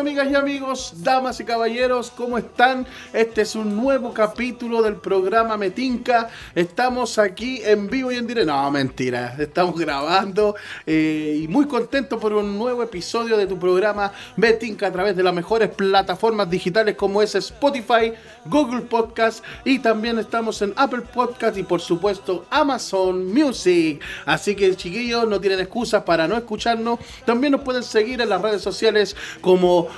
[0.00, 2.86] amigas y amigos, damas y caballeros, ¿cómo están?
[3.12, 6.30] Este es un nuevo capítulo del programa Metinca.
[6.54, 8.50] Estamos aquí en vivo y en directo.
[8.50, 10.54] No, mentira, estamos grabando
[10.86, 15.22] eh, y muy contentos por un nuevo episodio de tu programa Metinca a través de
[15.22, 18.14] las mejores plataformas digitales como es Spotify,
[18.46, 24.00] Google Podcast y también estamos en Apple Podcast y por supuesto Amazon Music.
[24.24, 27.00] Así que chiquillos, no tienen excusas para no escucharnos.
[27.26, 29.89] También nos pueden seguir en las redes sociales como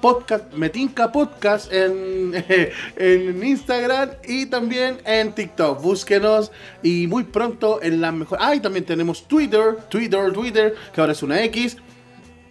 [0.00, 2.32] podcast, Metinca Podcast en,
[2.96, 5.80] en Instagram y también en TikTok.
[5.82, 6.52] Búsquenos
[6.82, 8.38] y muy pronto en la mejor.
[8.40, 11.76] Ah, y también tenemos Twitter, Twitter, Twitter, que ahora es una X.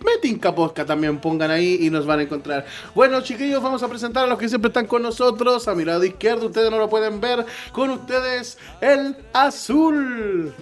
[0.03, 2.65] Metinca Podcast también pongan ahí y nos van a encontrar.
[2.93, 5.67] Bueno, chiquillos, vamos a presentar a los que siempre están con nosotros.
[5.67, 7.45] A mi lado izquierdo, ustedes no lo pueden ver.
[7.71, 10.53] Con ustedes, el azul.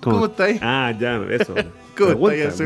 [0.00, 0.58] ¿Cómo, está ahí?
[0.62, 1.54] Ah, ya, eso.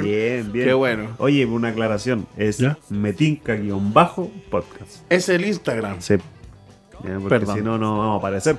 [0.03, 0.67] Bien, bien.
[0.67, 1.11] Qué bueno.
[1.19, 2.27] Oye, una aclaración.
[2.37, 2.77] Es ¿Ya?
[2.91, 5.03] metinca-podcast.
[5.11, 6.01] Es el Instagram.
[6.01, 6.15] Sí.
[7.05, 7.56] Ya, porque Perdón.
[7.56, 8.56] si no, no vamos a aparecer.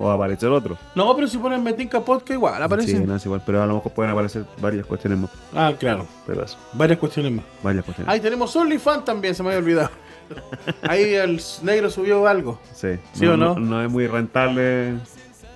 [0.00, 0.78] O va a aparecer otro.
[0.94, 2.96] No, pero si ponen Metinca Podcast igual aparece.
[2.96, 3.42] Sí, no es igual.
[3.44, 5.30] Pero a lo mejor pueden aparecer varias cuestiones más.
[5.52, 6.06] Ah, claro.
[6.24, 7.44] Pero eso, Varias cuestiones más.
[7.64, 8.12] varias cuestiones.
[8.12, 9.90] Ahí tenemos OnlyFans también, se me había olvidado.
[10.88, 12.60] Ahí el negro subió algo.
[12.74, 12.90] Sí.
[13.12, 13.56] ¿Sí o no?
[13.58, 13.82] no?
[13.82, 14.94] es muy rentable.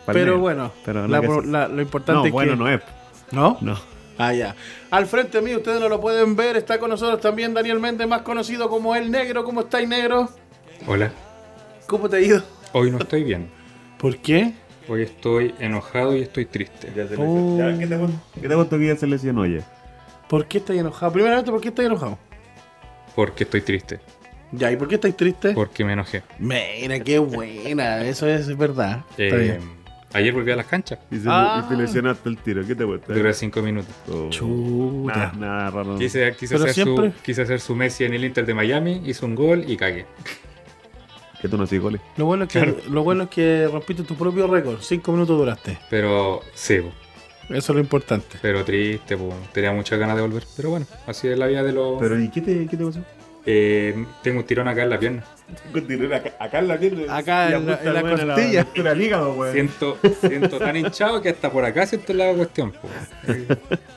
[0.04, 0.38] para el Pero negro.
[0.40, 2.58] bueno, Pero la- la- lo importante No, es bueno, que...
[2.58, 2.80] no es.
[3.30, 3.58] ¿No?
[3.60, 3.76] No.
[4.18, 4.54] Ah, ya.
[4.90, 8.22] Al frente mío, ustedes no lo pueden ver, está con nosotros también Daniel Méndez, más
[8.22, 9.44] conocido como El Negro.
[9.44, 10.28] ¿Cómo estáis, Negro?
[10.86, 11.10] Hola,
[11.86, 12.42] ¿Cómo te ha ido?
[12.72, 13.48] hoy no estoy bien.
[13.98, 14.52] ¿Por qué?
[14.88, 16.92] Hoy estoy enojado y estoy triste.
[16.94, 17.56] Ya se Oh.
[17.58, 17.86] ya, ¿Qué
[18.48, 19.62] te cuento que ya se lesionó, oye?
[20.28, 21.12] ¿Por qué estáis enojado?
[21.12, 22.18] Primeramente, ¿por qué estáis enojado?
[23.14, 24.00] Porque estoy triste.
[24.50, 25.54] Ya, ¿y por qué estáis tristes?
[25.54, 26.22] Porque me enojé.
[26.38, 29.04] Mira, qué buena, eso es verdad.
[29.16, 29.60] Está Eh, bien.
[30.14, 30.98] Ayer volví a las canchas.
[31.10, 31.62] Y, se, Ah.
[31.64, 32.66] y te lesionaste el tiro.
[32.66, 33.12] ¿Qué te cuesta?
[33.12, 33.94] Duré cinco minutos.
[34.10, 34.28] Oh.
[34.30, 35.14] Chuta.
[35.14, 35.98] Nada, nada raro.
[35.98, 39.34] Quise, hacer siempre- su, quise hacer su Messi en el Inter de Miami, hizo un
[39.34, 40.06] gol y cagué.
[41.40, 42.00] Que tú no haces goles.
[42.16, 42.76] Lo bueno, es que, Claro.
[42.88, 44.78] lo bueno es que rompiste tu propio récord.
[44.80, 45.78] Cinco minutos duraste.
[45.90, 46.76] Pero sí.
[47.48, 48.38] Eso es lo importante.
[48.40, 49.34] pero triste, po.
[49.52, 50.44] tenía muchas ganas de volver.
[50.56, 52.00] Pero bueno, así es la vida de los...
[52.00, 53.00] Pero ¿y qué te, qué te pasó?
[53.44, 55.24] Eh, tengo un tirón acá en la pierna.
[56.16, 57.16] Acá, acá en la pierna.
[57.16, 58.60] Acá y en la- en la costilla.
[58.60, 59.52] altura del hígado, weón.
[59.52, 62.70] Siento, siento tan hinchado que hasta por acá siento la cuestión.
[62.72, 62.88] po.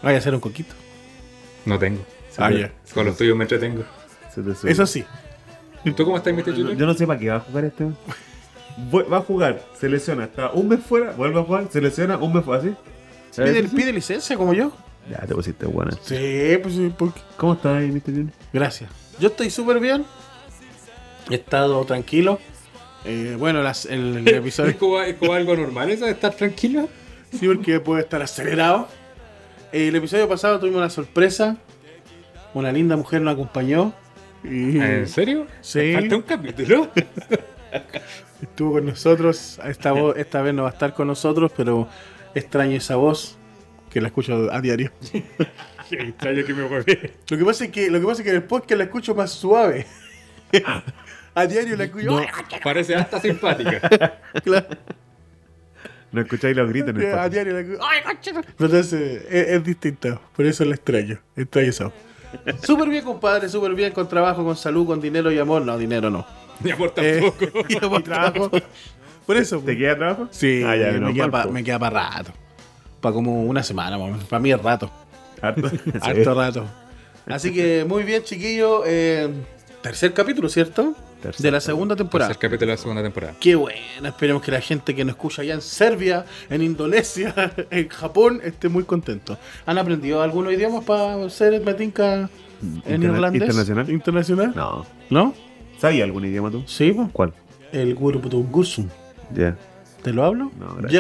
[0.02, 0.74] Vaya a hacer un coquito.
[1.66, 2.04] No tengo.
[2.38, 2.72] Ah, ya.
[2.94, 3.84] Con los tuyos me entretengo.
[4.34, 4.72] se te sube.
[4.72, 5.06] Eso sí.
[5.96, 6.46] ¿Tú cómo estás, Mr.
[6.48, 6.76] Yo, Junior?
[6.76, 7.86] yo no sé para qué va a jugar este.
[8.92, 12.34] Va a jugar, se lesiona, está un mes fuera, vuelve a jugar, se lesiona, un
[12.34, 12.76] mes fuera, ¿así?
[13.38, 13.76] Pide, ¿Sí?
[13.76, 14.72] pide licencia como yo.
[15.10, 15.92] Ya te pusiste buena.
[16.02, 16.92] Sí, pues sí.
[16.98, 17.22] ¿por qué?
[17.38, 18.02] ¿Cómo estás ahí, Mr.
[18.06, 18.32] Junior?
[18.52, 18.90] Gracias.
[19.20, 20.06] Yo estoy súper bien.
[21.30, 22.40] He estado tranquilo.
[23.06, 24.78] Eh, bueno, las- el, el ¿Es episodio.
[24.78, 26.90] como, es como algo normal eso de estar tranquilo?
[27.31, 28.88] sí, porque puede estar acelerado.
[29.72, 31.58] El episodio pasado tuvimos una sorpresa.
[32.53, 33.94] Una linda mujer nos acompañó.
[34.44, 35.47] Y ¿En serio?
[35.62, 35.94] Sí.
[35.94, 36.90] Falta un capítulo.
[38.42, 39.59] estuvo con nosotros.
[39.66, 41.88] Esta, voz, esta vez no va a estar con nosotros, pero
[42.34, 43.38] extraño esa voz
[43.90, 44.92] que la escucho a diario.
[45.90, 46.97] Qué extraño que me volví.
[47.29, 49.13] Lo que pasa es que, lo que pasa es que en el podcast la escucho
[49.16, 49.85] más suave.
[51.35, 52.19] a diario la escucho.
[52.63, 54.19] Parece hasta simpática.
[54.44, 54.68] Claro.
[56.12, 57.34] No escucháis los gritos en el a podcast.
[57.34, 58.41] diario la escucho.
[58.59, 58.94] Entonces
[59.29, 60.22] es, es distinto.
[60.35, 61.19] Por eso la extraño.
[61.35, 61.94] Extraño esa voz.
[62.63, 63.50] Súper bien, compadre.
[63.50, 63.91] Súper bien.
[63.94, 65.62] Con trabajo, con salud, con dinero y amor.
[65.63, 66.25] No, dinero no.
[66.62, 67.66] Mi amor Eh, tampoco.
[67.69, 68.50] y amor, trabajo.
[69.25, 69.59] Por eso.
[69.59, 70.28] ¿Te queda trabajo?
[70.31, 71.52] Sí, Ah, ya, me, menos queda mal, pa- po.
[71.52, 72.34] me queda para rato.
[73.02, 73.97] Para como una semana,
[74.29, 74.90] para mí es rato.
[75.41, 75.69] Harto.
[76.01, 76.66] Harto rato.
[77.28, 78.84] Así que muy bien, chiquillo.
[78.85, 79.29] eh,
[79.81, 80.96] tercer capítulo, ¿cierto?
[81.22, 82.29] Tercer de la segunda temporada.
[82.29, 83.34] Tercer capítulo de la segunda temporada.
[83.40, 83.79] Qué bueno.
[84.03, 87.34] Esperemos que la gente que nos escucha allá en Serbia, en Indonesia,
[87.72, 89.38] en Japón, esté muy contento.
[89.66, 92.29] ¿Han aprendido algunos idiomas para ser metinca
[92.62, 93.41] en Interna- irlandés?
[93.41, 93.90] internacional.
[93.90, 94.53] ¿Internacional?
[94.56, 94.85] No.
[95.09, 95.34] ¿No?
[95.79, 96.64] ¿Sabías algún idioma tú?
[96.67, 97.09] Sí, pues.
[97.11, 97.34] ¿Cuál?
[97.72, 98.88] El Guruputungursum.
[99.34, 99.58] Ya.
[100.03, 100.52] ¿Te lo hablo?
[100.59, 100.91] No, gracias.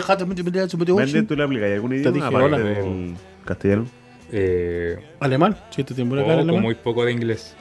[1.13, 2.57] Vende, ¿tú le aplicas algún idioma dije aparte hola.
[2.57, 3.13] del
[3.45, 3.85] castellano?
[4.31, 5.55] Eh, Alemán.
[5.69, 6.61] Si tiempo acá en poco, alemán.
[6.63, 7.55] muy poco de inglés.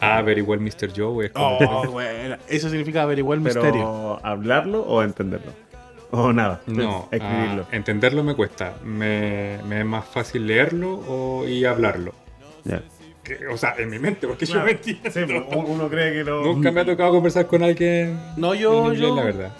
[0.00, 0.90] Ah, very well, Mr.
[0.94, 1.26] Joe.
[1.26, 2.36] Es como- Oh, bueno.
[2.48, 4.26] Eso significa averiguar el Pero, misterio.
[4.26, 5.52] ¿hablarlo o entenderlo?
[6.12, 6.60] O nada.
[6.66, 7.62] No, Escribirlo.
[7.70, 8.74] ah, entenderlo me cuesta.
[8.84, 12.12] Me, me es más fácil leerlo o, y hablarlo.
[13.22, 15.08] Que- o sea, en mi mente, porque yo me entiendo.
[15.10, 16.42] Sí, pues, uno uno cree que lo.
[16.42, 19.14] Nunca me ha tocado conversar con alguien No, yo, en inglés, yo.
[19.16, 19.52] la verdad.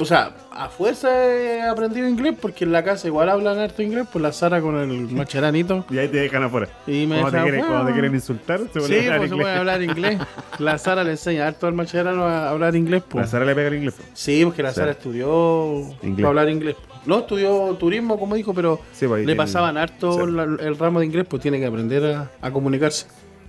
[0.00, 4.06] O sea, a fuerza he aprendido inglés porque en la casa igual hablan harto inglés,
[4.10, 5.84] pues la Sara con el macheranito.
[5.90, 6.68] Y ahí te dejan afuera.
[6.86, 9.18] Y me Cuando te, dejan quieren, cuando te quieren insultar, se Sí, ponen a hablar
[9.18, 9.44] pues se inglés.
[9.44, 10.18] puede hablar inglés.
[10.58, 13.30] La Sara le enseña harto al macherano a hablar inglés, La pues.
[13.30, 13.94] Sara le pega el inglés.
[13.96, 14.08] pues.
[14.14, 14.76] Sí, porque la Sí.
[14.76, 16.16] Sara estudió Inglés.
[16.16, 16.76] para hablar inglés.
[17.06, 20.32] No, estudió turismo, como dijo, pero Sí, pues le pasaban harto sí.
[20.32, 23.06] la- el ramo de inglés, pues tiene que aprender a, a comunicarse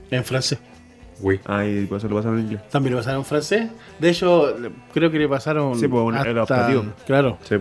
[0.09, 0.59] en francés.
[1.21, 1.39] Uy.
[1.45, 2.69] Ah, y por eso lo pasaron en inglés.
[2.69, 3.69] También le pasaron francés.
[3.99, 4.55] De hecho,
[4.93, 5.77] creo que le pasaron.
[5.79, 6.85] Sí, pues, era hasta- optativo.
[7.05, 7.37] Claro.
[7.43, 7.55] Sí.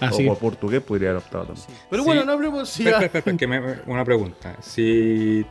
[0.00, 0.24] Así.
[0.26, 1.66] O por portugués podría haber optado también.
[1.88, 2.06] Pero Sí.
[2.06, 4.56] bueno, no hablemos si Espera, espera, espera, que me- me- una pregunta.
[4.60, 5.46] Si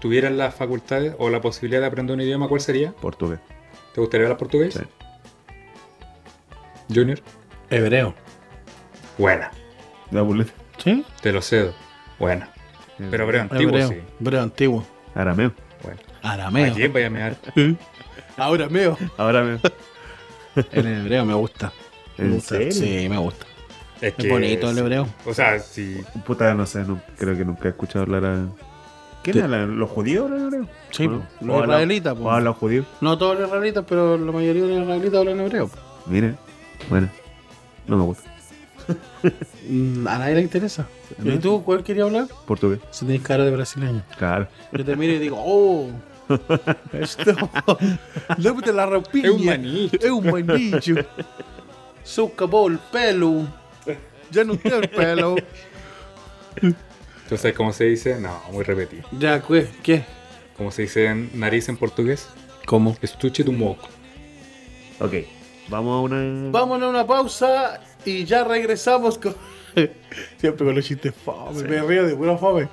[0.00, 2.92] tuvieras las facultades o la posibilidad de aprender un idioma, ¿cuál sería?
[2.92, 3.40] Portugués.
[3.94, 4.74] ¿Te gustaría hablar portugués?
[4.74, 4.80] Sí.
[6.94, 7.18] Junior.
[7.70, 8.14] Hebreo.
[9.18, 9.50] Buena.
[10.10, 10.24] La.
[10.78, 11.04] ¿Sí?
[11.20, 11.74] Te lo cedo.
[12.18, 12.50] Buena.
[13.10, 13.88] Pero hebreo antiguo, Hebreo.
[13.88, 13.96] sí.
[14.20, 14.86] Hebreo antiguo.
[15.16, 15.52] Arameo.
[15.82, 15.98] Bueno.
[16.22, 16.72] Arameo.
[16.72, 17.36] ¿A quién vaya a mear?
[18.36, 18.96] Ahora meo.
[19.16, 19.58] Arameo.
[20.72, 21.72] El hebreo me gusta.
[22.18, 22.54] Me ¿En gusta.
[22.56, 22.72] serio?
[22.72, 23.46] Sí, me gusta.
[24.00, 25.08] Es, Es bonito el hebreo.
[25.24, 28.46] O sea, si Puta, no sé, no, creo que nunca he escuchado hablar a...
[29.22, 29.78] ¿Quién?
[29.78, 30.68] ¿Los judíos hablan hebreo?
[30.90, 31.18] Sí, ¿O no?
[31.20, 31.44] po.
[31.44, 32.16] ¿O los israelitas.
[32.20, 32.86] ¿O hablan judíos?
[33.00, 35.68] No todos los israelitas, pero la mayoría de los israelitas hablan hebreo.
[35.68, 35.78] po.
[36.06, 36.34] Mire,
[36.90, 37.08] bueno,
[37.86, 38.30] no me gusta.
[40.08, 40.86] A nadie le interesa.
[41.22, 42.26] ¿Y tú cuál quería hablar?
[42.46, 44.02] Portugués, Si tenés cara de brasileño.
[44.18, 44.48] claro.
[44.72, 45.88] Yo te miro y digo, oh,
[46.92, 47.32] esto.
[48.38, 49.28] Llévate la ropilla.
[49.28, 49.96] Es un manicho.
[50.00, 50.94] Es un manicho.
[52.04, 53.46] Se acabó el pelo.
[54.30, 55.36] Ya no tiene el pelo.
[57.28, 58.20] ¿Tú sabes cómo se dice?
[58.20, 59.04] No, muy repetido.
[59.18, 59.68] Ya, ¿qué?
[59.82, 60.04] ¿Qué?
[60.56, 62.28] ¿Cómo se dice en nariz en portugués?
[62.66, 62.96] ¿Cómo?
[63.02, 63.88] Estuche tu moco.
[65.00, 65.12] Ok,
[65.68, 66.50] vamos a una...
[66.50, 69.34] Vamos a una pausa y ya regresamos con.
[70.38, 72.68] Siempre con los chistes fome, me río de pura fome.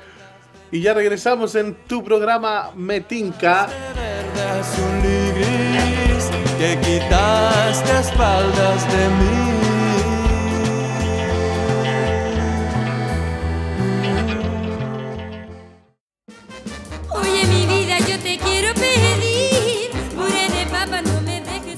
[0.72, 3.68] Y ya regresamos en tu programa Metinca.
[6.58, 9.63] que quitaste espaldas de mí.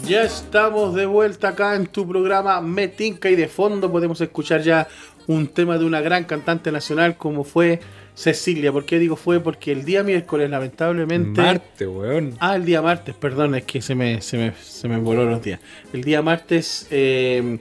[0.08, 4.88] Ya estamos de vuelta acá en tu programa Metinca y de fondo podemos escuchar ya
[5.26, 7.80] un tema de una gran cantante nacional como fue
[8.14, 8.72] Cecilia.
[8.72, 9.40] ¿Por qué digo fue?
[9.40, 11.42] Porque el día miércoles lamentablemente...
[11.42, 12.36] Marte, weón.
[12.40, 15.42] Ah, el día martes, perdón, es que se me, se me, se me voló los
[15.42, 15.60] días.
[15.92, 17.58] El día martes eh,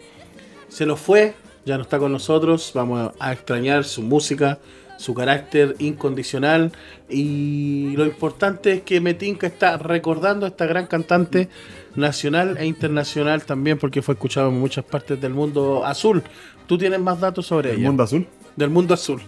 [0.69, 1.33] se nos fue,
[1.65, 4.59] ya no está con nosotros, vamos a extrañar su música,
[4.99, 6.73] su carácter incondicional
[7.09, 11.49] y lo importante es que Metinca está recordando a esta gran cantante
[11.97, 16.23] nacional e internacional también porque fue escuchado en muchas partes del mundo azul.
[16.67, 17.87] ¿Tú tienes más datos sobre ¿El ella?
[17.89, 18.27] mundo azul?
[18.57, 19.21] Del mundo azul.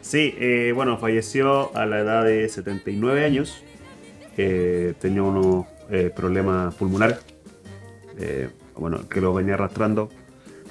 [0.00, 3.62] Sí, eh, bueno, falleció a la edad de 79 años.
[4.36, 7.18] Eh, tenía unos eh, problemas pulmonares.
[8.18, 10.08] eh, bueno, que lo venía arrastrando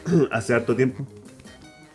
[0.31, 1.05] hace harto tiempo.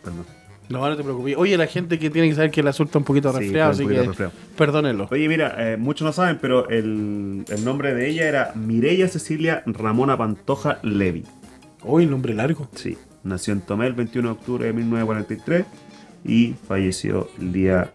[0.04, 0.26] Perdón.
[0.72, 1.36] No, no te preocupes.
[1.36, 3.70] Oye, la gente que tiene que saber que el azul está un poquito Sí, resfriado,
[3.70, 4.32] un así poquito que resfriado.
[4.56, 5.08] perdónenlo.
[5.10, 9.62] Oye, mira, eh, muchos no saben, pero el, el nombre de ella era Mireya Cecilia
[9.66, 11.24] Ramona Pantoja Levi.
[11.84, 12.68] Uy, nombre largo.
[12.74, 15.66] Sí, nació en Tomé el 21 de octubre de 1943
[16.24, 17.92] y falleció el día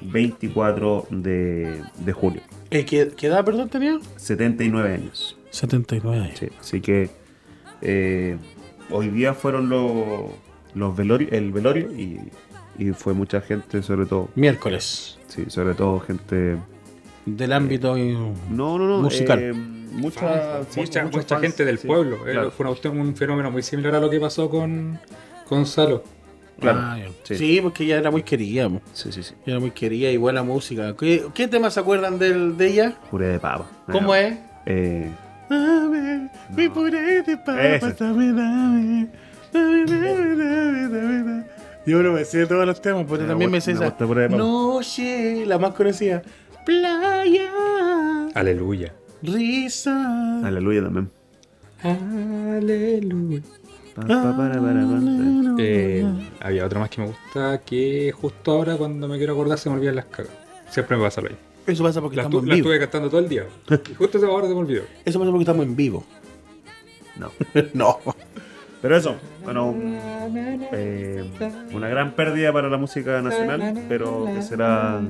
[0.00, 2.40] 24 de, de julio.
[2.70, 3.98] Eh, ¿qué, qué edad, perdón, tenía?
[4.16, 5.36] 79 años.
[5.50, 6.38] 79 años.
[6.38, 7.10] Sí, así que
[7.82, 8.36] eh,
[8.90, 10.30] hoy día fueron los,
[10.74, 12.20] los velorios, el velorio y,
[12.78, 15.18] y fue mucha gente, sobre todo, Miércoles.
[15.28, 16.56] sí, sobre todo gente...
[17.26, 17.96] Del ámbito.
[17.96, 18.12] y-
[18.50, 18.98] No, no, no.
[19.00, 19.38] Musical.
[19.42, 22.16] eh, mucha, sí, mucha, mucha fans, gente del sí, pueblo.
[22.28, 22.50] Eh, claro.
[22.50, 24.98] Fue un fenómeno muy similar a lo que pasó con
[25.48, 26.04] Gonzalo.
[26.60, 27.34] Claro, Ah, sí.
[27.36, 27.60] sí.
[27.62, 28.68] porque ella era muy querida.
[28.68, 28.82] mo.
[28.92, 29.34] Sí, sí, sí.
[29.46, 30.94] Era muy querida y buena música.
[30.96, 32.94] ¿Qué, qué temas se acuerdan del- de ella?
[33.10, 33.70] Puré de papa.
[33.90, 34.36] ¿Cómo es?
[34.66, 35.10] Eh,
[35.48, 37.92] Dame mi puré de papa, Ese.
[38.04, 39.08] dame, dame.
[41.86, 43.94] Yo no me sé todos los temas, pero Me también me sé esa.
[44.30, 46.22] Noche, la más conocida.
[46.64, 47.50] Playa,
[48.34, 48.94] Aleluya.
[49.22, 50.40] risa.
[50.44, 51.10] aleluya también.
[51.82, 53.42] Aleluya.
[55.58, 56.04] Eh,
[56.40, 59.76] había otro más que me gusta que justo ahora cuando me quiero acordar se me
[59.76, 60.32] olvidan las cagas.
[60.70, 61.44] Siempre me pasa lo mismo.
[61.66, 62.68] Eso pasa porque Las, estamos en las vivo.
[62.70, 63.46] estuve cantando todo el día.
[63.90, 64.82] Y justo ahora se me olvidó.
[65.04, 66.04] Eso pasa porque estamos en vivo.
[67.18, 67.30] No.
[67.74, 67.98] no.
[68.84, 69.74] Pero eso, bueno,
[70.74, 71.24] eh,
[71.72, 75.00] una gran pérdida para la música nacional, pero que será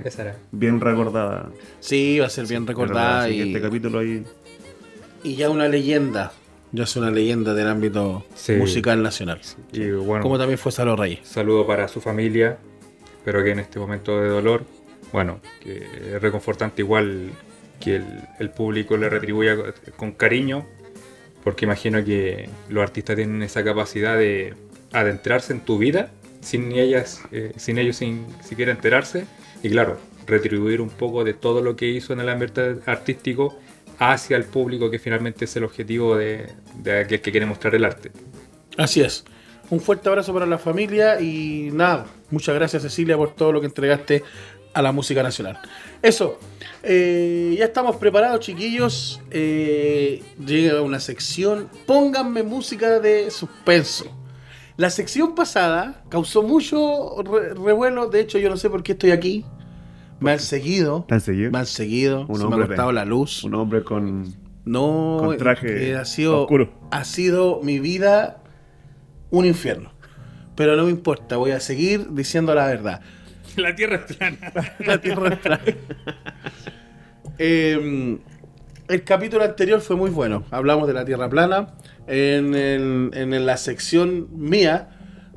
[0.52, 1.50] bien recordada.
[1.80, 4.22] Sí, va a ser bien recordada y, este capítulo ahí.
[5.24, 6.30] y ya una leyenda.
[6.70, 8.52] Ya es una leyenda del ámbito Sí.
[8.52, 9.40] musical nacional.
[9.72, 11.18] Y bueno, Como también fue Salo Reyes.
[11.24, 12.58] saludo para su familia.
[13.18, 14.62] Espero que en este momento de dolor,
[15.12, 15.78] bueno, que
[16.14, 17.30] es reconfortante igual
[17.80, 18.06] que el,
[18.38, 19.56] el público le retribuya
[19.96, 20.64] con cariño,
[21.44, 24.54] porque imagino que los artistas tienen esa capacidad de
[24.92, 26.10] adentrarse en tu vida
[26.40, 29.26] sin ellas, eh, sin ellos sin siquiera enterarse,
[29.62, 33.58] y claro, retribuir un poco de todo lo que hizo en el ámbito artístico
[33.98, 36.48] hacia el público, que finalmente es el objetivo de,
[36.82, 38.10] de aquel que quiere mostrar el arte.
[38.76, 39.24] Así es.
[39.70, 43.66] Un fuerte abrazo para la familia y nada, muchas gracias Cecilia por todo lo que
[43.66, 44.22] entregaste
[44.74, 45.58] a la música nacional.
[46.02, 46.38] Eso.
[46.84, 49.20] Eh, ya estamos preparados, chiquillos.
[49.30, 51.68] Eh, llega una sección.
[51.86, 54.06] Pónganme música de suspenso.
[54.76, 58.08] La sección pasada causó mucho re- revuelo.
[58.08, 59.44] De hecho, yo no sé por qué estoy aquí.
[60.20, 61.04] Me han seguido.
[61.08, 61.50] ¿Te han seguido?
[61.50, 62.26] Me han seguido.
[62.28, 63.44] Un se me ha cortado la luz.
[63.44, 64.34] Un hombre con.
[64.64, 66.72] No, Con traje eh, ha sido, oscuro.
[66.90, 68.42] ha sido mi vida
[69.30, 69.92] un infierno.
[70.56, 73.00] Pero no me importa, voy a seguir diciendo la verdad.
[73.56, 74.36] La tierra es plana.
[74.86, 75.62] La tierra es plana.
[77.38, 78.18] Eh,
[78.88, 80.44] el capítulo anterior fue muy bueno.
[80.50, 81.68] Hablamos de la tierra plana.
[82.06, 84.90] En, el- en la sección mía,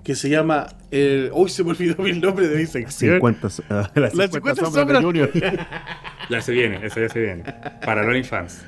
[0.04, 0.68] que se llama.
[0.92, 3.16] el- Uy, se me olvidó el nombre de mi sección.
[3.16, 5.00] 50, so- ah, las Las 50 50 sombras sombras.
[5.00, 5.68] de Junior.
[6.30, 7.44] Ya se viene, eso ya se viene.
[7.86, 8.64] Para los fans.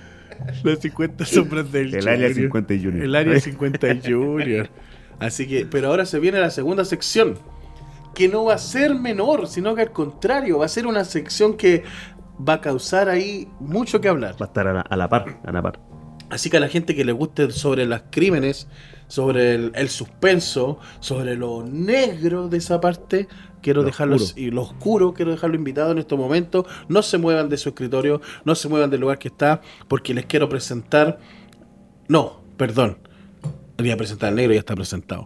[0.64, 2.34] Las 50 sombras del El área Junior.
[2.46, 3.04] 50 y Junior.
[3.04, 4.70] El área 50 y Junior.
[5.20, 7.38] Así que, pero ahora se viene la segunda sección.
[8.14, 11.56] Que no va a ser menor, sino que al contrario, va a ser una sección
[11.56, 11.84] que
[12.48, 14.36] va a causar ahí mucho que hablar.
[14.42, 15.80] Va a estar a la, a la par, a la par.
[16.30, 18.68] Así que a la gente que le guste sobre los crímenes,
[19.08, 23.28] sobre el, el suspenso, sobre lo negro de esa parte,
[23.62, 24.42] quiero Lo dejarlo oscuro.
[24.46, 26.66] y lo oscuro, quiero dejarlo invitado en estos momentos.
[26.88, 30.26] No se muevan de su escritorio, no se muevan del lugar que está, porque les
[30.28, 31.20] quiero presentar.
[32.08, 33.00] No, perdón.
[33.78, 35.26] Voy a presentar al negro, ya está presentado.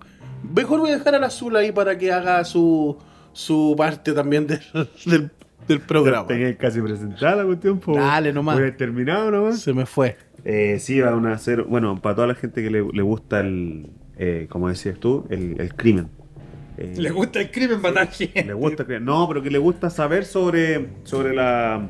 [0.56, 2.98] Mejor voy a dejar al azul ahí para que haga su,
[3.32, 4.60] su parte también del,
[5.06, 5.32] del,
[5.68, 6.28] del programa.
[6.28, 7.80] Tenía casi presentada la cuestión.
[7.80, 7.96] po.
[7.96, 8.58] Dale nomás.
[8.60, 9.60] Voy a terminado nomás.
[9.62, 10.18] Se me fue.
[10.46, 13.90] Eh, sí, van a hacer, bueno, para toda la gente que le, le gusta el,
[14.18, 16.10] eh, como decías tú, el, el crimen.
[16.78, 18.44] Eh, Le gusta el crimen matar gente.
[18.44, 19.06] le gusta el crimen.
[19.06, 21.88] No, pero que le gusta saber sobre, sobre la,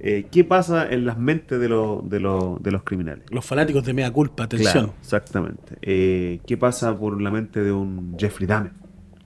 [0.00, 3.24] eh, qué pasa en las mentes de, los de, los de los criminales.
[3.30, 4.72] Los fanáticos de Mea Culpa, atención.
[4.72, 5.76] Claro, exactamente.
[5.82, 8.72] Eh, ¿Qué pasa por la mente de un Jeffrey Dahmer?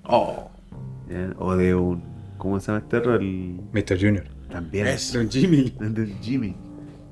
[0.05, 0.51] Oh,
[1.09, 1.31] ¿eh?
[1.39, 2.03] O de un,
[2.39, 2.97] ¿cómo se llama este?
[2.99, 3.99] El, Mr.
[4.01, 4.25] Junior.
[4.51, 4.87] también.
[4.87, 5.73] Es- Don Jimmy.
[5.81, 6.55] de Jimmy.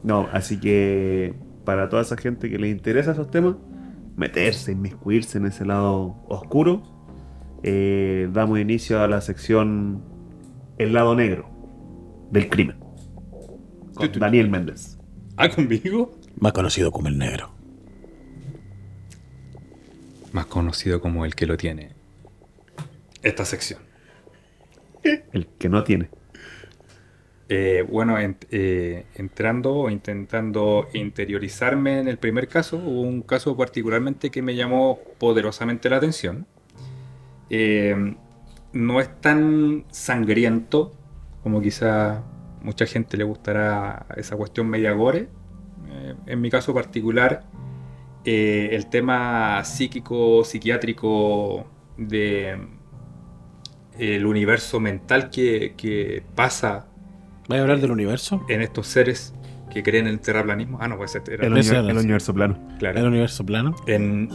[0.03, 1.35] No, así que
[1.65, 3.57] para toda esa gente que le interesa esos temas,
[4.17, 6.83] meterse, inmiscuirse en ese lado oscuro,
[7.63, 10.03] eh, damos inicio a la sección
[10.79, 11.49] El lado negro
[12.31, 12.77] del crimen.
[13.99, 14.97] Con Daniel Méndez.
[15.37, 16.17] Ah, conmigo.
[16.41, 17.51] más conocido como el negro.
[20.33, 21.91] Más conocido como el que lo tiene.
[23.23, 23.81] Esta sección.
[25.33, 26.09] El que no tiene.
[27.49, 33.57] Eh, bueno, en- eh, entrando o intentando interiorizarme en el primer caso, hubo un caso
[33.57, 36.47] particularmente que me llamó poderosamente la atención.
[37.49, 38.15] Eh,
[38.75, 40.95] no es tan sangriento
[41.43, 42.23] como quizá
[42.63, 45.29] mucha gente le gustará esa cuestión media gore.
[45.91, 47.45] Eh, en mi caso particular,
[48.25, 52.59] eh, el tema psíquico, psiquiátrico de
[53.99, 56.87] el universo mental que, que pasa
[57.49, 58.45] ¿Vais a hablar del universo?
[58.49, 59.35] en estos seres
[59.71, 60.79] que creen en el terraplanismo.
[60.81, 62.59] Ah, no, pues este era El, Ese univer- era, el universo plano.
[62.79, 62.99] claro.
[63.01, 63.75] ¿El universo plano?
[63.87, 64.29] En,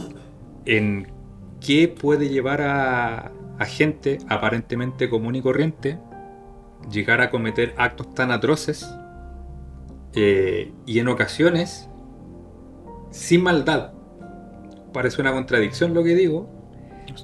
[0.66, 1.06] en
[1.60, 5.98] qué puede llevar a, a gente aparentemente común y corriente
[6.90, 8.88] llegar a cometer actos tan atroces
[10.14, 11.88] eh, y en ocasiones
[13.10, 13.92] sin maldad.
[14.92, 16.48] Parece una contradicción lo que digo,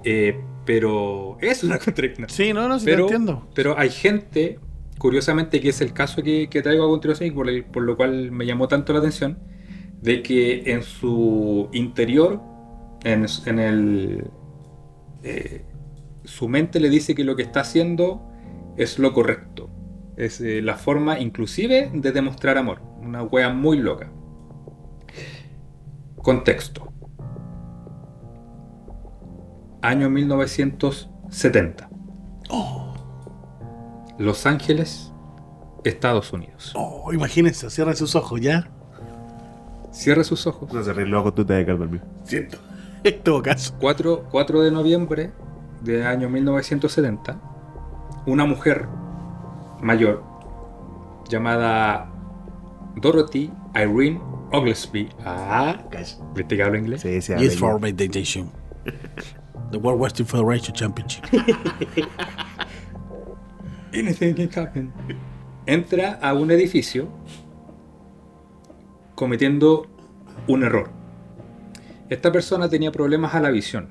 [0.05, 2.29] eh, pero es una contradicción.
[2.29, 3.49] Sí, no, no, sí pero, entiendo.
[3.55, 4.59] pero hay gente,
[4.99, 7.97] curiosamente, que es el caso que, que traigo a continuación y por, el- por lo
[7.97, 9.39] cual me llamó tanto la atención,
[10.01, 12.41] de que en su interior,
[13.05, 14.25] en, en el...
[15.23, 15.65] eh,
[16.25, 18.23] su mente le dice que lo que está haciendo
[18.77, 19.50] es lo correcto.
[20.21, 22.83] Es eh, la forma inclusive de demostrar amor.
[23.01, 24.13] Una wea muy loca.
[26.17, 26.93] Contexto.
[29.81, 31.89] Año 1970.
[34.19, 35.11] Los Ángeles,
[35.85, 36.75] Estados Unidos.
[36.77, 38.71] Oh, imagínense, cierren sus ojos, ¿ya?
[39.91, 40.71] Cierre sus ojos.
[40.71, 41.89] No se ríe loco, tú te vas a.
[42.25, 42.59] Siento.
[43.05, 43.75] En todo caso.
[43.81, 45.33] 4, 4 de noviembre
[45.81, 47.41] de año 1970,
[48.27, 48.87] una mujer
[49.83, 50.23] mayor
[51.29, 52.11] llamada
[52.97, 54.21] Dorothy Irene
[54.53, 55.09] Oglesby.
[55.25, 55.77] Ah,
[56.35, 57.03] ¿viste que hablo inglés?
[57.03, 58.51] Sí, sí, Yes for meditation.
[59.71, 61.25] The World Wrestling Federation Championship.
[63.93, 64.93] Anything can happen.
[65.67, 67.09] Entra a un edificio
[69.15, 69.87] cometiendo
[70.49, 70.91] un error.
[72.09, 73.91] Esta persona tenía problemas a la visión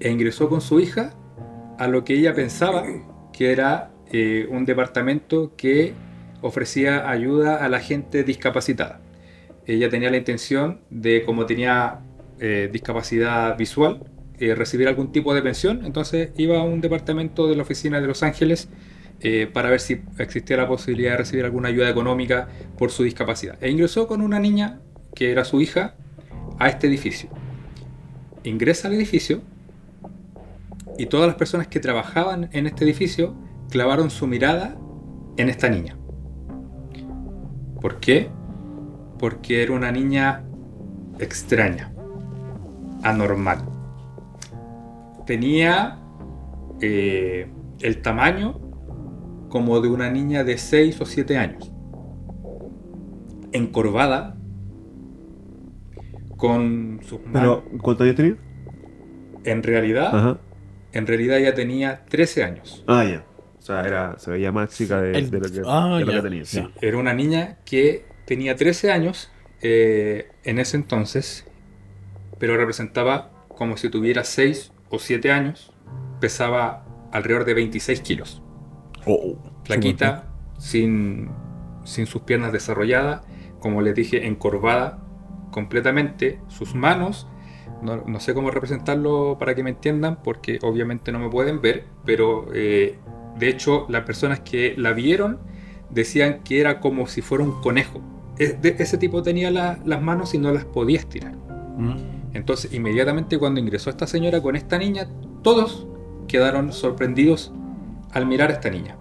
[0.00, 1.12] e ingresó con su hija
[1.78, 2.84] a lo que ella pensaba
[3.32, 5.94] que era eh, un departamento que
[6.42, 9.00] ofrecía ayuda a la gente discapacitada.
[9.66, 12.00] Ella tenía la intención de, como tenía
[12.40, 14.04] eh, discapacidad visual,
[14.38, 18.08] eh, recibir algún tipo de pensión, entonces iba a un departamento de la oficina de
[18.08, 18.68] Los Ángeles
[19.20, 23.56] eh, para ver si existía la posibilidad de recibir alguna ayuda económica por su discapacidad.
[23.62, 24.80] E ingresó con una niña,
[25.14, 25.94] que era su hija,
[26.58, 27.28] a este edificio.
[28.42, 29.42] Ingresa al edificio
[30.98, 33.36] y todas las personas que trabajaban en este edificio
[33.72, 34.76] clavaron su mirada
[35.38, 35.96] en esta niña.
[37.80, 38.28] ¿Por qué?
[39.18, 40.44] Porque era una niña
[41.18, 41.90] extraña,
[43.02, 43.64] anormal.
[45.26, 45.98] Tenía
[46.82, 47.50] eh,
[47.80, 48.60] el tamaño
[49.48, 51.72] como de una niña de 6 o 7 años.
[53.52, 54.36] Encorvada,
[56.36, 57.62] con sus manos.
[57.64, 58.36] Pero, ¿cuántos años tenía?
[59.44, 60.38] En realidad, Ajá.
[60.92, 62.84] en realidad ya tenía 13 años.
[62.86, 63.24] Ah, ya.
[63.62, 66.10] O sea, era, se veía más chica de, El- de lo que, ah, de lo
[66.12, 66.42] ya, que tenía.
[66.42, 66.70] ya.
[66.80, 69.30] Era una niña que tenía 13 años
[69.62, 71.46] eh, en ese entonces,
[72.38, 75.72] pero representaba como si tuviera 6 o 7 años.
[76.20, 78.42] Pesaba alrededor de 26 kilos.
[79.06, 80.28] Oh, Flaquita,
[80.58, 81.30] sin,
[81.84, 83.22] sin sus piernas desarrolladas,
[83.60, 84.98] como les dije, encorvada
[85.52, 86.40] completamente.
[86.48, 87.28] Sus manos,
[87.80, 91.84] no, no sé cómo representarlo para que me entiendan, porque obviamente no me pueden ver,
[92.04, 92.98] pero eh,
[93.38, 95.38] de hecho las personas que la vieron
[95.90, 98.00] decían que era como si fuera un conejo.
[98.38, 101.34] Ese tipo tenía la- las manos y no las podía estirar.
[101.76, 101.96] Mm.
[102.34, 105.06] Entonces, inmediatamente cuando ingresó esta señora con esta niña,
[105.42, 105.86] todos
[106.28, 107.52] quedaron sorprendidos
[108.12, 108.96] al mirar a esta niña.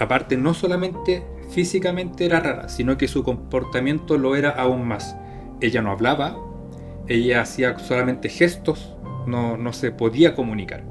[0.00, 5.16] Aparte, no solamente físicamente era rara, sino que su comportamiento lo era aún más.
[5.60, 6.36] Ella no hablaba,
[7.06, 10.84] ella hacía solamente gestos, no, no se podía comunicar.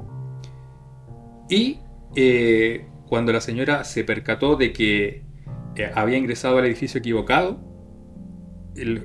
[1.50, 1.80] Y
[2.16, 5.24] eh, cuando la señora se percató de que
[5.76, 7.60] eh, había ingresado al edificio equivocado,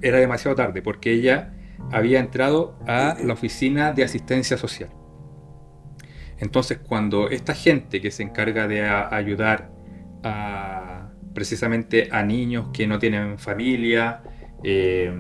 [0.01, 1.54] era demasiado tarde, porque ella
[1.91, 4.89] había entrado a la oficina de asistencia social.
[6.39, 9.72] Entonces, cuando esta gente que se encarga de ayudar
[11.34, 14.24] precisamente a niños que no tienen familia
[14.63, 15.13] eh,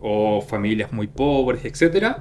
[0.00, 2.16] o familias muy pobres, etc.,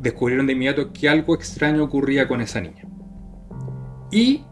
[0.00, 2.84] descubrieron de inmediato que algo extraño ocurría con esa niña.
[4.14, 4.44] Y,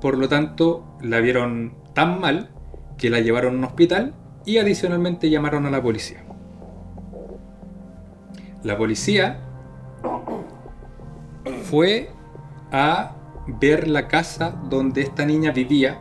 [0.00, 2.50] por lo tanto, la vieron tan mal
[2.98, 4.14] que la llevaron a un hospital
[4.44, 6.24] y adicionalmente llamaron a la policía.
[8.64, 9.38] La policía
[11.62, 12.10] fue
[12.72, 13.14] a
[13.60, 16.00] ver la casa donde esta niña vivía,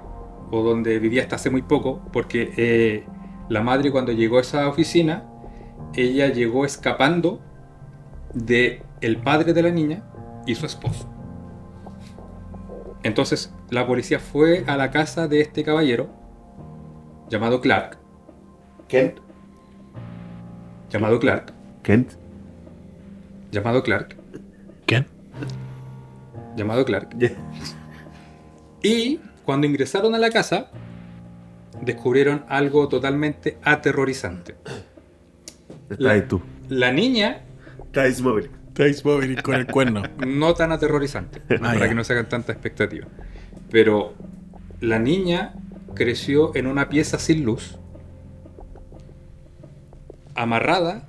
[0.50, 3.06] o donde vivía hasta hace muy poco, porque eh,
[3.48, 5.30] la madre cuando llegó a esa oficina,
[5.94, 7.42] ella llegó escapando
[8.34, 10.04] de el padre de la niña
[10.48, 11.11] y su esposo.
[13.04, 16.10] Entonces la policía fue a la casa de este caballero,
[17.30, 17.98] llamado Clark,
[18.88, 19.18] Kent.
[20.90, 22.12] llamado Clark, Kent.
[23.52, 24.16] llamado Clark,
[24.86, 25.08] Kent.
[26.56, 27.16] llamado Clark.
[28.84, 30.70] Y cuando ingresaron a la casa,
[31.82, 34.56] descubrieron algo totalmente aterrorizante.
[35.90, 36.42] Está La- ahí tú.
[36.70, 37.42] La niña,
[37.86, 38.50] Estáis móvil.
[38.74, 40.04] Trace Bobby con el cuerno.
[40.26, 41.90] no tan aterrorizante, para ya.
[41.90, 43.08] que no se hagan tanta expectativa,
[43.70, 44.14] pero
[44.80, 45.54] la niña
[45.94, 47.78] creció en una pieza sin luz,
[50.36, 51.04] amarrada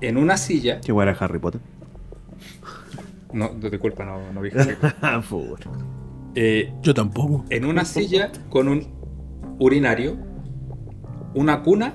[0.00, 0.80] en una silla.
[0.80, 1.60] ¿Qué guay era Harry Potter?
[3.32, 4.94] No, disculpa, no, no vi Harry Potter.
[5.02, 5.22] Ah.
[6.34, 7.44] Eh, Yo tampoco.
[7.50, 8.86] en una silla con un
[9.58, 10.16] urinario,
[11.34, 11.94] una cuna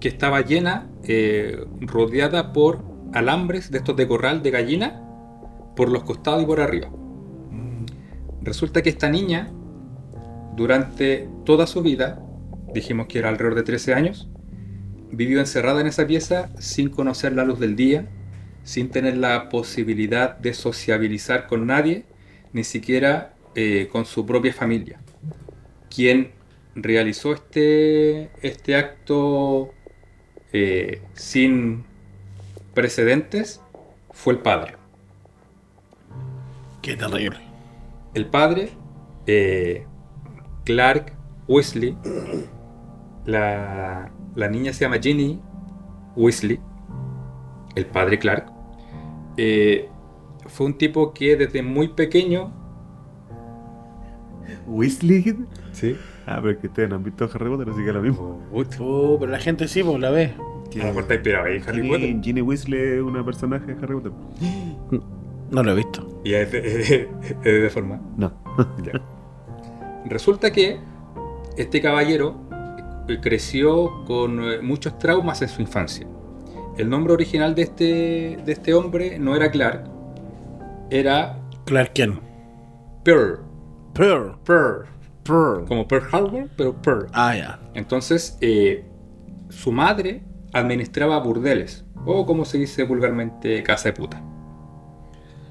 [0.00, 5.04] que estaba llena, eh, rodeada por alambres de estos de corral de gallina,
[5.76, 6.90] por los costados y por arriba.
[8.42, 9.50] Resulta que esta niña,
[10.56, 12.22] durante toda su vida,
[12.74, 14.28] dijimos que era alrededor de 13 años,
[15.10, 18.08] vivió encerrada en esa pieza sin conocer la luz del día,
[18.62, 22.04] sin tener la posibilidad de sociabilizar con nadie,
[22.52, 25.00] ni siquiera eh, con su propia familia.
[25.94, 26.32] Quien
[26.74, 29.72] realizó este, este acto
[30.52, 31.84] eh, sin
[32.74, 33.62] precedentes
[34.10, 34.76] fue el padre.
[36.82, 37.38] Qué terrible.
[38.14, 38.70] El padre,
[39.26, 39.86] eh,
[40.64, 41.12] Clark
[41.46, 41.96] Weasley,
[43.26, 45.40] la, la niña se llama Ginny
[46.16, 46.60] Weasley,
[47.74, 48.52] el padre Clark,
[49.36, 49.88] eh,
[50.46, 52.52] fue un tipo que desde muy pequeño...
[54.66, 55.46] ¿Weasley?
[55.72, 55.96] Sí.
[56.26, 58.42] Ah, pero que ustedes no han visto Harry Potter, así que es lo mismo.
[58.52, 60.34] Oh, pero la gente sí, pues la ve.
[60.74, 62.20] A lo mejor está inspirado ahí Harry Ginny, Potter.
[62.22, 64.12] Ginny Weasley es una personaje de Harry Potter.
[65.50, 66.20] No lo he visto.
[66.24, 68.00] Y es de, es de deformar.
[68.18, 68.32] No.
[68.84, 69.00] Ya.
[70.04, 70.78] Resulta que
[71.56, 72.36] este caballero
[73.22, 76.06] creció con eh, muchos traumas en su infancia.
[76.76, 79.84] El nombre original de este, de este hombre no era Clark,
[80.90, 82.20] era Clark Kent.
[83.02, 83.40] Pearl.
[83.94, 84.38] Pearl.
[84.44, 84.86] Pearl.
[85.24, 85.64] Pearl.
[85.66, 87.06] Como Pearl Harbor, pero Pearl.
[87.12, 87.60] Ah, ya.
[87.74, 88.84] Entonces, eh,
[89.48, 94.22] su madre administraba burdeles, o como se dice vulgarmente, casa de puta.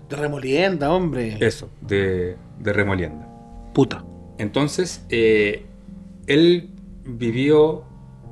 [0.10, 1.38] De remolienda, hombre.
[1.40, 3.28] Eso, de, de remolienda.
[3.74, 4.06] Puta.
[4.38, 5.66] Entonces, eh,
[6.28, 6.70] él
[7.04, 7.84] vivió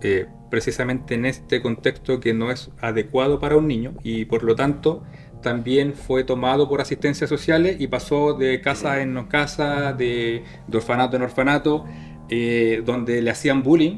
[0.02, 4.56] eh, precisamente en este contexto que no es adecuado para un niño y por lo
[4.56, 5.04] tanto
[5.42, 11.18] también fue tomado por asistencias sociales y pasó de casa en casa, de, de orfanato
[11.18, 11.86] en orfanato,
[12.30, 13.98] eh, donde le hacían bullying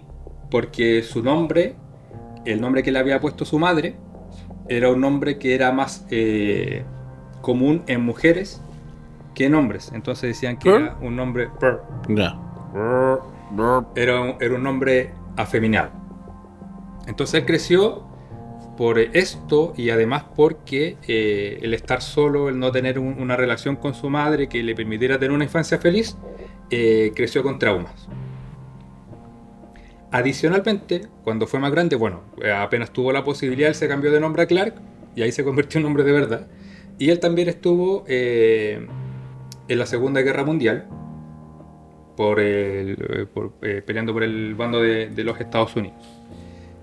[0.50, 1.76] porque su nombre,
[2.52, 3.96] el nombre que le había puesto su madre,
[4.70, 6.84] era un nombre que era más eh,
[7.42, 8.62] común en mujeres
[9.34, 9.92] que en hombres.
[9.94, 11.50] Entonces decían que era un nombre...
[13.96, 15.90] Era un, era un nombre afeminado.
[17.08, 18.04] Entonces él creció
[18.78, 23.76] por esto y además porque eh, el estar solo, el no tener un- una relación
[23.76, 26.18] con su madre que le permitiera tener una infancia feliz,
[26.70, 28.08] eh, creció con traumas.
[30.18, 34.20] Adicionalmente, cuando fue más grande, bueno, eh, apenas tuvo la posibilidad, él se cambió de
[34.20, 34.74] nombre a Clark
[35.16, 36.48] y ahí se convirtió en hombre de verdad.
[36.98, 38.88] Y él también estuvo eh,
[39.68, 40.88] en la Segunda Guerra Mundial,
[42.16, 42.98] por eh,
[43.86, 45.98] peleando por el bando de, los Estados Unidos.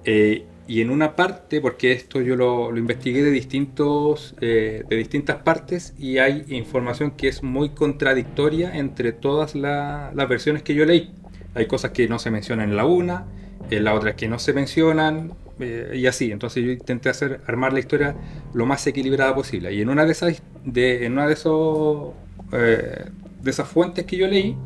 [0.04, 6.18] Y en una parte, porque esto yo lo, investigué de, distintos, de distintas partes y
[6.18, 11.12] hay información que es muy contradictoria entre todas la- las versiones que yo leí.
[11.54, 13.26] Hay cosas que no se mencionan en la una,
[13.70, 16.32] en la otra que no se mencionan eh, y así.
[16.32, 18.14] Entonces yo intenté hacer armar la historia
[18.52, 19.72] lo más equilibrada posible.
[19.72, 22.12] Y en una de esas, de, en una de esos,
[22.52, 23.04] eh,
[23.42, 24.56] de esas fuentes que yo leí,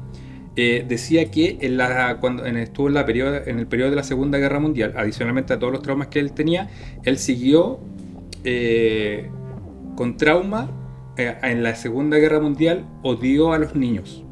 [0.61, 4.03] eh, decía que en la, cuando estuvo en, la periodo, en el periodo de la
[4.03, 6.69] Segunda Guerra Mundial, adicionalmente a todos los traumas que él tenía,
[7.05, 7.79] él siguió
[8.43, 9.31] eh,
[9.95, 10.69] con trauma
[11.17, 14.25] eh, en la Segunda Guerra Mundial, odió a los niños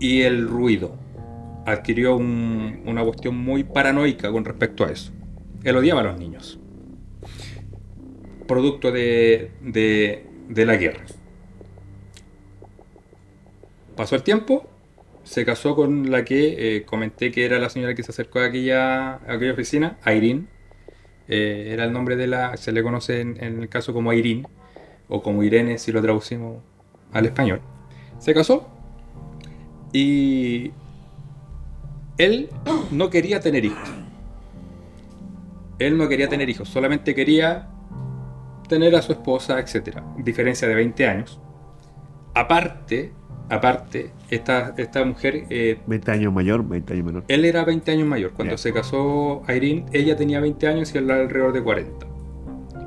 [0.00, 0.96] y el ruido.
[1.66, 5.12] Adquirió un- una cuestión muy paranoica con respecto a eso.
[5.62, 6.58] Él odiaba a los niños.
[8.48, 11.04] Producto de, de- de la guerra.
[13.96, 14.68] Pasó el tiempo,
[15.22, 18.46] se casó con la que eh, comenté que era la señora que se acercó a
[18.46, 20.46] aquella, a aquella oficina, Irene.
[21.28, 24.44] Eh, era el nombre de la, se le conoce en, en el caso como Irene,
[25.08, 26.62] o como Irene si lo traducimos
[27.12, 27.60] al español.
[28.18, 28.68] Se casó
[29.92, 30.72] y
[32.24, 32.48] él
[32.90, 33.88] no quería tener hijos.
[35.78, 37.68] Él no quería tener hijos, solamente quería
[38.68, 39.98] tener a su esposa, etc.
[40.18, 41.40] Diferencia de 20 años.
[42.34, 43.12] Aparte,
[43.50, 47.24] aparte, esta, esta mujer, eh, 20 años mayor, 20 años menor.
[47.28, 48.32] él era 20 años mayor.
[48.32, 48.58] Cuando Ya.
[48.58, 52.06] se casó Irene, ella tenía 20 años y él alrededor de 40.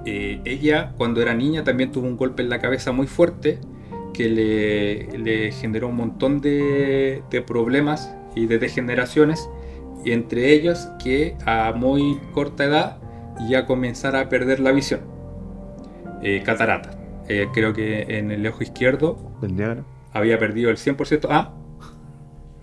[0.05, 3.59] Eh, ella, cuando era niña, también tuvo un golpe en la cabeza muy fuerte
[4.13, 9.49] que le, le generó un montón de, de problemas y de degeneraciones,
[10.03, 12.97] y entre ellos que a muy corta edad
[13.49, 15.01] ya comenzara a perder la visión.
[16.21, 16.91] Eh, catarata.
[17.27, 19.17] Eh, creo que en el ojo izquierdo
[20.13, 21.53] había perdido el 100%, ah,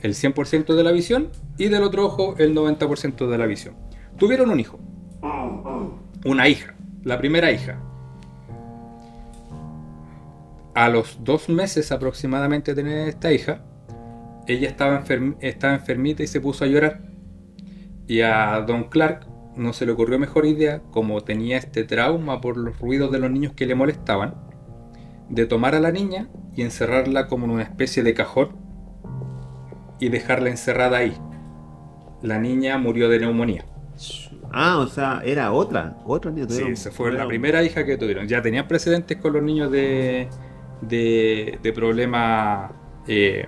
[0.01, 3.75] el 100% de la visión y del otro ojo el 90% de la visión.
[4.17, 4.79] Tuvieron un hijo,
[6.25, 7.79] una hija, la primera hija.
[10.75, 13.65] A los dos meses aproximadamente de tener esta hija,
[14.47, 17.03] ella estaba, enferm- estaba enfermita y se puso a llorar.
[18.07, 19.27] Y a Don Clark
[19.57, 23.31] no se le ocurrió mejor idea, como tenía este trauma por los ruidos de los
[23.31, 24.35] niños que le molestaban,
[25.29, 28.57] de tomar a la niña y encerrarla como en una especie de cajón
[30.01, 31.17] y dejarla encerrada ahí.
[32.23, 33.65] La niña murió de neumonía.
[34.53, 35.97] Ah, o sea, era otra.
[36.05, 36.47] Otra niña.
[36.49, 38.27] Sí, esa fue la primera hija que tuvieron.
[38.29, 40.29] Ya tenían precedentes con los niños de,
[40.83, 42.71] de, de problemas
[43.07, 43.47] eh,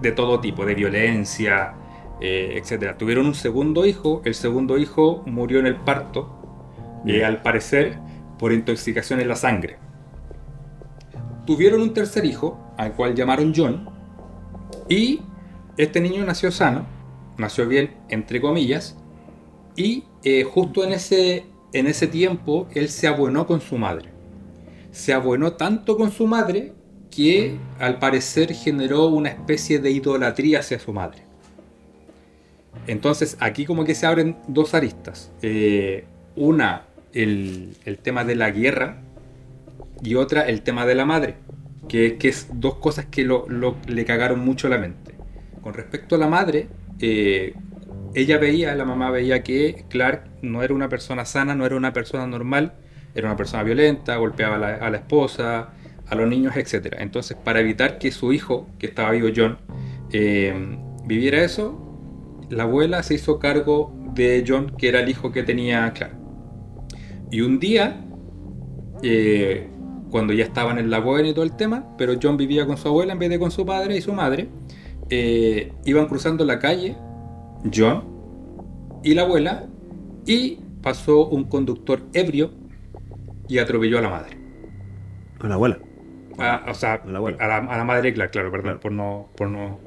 [0.00, 1.74] de, todo tipo, de violencia,
[2.20, 2.96] eh, etcétera.
[2.96, 4.22] Tuvieron un segundo hijo.
[4.24, 7.98] El segundo hijo murió en el parto, eh, al parecer
[8.38, 9.78] por intoxicación en la sangre.
[11.46, 13.88] Tuvieron un tercer hijo, al cual llamaron John,
[14.88, 15.20] y
[15.76, 16.86] este niño nació sano,
[17.38, 18.96] nació bien, entre comillas,
[19.76, 24.10] y eh, justo en ese, en ese tiempo él se abuenó con su madre.
[24.90, 26.72] Se abuenó tanto con su madre
[27.16, 31.22] que al parecer generó una especie de idolatría hacia su madre.
[32.86, 35.32] Entonces aquí como que se abren dos aristas.
[35.40, 36.04] Eh,
[36.36, 36.82] una,
[37.14, 38.98] el, el tema de la guerra
[40.02, 41.36] y otra, el tema de la madre.
[41.88, 45.14] Que, que es dos cosas que le cagaron mucho la mente.
[45.62, 46.68] Con respecto a la madre,
[47.00, 47.54] eh,
[48.12, 51.92] ella veía, la mamá veía que Clark no era una persona sana, no era una
[51.92, 52.74] persona normal,
[53.14, 55.70] era una persona violenta, golpeaba a la esposa,
[56.08, 56.96] a los niños, etc.
[56.98, 59.58] Entonces, para evitar que su hijo, que estaba vivo John,
[60.12, 61.82] eh, viviera eso,
[62.50, 66.14] la abuela se hizo cargo de John, que era el hijo que tenía Clark.
[67.30, 68.04] Y un día,
[69.02, 69.68] eh,
[70.10, 72.88] cuando ya estaban en la buena y todo el tema, pero John vivía con su
[72.88, 74.48] abuela en vez de con su padre y su madre,
[75.10, 76.96] eh, iban cruzando la calle,
[77.74, 78.04] John
[79.02, 79.66] y la abuela,
[80.24, 82.50] y pasó un conductor ebrio
[83.48, 84.36] y atropelló a la madre.
[85.38, 85.78] Con la abuela.
[86.38, 87.38] A- o sea, A la abuela.
[87.44, 88.80] a la, a la madre de Clark, claro, perdón, Claro.
[88.80, 89.80] por no, por no.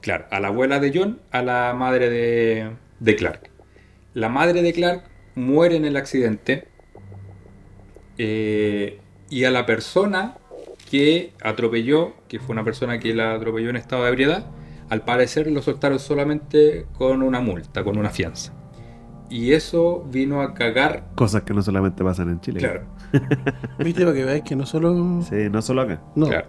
[0.00, 2.70] Claro, a la abuela de John, a la madre de,
[3.00, 3.50] de Clark.
[4.14, 6.68] La madre de Clark muere en el accidente
[8.18, 10.36] eh, y a la persona
[10.90, 14.46] que atropelló, que fue una persona que la atropelló en estado de ebriedad,
[14.88, 18.54] al parecer lo soltaron solamente con una multa, con una fianza.
[19.30, 21.04] Y eso vino a cagar.
[21.14, 22.60] Cosas que no solamente pasan en Chile.
[22.60, 22.82] Claro,
[23.78, 25.22] Viste, para que veáis que no solo.
[25.22, 26.00] Sí, no solo acá.
[26.14, 26.26] No.
[26.26, 26.48] Claro.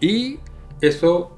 [0.00, 0.38] Y
[0.80, 1.34] eso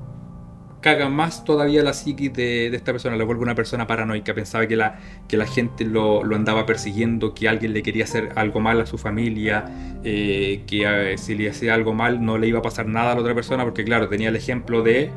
[0.84, 4.66] caga más todavía la psiquis de, de esta persona, le vuelve una persona paranoica, pensaba
[4.66, 8.60] que la, que la gente lo, lo andaba persiguiendo, que alguien le quería hacer algo
[8.60, 9.64] mal a su familia,
[10.04, 13.14] eh, que eh, si le hacía algo mal no le iba a pasar nada a
[13.14, 15.10] la otra persona, porque claro, tenía el ejemplo de,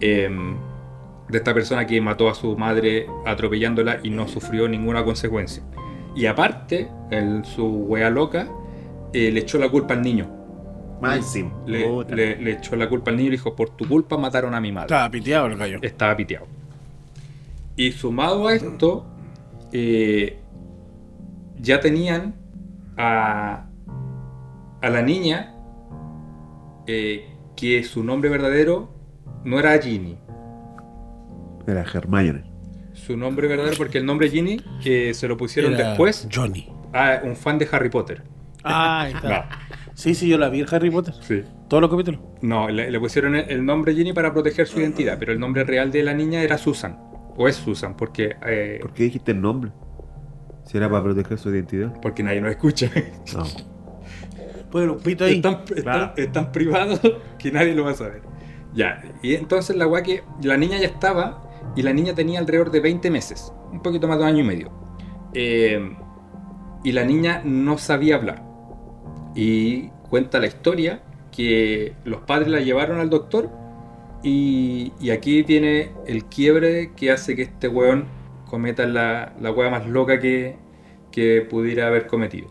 [0.00, 0.56] em,
[1.28, 5.62] de esta persona que mató a su madre atropellándola y no sufrió ninguna consecuencia.
[6.14, 8.48] Y aparte, en su wea loca,
[9.12, 10.30] eh, le echó la culpa al niño.
[11.00, 11.62] Máximo.
[11.66, 14.60] Le- le echó la culpa al niño y le dijo, por tu culpa mataron a
[14.60, 14.86] mi madre.
[14.86, 15.78] Estaba piteado el gallo.
[15.82, 16.46] Estaba piteado.
[17.76, 19.04] Y sumado a esto,
[19.72, 20.38] eh,
[21.58, 22.34] ya tenían
[22.96, 23.66] a,
[24.80, 25.54] a la niña
[26.86, 28.90] eh, que su nombre verdadero
[29.44, 30.18] no era Ginny.
[31.66, 32.44] Era Hermione.
[32.92, 36.68] Su nombre verdadero, porque el nombre Ginny que se lo pusieron Era después Johnny.
[36.92, 38.22] a un fan de Harry Potter.
[38.62, 39.48] Ah, ahí está.
[39.94, 41.14] Sí, sí, yo la vi el Harry Potter.
[41.20, 41.42] sí.
[41.68, 42.20] Todos los capítulos.
[42.42, 45.64] No, le, le pusieron el, el nombre Ginny para proteger su identidad, pero el nombre
[45.64, 46.98] real de la niña era Susan.
[47.36, 49.72] O es Susan, porque, eh, ¿Por qué dijiste el nombre?
[50.66, 51.92] Si era para proteger su identidad.
[52.00, 52.90] porque nadie nos escucha.
[53.34, 53.44] No.
[54.70, 55.36] Pues un pito ahí.
[55.36, 56.12] Es tan, es Claro.
[56.14, 56.98] tan- es tan privado
[57.38, 58.22] que nadie lo va a saber.
[58.74, 61.42] Ya, y entonces la weá que la niña ya estaba
[61.76, 64.46] y la niña tenía alrededor de 20 meses, un poquito más de un año y
[64.46, 64.72] medio.
[65.32, 65.96] Eh,
[66.84, 68.44] y la niña no sabía hablar.
[69.34, 73.50] Y cuenta la historia que los padres la llevaron al doctor
[74.22, 78.06] y, y aquí viene el quiebre que hace que este weón
[78.46, 80.56] cometa la, la weá más loca que,
[81.10, 82.46] que pudiera haber cometido.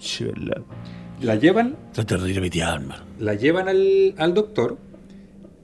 [1.22, 1.78] La llevan
[3.20, 4.78] la llevan al, al doctor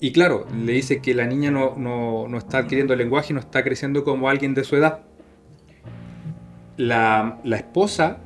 [0.01, 3.39] y claro, le dice que la niña no, no- no está adquiriendo lenguaje y no
[3.39, 5.01] está creciendo como alguien de su edad.
[6.77, 8.19] La, la esposa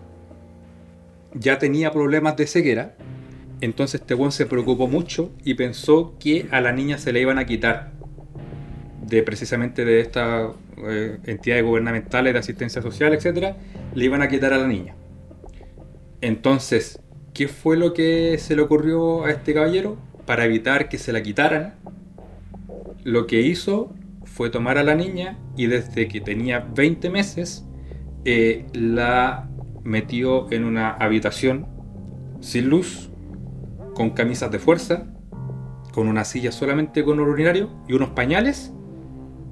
[1.33, 2.95] ya tenía problemas de ceguera,
[3.61, 7.39] entonces este buen se preocupó mucho y pensó que a la niña se le iban
[7.39, 7.91] a quitar
[9.07, 13.57] de precisamente de estas eh, entidades gubernamentales de asistencia social, etcétera,
[13.95, 14.95] le iban a quitar a la niña.
[16.21, 16.99] Entonces,
[17.33, 19.97] ¿qué fue lo que se le ocurrió a este caballero?
[20.25, 21.75] Para evitar que se la quitaran,
[23.03, 27.65] lo que hizo fue tomar a la niña y desde que tenía 20 meses
[28.25, 29.49] eh, la
[29.83, 31.67] metió en una habitación
[32.39, 33.09] sin luz,
[33.93, 35.05] con camisas de fuerza,
[35.93, 38.73] con una silla solamente con un urinario y unos pañales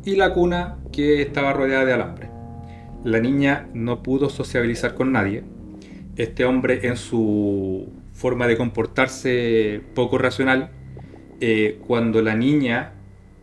[0.04, 2.30] y la cuna que estaba rodeada de alambre.
[3.04, 5.44] La niña no pudo sociabilizar con nadie.
[6.16, 7.90] Este hombre en su
[8.22, 10.70] forma de comportarse poco racional,
[11.40, 12.94] eh, cuando la niña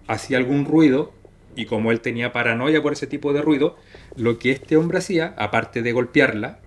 [0.07, 1.13] hacía algún ruido,
[1.57, 3.77] y como él tenía paranoia por ese tipo de ruido,
[4.15, 6.61] lo que este hombre hacía, aparte de golpearla,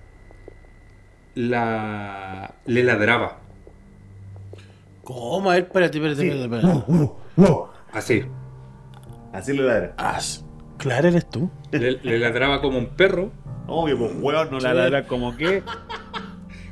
[1.36, 3.40] la, le ladraba.
[5.06, 5.50] ¿Cómo?
[5.50, 6.78] A ver, espérate, espérate, espérate.
[6.78, 7.72] espérate.
[7.94, 8.24] Así.
[9.32, 9.94] Así lo ladra.
[9.98, 10.20] Ah,
[10.78, 11.50] claro, eres tú.
[11.72, 13.32] Le, le ladraba como un perro.
[13.68, 15.64] Obvio, pues hueón no la ladra como que.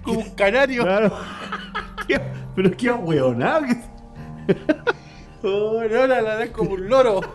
[0.03, 0.83] Como un canario.
[0.83, 1.13] Claro.
[2.07, 2.19] ¿Qué?
[2.55, 3.65] Pero qué hueonado.
[5.41, 7.21] Oh, no, la ladrás como un loro.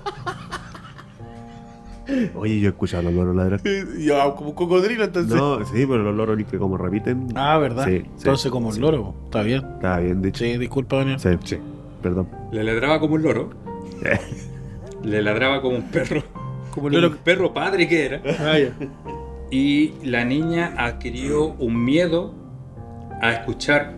[2.35, 3.63] Oye, yo he escuchado a los loros ladrar.
[3.99, 5.35] Yo, como un cocodrilo, entonces.
[5.35, 7.29] No, sí, pero los loros que como repiten.
[7.35, 7.87] Ah, ¿verdad?
[7.87, 8.07] Sí, sí.
[8.19, 9.15] entonces, como un loro.
[9.25, 9.65] Está bien.
[9.77, 10.45] Está bien dicho.
[10.45, 11.19] Sí, disculpa, Daniel.
[11.19, 11.59] Sí, Sí.
[12.03, 12.29] perdón.
[12.53, 13.51] Le ladraba como un loro.
[15.03, 16.23] Le ladraba como un perro.
[16.75, 18.23] Como Como un perro padre que era.
[18.39, 18.59] Ah.
[19.51, 22.35] Y la niña adquirió un miedo
[23.25, 23.97] a escuchar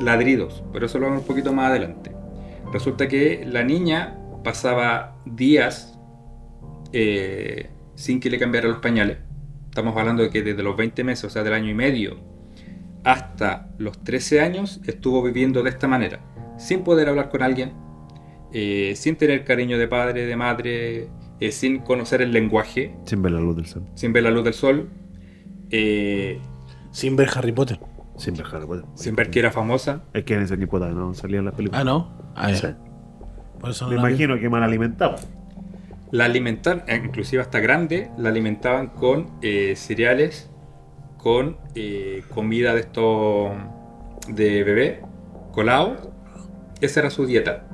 [0.00, 2.10] ladridos, pero eso lo vamos un poquito más adelante.
[2.72, 5.96] Resulta que la niña pasaba días
[6.92, 9.18] eh, sin que le cambiara los pañales.
[9.68, 12.16] Estamos hablando de que desde los 20 meses, o sea, del año y medio,
[13.04, 16.18] hasta los 13 años, estuvo viviendo de esta manera,
[16.58, 17.72] sin poder hablar con alguien,
[18.52, 21.08] eh, sin tener cariño de padre, de madre,
[21.38, 23.84] eh, sin conocer el lenguaje, Sin ver la luz del sol.
[23.94, 24.88] sin ver la luz del sol,
[25.70, 26.40] eh,
[26.90, 27.78] Sin ver Harry Potter.
[28.16, 28.84] Sin ver Harry Potter.
[28.94, 30.02] sin ver que era famosa.
[30.12, 31.80] Es que en ese equipo no salían las películas.
[31.82, 32.10] Ah, no.
[32.36, 32.52] Ah.
[32.54, 32.68] Sí.
[33.60, 34.08] Por eso no Me la vi.
[34.10, 35.16] imagino que mal alimentado.
[36.10, 40.48] La alimentaban, eh, inclusive hasta grande, la alimentaban con eh, cereales,
[41.18, 43.50] con eh, comida de esto
[44.28, 45.02] de bebé,
[45.52, 46.12] colado.
[46.80, 47.66] Esa era su dieta.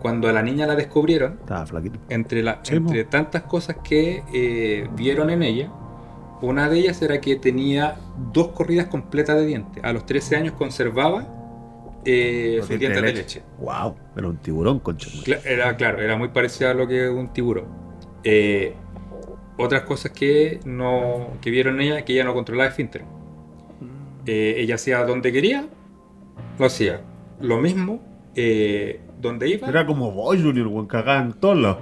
[0.00, 1.98] Cuando a la niña la descubrieron, Estaba flaquito.
[2.08, 5.72] entre, la- entre tantas cosas que eh, vieron en ella,
[6.42, 7.96] una de ellas era que tenía
[8.32, 9.82] dos corridas completas de dientes.
[9.84, 11.26] A los 13 años conservaba
[12.04, 13.40] eh, sus dientes dientes de de leche.
[13.40, 13.42] leche.
[13.58, 15.08] Wow, era un tiburón, concha.
[15.44, 17.66] Era, claro, era muy parecido a lo que un tiburón.
[18.24, 18.74] Eh,
[19.56, 23.04] otras cosas que, no, que vieron en ella, que ella no controlaba esfínter.
[24.26, 25.66] Eh, ella hacía donde quería,
[26.58, 27.02] lo hacía.
[27.40, 28.02] Lo mismo,
[28.34, 29.68] eh, donde iba.
[29.68, 31.78] Era como Boy Junior, weón, cagaba en todos lados.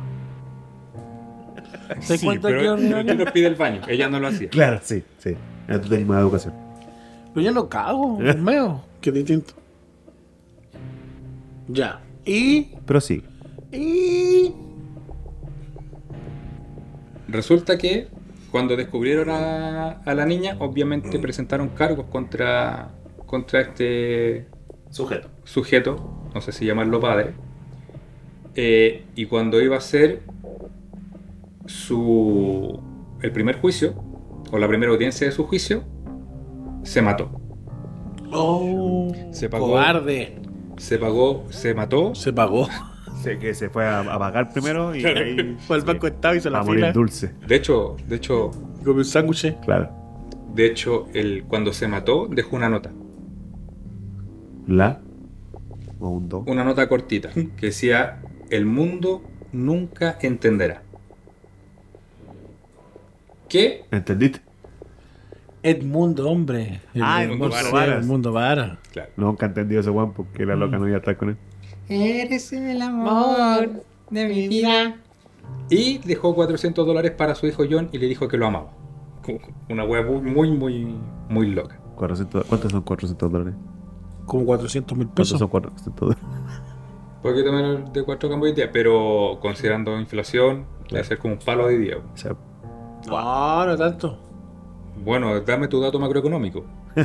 [2.06, 3.80] ¿Te Sí, cuenta pero, que pero nos pide el baño?
[3.88, 4.48] Ella no lo hacía.
[4.50, 5.34] Claro, sí, sí.
[5.68, 6.54] Ya tú tenías más educación.
[7.34, 8.82] Pero yo no cago, meo.
[9.00, 9.54] Qué distinto.
[11.68, 12.00] Ya.
[12.24, 12.74] Y.
[12.86, 13.22] Pero sí.
[13.72, 14.52] Y.
[17.28, 18.08] Resulta que
[18.50, 22.90] cuando descubrieron a, a la niña, obviamente presentaron cargos contra,
[23.26, 24.48] contra este
[24.90, 25.28] Sujeto.
[25.44, 27.34] sujeto, no sé si llamarlo padre,
[28.56, 30.22] eh, y cuando iba a ser
[31.70, 32.80] su
[33.22, 33.94] el primer juicio,
[34.50, 35.84] o la primera audiencia de su juicio,
[36.82, 37.30] se mató.
[38.32, 39.12] Oh.
[39.30, 39.66] Se pagó.
[39.68, 40.36] Cobarde.
[40.78, 42.68] Se pagó, se mató, Se pagó.
[43.22, 46.48] Sé que se fue a, a pagar primero y ahí Fue al banco estado hizo
[46.48, 47.34] la a morir dulce.
[47.46, 48.50] de hecho, de hecho,
[48.82, 49.58] Comió un sándwich.
[49.60, 49.90] Claro.
[50.54, 52.90] de hecho, el, cuando se mató, dejó una nota,
[54.66, 55.00] La
[55.98, 56.44] o un do.
[56.46, 60.82] una nota cortita, que decía, el mundo nunca entenderá.
[63.50, 63.84] ¿Qué?
[63.90, 64.40] ¿Entendiste?
[65.62, 66.80] Edmundo, hombre.
[66.94, 68.02] El Ah, Edmundo Varas.
[68.04, 68.78] Edmundo Vara.
[68.92, 69.10] Claro.
[69.16, 71.36] Nunca entendí ese Juan porque la loca no iba a estar con él.
[71.88, 74.96] Eres el amor de mi vida.
[75.68, 78.70] Y dejó 400 dólares para su hijo John y le dijo que lo amaba.
[79.68, 80.96] Una wea muy, muy,
[81.28, 81.78] muy, loca.
[81.96, 83.54] 400, ¿Cuántos son 400 dólares?
[84.24, 85.38] Como 400 mil ¿Cuántos pesos.
[85.40, 86.22] son 400 dólares?
[86.24, 91.40] Un poquito menos de 4 cambios de día, pero considerando inflación, debe ser como un
[91.40, 91.98] palo de día.
[91.98, 92.34] O sea,
[93.10, 94.18] No, no tanto.
[95.02, 96.64] Bueno, dame tu dato macroeconómico.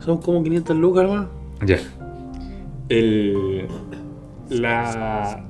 [0.00, 1.28] Son como 500 lucas, hermano.
[1.64, 1.78] Ya.
[2.88, 3.68] El.
[4.50, 5.44] La.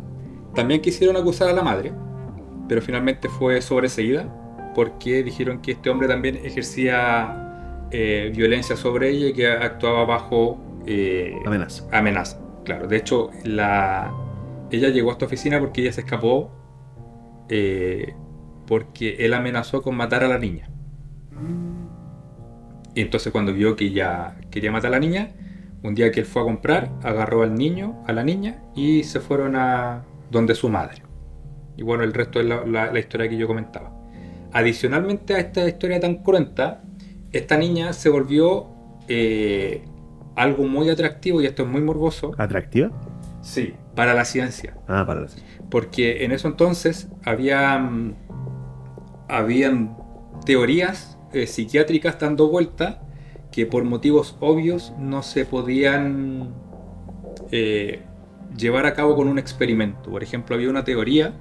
[0.54, 1.92] También quisieron acusar a la madre,
[2.68, 4.28] pero finalmente fue sobreseída
[4.74, 10.58] porque dijeron que este hombre también ejercía eh, violencia sobre ella y que actuaba bajo
[10.86, 11.84] eh, amenaza.
[11.92, 12.40] amenaza.
[12.64, 14.12] Claro, de hecho, la,
[14.70, 16.50] ella llegó a esta oficina porque ella se escapó
[17.48, 18.14] eh,
[18.66, 20.68] porque él amenazó con matar a la niña.
[22.94, 25.30] Y entonces cuando vio que ella quería matar a la niña,
[25.82, 29.20] un día que él fue a comprar, agarró al niño, a la niña, y se
[29.20, 31.02] fueron a donde su madre.
[31.76, 33.92] Y bueno, el resto es la, la- la historia que yo comentaba.
[34.52, 36.82] Adicionalmente a esta historia tan cruenta,
[37.32, 38.68] esta niña se volvió
[39.08, 39.84] eh,
[40.36, 42.90] algo muy atractivo, y esto es muy morboso, ¿Atractiva?
[43.42, 44.74] sí, para la ciencia.
[44.86, 45.26] Ah, para la
[45.68, 48.14] Porque en eso entonces había, mm,
[49.28, 49.96] habían
[50.44, 53.02] teorías eh, psiquiátricas dando vuelta
[53.50, 56.54] que por motivos obvios no se podían
[57.52, 58.02] eh,
[58.56, 60.10] llevar a cabo con un experimento.
[60.10, 61.34] Por ejemplo, había una teoría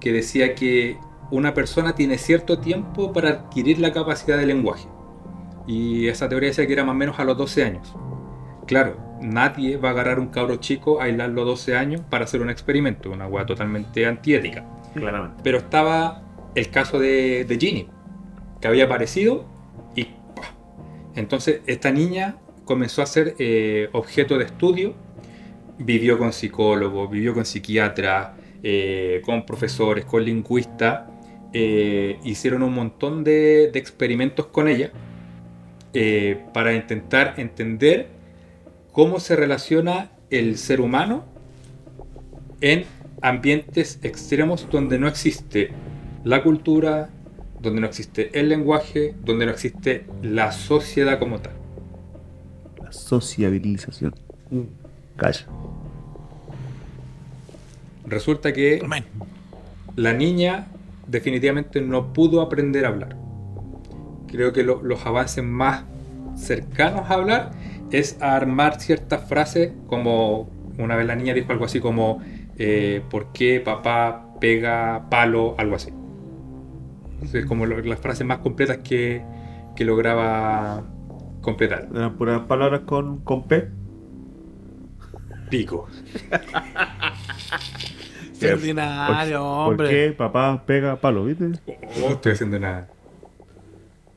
[0.00, 0.96] que decía que
[1.30, 4.88] una persona tiene cierto tiempo para adquirir la capacidad de lenguaje.
[5.66, 7.94] Y esa teoría decía que era más o menos a los 12 años.
[8.66, 13.10] Claro, nadie va a agarrar un cabro chico, aislarlo 12 años para hacer un experimento,
[13.10, 14.64] una hueá totalmente antiética.
[14.94, 15.40] Claramente.
[15.42, 16.22] Pero estaba
[16.54, 17.88] el caso de, de Ginny,
[18.60, 19.46] que había aparecido
[19.94, 20.54] y ¡pah!
[21.14, 24.94] entonces esta niña comenzó a ser eh, objeto de estudio,
[25.78, 28.30] vivió con psicólogos, vivió con psiquiatras,
[28.62, 31.08] eh, con profesores, con lingüistas,
[31.52, 34.92] eh, hicieron un montón de, experimentos con ella
[36.54, 38.08] para intentar entender
[38.92, 41.26] cómo se relaciona el ser humano
[42.62, 42.86] en
[43.20, 45.70] ambientes extremos donde no existe
[46.24, 47.10] la cultura,
[47.60, 51.52] donde no existe el lenguaje, donde no existe la sociedad como tal.
[52.82, 54.14] La sociabilización.
[55.16, 55.46] Calla.
[58.06, 58.80] Resulta que
[59.96, 60.66] la niña
[61.06, 63.16] definitivamente no pudo aprender a hablar.
[64.28, 65.84] Creo que lo- los avances más
[66.36, 67.50] cercanos a hablar
[67.90, 70.48] es armar ciertas frases, como
[70.78, 72.20] una vez la niña dijo algo así como,
[72.58, 75.54] eh, ¿por qué papá pega palo?
[75.58, 75.90] Algo así.
[77.22, 79.22] Entonces, como lo- las frases más completas que,
[79.76, 80.82] que lograba
[81.40, 81.88] completar.
[81.94, 83.68] Eran puras palabras con, con P.
[85.50, 85.86] Pico.
[88.52, 89.88] Ordinario, ¿Por hombre.
[89.88, 91.52] qué papá pega palo, viste?
[92.02, 92.88] Oh, estoy haciendo nada.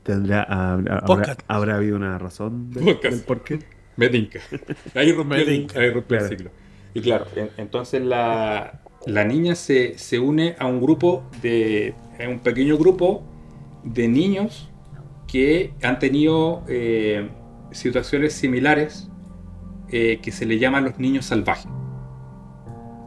[0.03, 3.15] Tendrá, habrá, habrá, habrá habido una razón de- Podcast.
[3.15, 3.59] del por qué.
[3.97, 4.39] Me tinca.
[4.95, 6.49] Ahí rompí, Me el, el ciclo.
[6.93, 11.93] Y claro, en- entonces la, la niña se, se une a un grupo de.
[12.27, 13.23] un pequeño grupo
[13.83, 14.69] de niños
[15.27, 17.29] que han tenido eh,
[17.71, 19.09] situaciones similares
[19.89, 21.67] eh, que se le llaman los niños salvajes.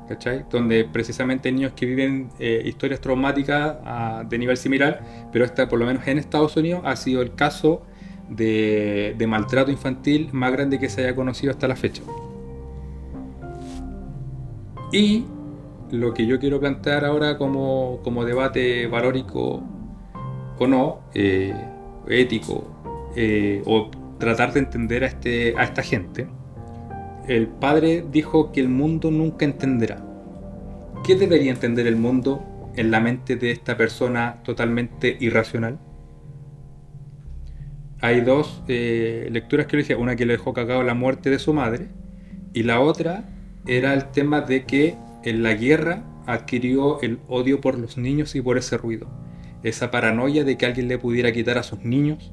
[0.09, 0.47] ¿Cachai?
[0.51, 5.79] Donde precisamente niños que viven eh, historias traumáticas ah, de nivel similar, pero esta, por
[5.79, 7.83] lo menos en Estados Unidos, ha sido el caso
[8.31, 12.03] de, de maltrato infantil más grande que se haya conocido hasta la fecha.
[14.93, 15.27] Y
[15.91, 19.63] lo que yo quiero plantear ahora como, como debate valórico
[20.59, 21.55] o no, eh,
[22.09, 26.27] ético, eh, o tratar de entender a, este, a esta gente,
[27.27, 30.05] el padre dijo que el mundo nunca entenderá.
[31.05, 32.43] ¿Qué debería entender el mundo
[32.75, 35.79] en la mente de esta persona totalmente irracional?
[38.01, 41.39] Hay dos eh, lecturas que le decía, una que le dejó cagado la muerte de
[41.39, 41.89] su madre
[42.53, 43.25] y la otra
[43.67, 48.41] era el tema de que en la guerra adquirió el odio por los niños y
[48.41, 49.09] por ese ruido.
[49.63, 52.33] Esa paranoia de que alguien le pudiera quitar a sus niños,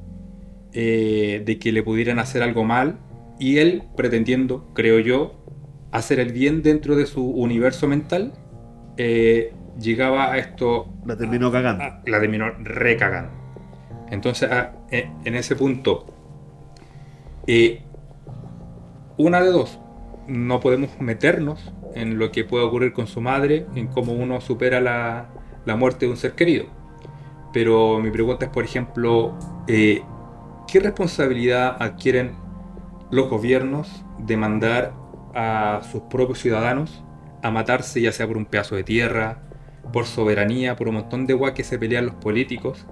[0.73, 2.99] eh, de que le pudieran hacer algo mal
[3.39, 5.43] y él pretendiendo, creo yo,
[5.91, 8.33] hacer el bien dentro de su universo mental,
[8.97, 11.83] eh, llegaba a esto La terminó cagando.
[11.83, 13.31] Ah, la terminó recagando.
[14.09, 16.05] Entonces, ah, eh, en ese punto,
[17.47, 17.81] eh,
[19.17, 19.79] una de dos,
[20.27, 24.79] no podemos meternos en lo que puede ocurrir con su madre, en cómo uno supera
[24.81, 25.29] la,
[25.65, 26.65] la muerte de un ser querido.
[27.53, 29.33] Pero mi pregunta es, por ejemplo,
[29.67, 30.03] eh,
[30.67, 32.35] ¿qué responsabilidad adquieren
[33.11, 34.93] los gobiernos de mandar
[35.33, 37.03] a sus propios ciudadanos
[37.41, 39.41] a matarse, ya sea por un pedazo de tierra,
[39.93, 42.85] por soberanía, por un montón de guay que se pelean los políticos?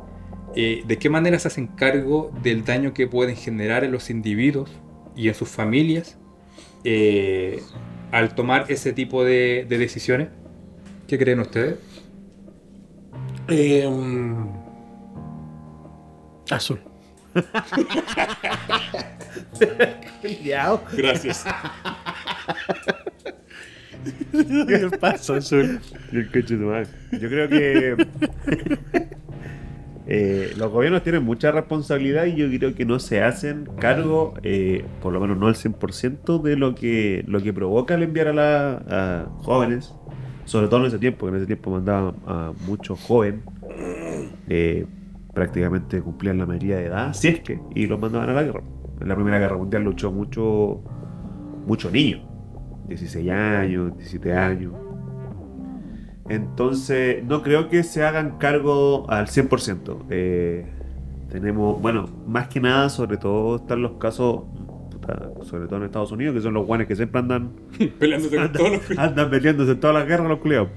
[0.55, 4.71] Eh, ¿De qué manera se hacen cargo del daño que pueden generar en los individuos
[5.15, 6.17] y en sus familias
[6.83, 7.61] eh,
[8.13, 10.29] al tomar ese tipo de, de decisiones?
[11.07, 11.79] ¿Qué creen ustedes?
[13.47, 14.49] Eh, mm,
[16.51, 16.79] azul.
[20.95, 21.43] Gracias.
[24.31, 25.81] ¿Qué pasa, azul?
[27.11, 27.95] Yo creo que
[30.05, 34.85] eh, los gobiernos tienen mucha responsabilidad y yo creo que no se hacen cargo, eh,
[35.01, 38.33] por lo menos no al 100%, de lo que, lo que provoca el enviar a,
[38.33, 39.93] la, jóvenes,
[40.45, 43.41] sobre todo en ese tiempo, que en ese tiempo mandaban a muchos jóvenes,
[44.49, 44.85] eh,
[45.33, 48.61] prácticamente cumplían la mayoría de edad, si es que, y los mandaban a la guerra.
[48.99, 50.81] En la Primera Guerra Mundial luchó mucho,
[51.65, 52.27] mucho niño,
[52.87, 54.73] 16 años, 17 años.
[56.29, 60.05] Entonces, no creo que se hagan cargo al 100%.
[60.09, 60.65] Eh,
[61.29, 64.43] tenemos, bueno, más que nada, sobre todo están los casos,
[64.91, 67.51] puta, sobre todo en Estados Unidos, que son los guanes que siempre andan,
[67.99, 70.69] Peleándose con todos los andan peleándose en todas las guerras los culiados.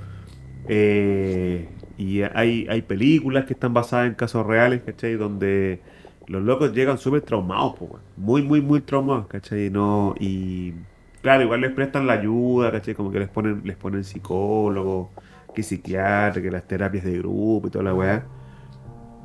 [0.68, 1.68] Eh,
[1.98, 5.14] y hay, hay películas que están basadas en casos reales, ¿cachai?
[5.14, 5.80] Donde
[6.26, 9.70] los locos llegan súper traumados, po, muy, muy, muy traumados, ¿cachai?
[9.70, 10.74] No, y
[11.22, 12.94] claro, igual les prestan la ayuda, ¿cachai?
[12.94, 15.08] Como que les ponen, les ponen psicólogos,
[15.56, 18.26] que psiquiatra, que las terapias de grupo y toda la weá.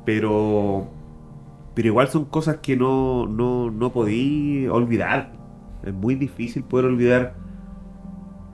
[0.04, 0.88] Pero,
[1.74, 5.32] pero igual son cosas que no, no, no podí olvidar.
[5.84, 7.34] Es muy difícil poder olvidar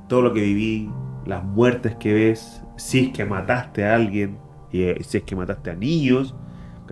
[0.09, 0.91] todo lo que viví,
[1.24, 4.39] las muertes que ves, si es que mataste a alguien,
[4.72, 6.35] y eh, si es que mataste a niños.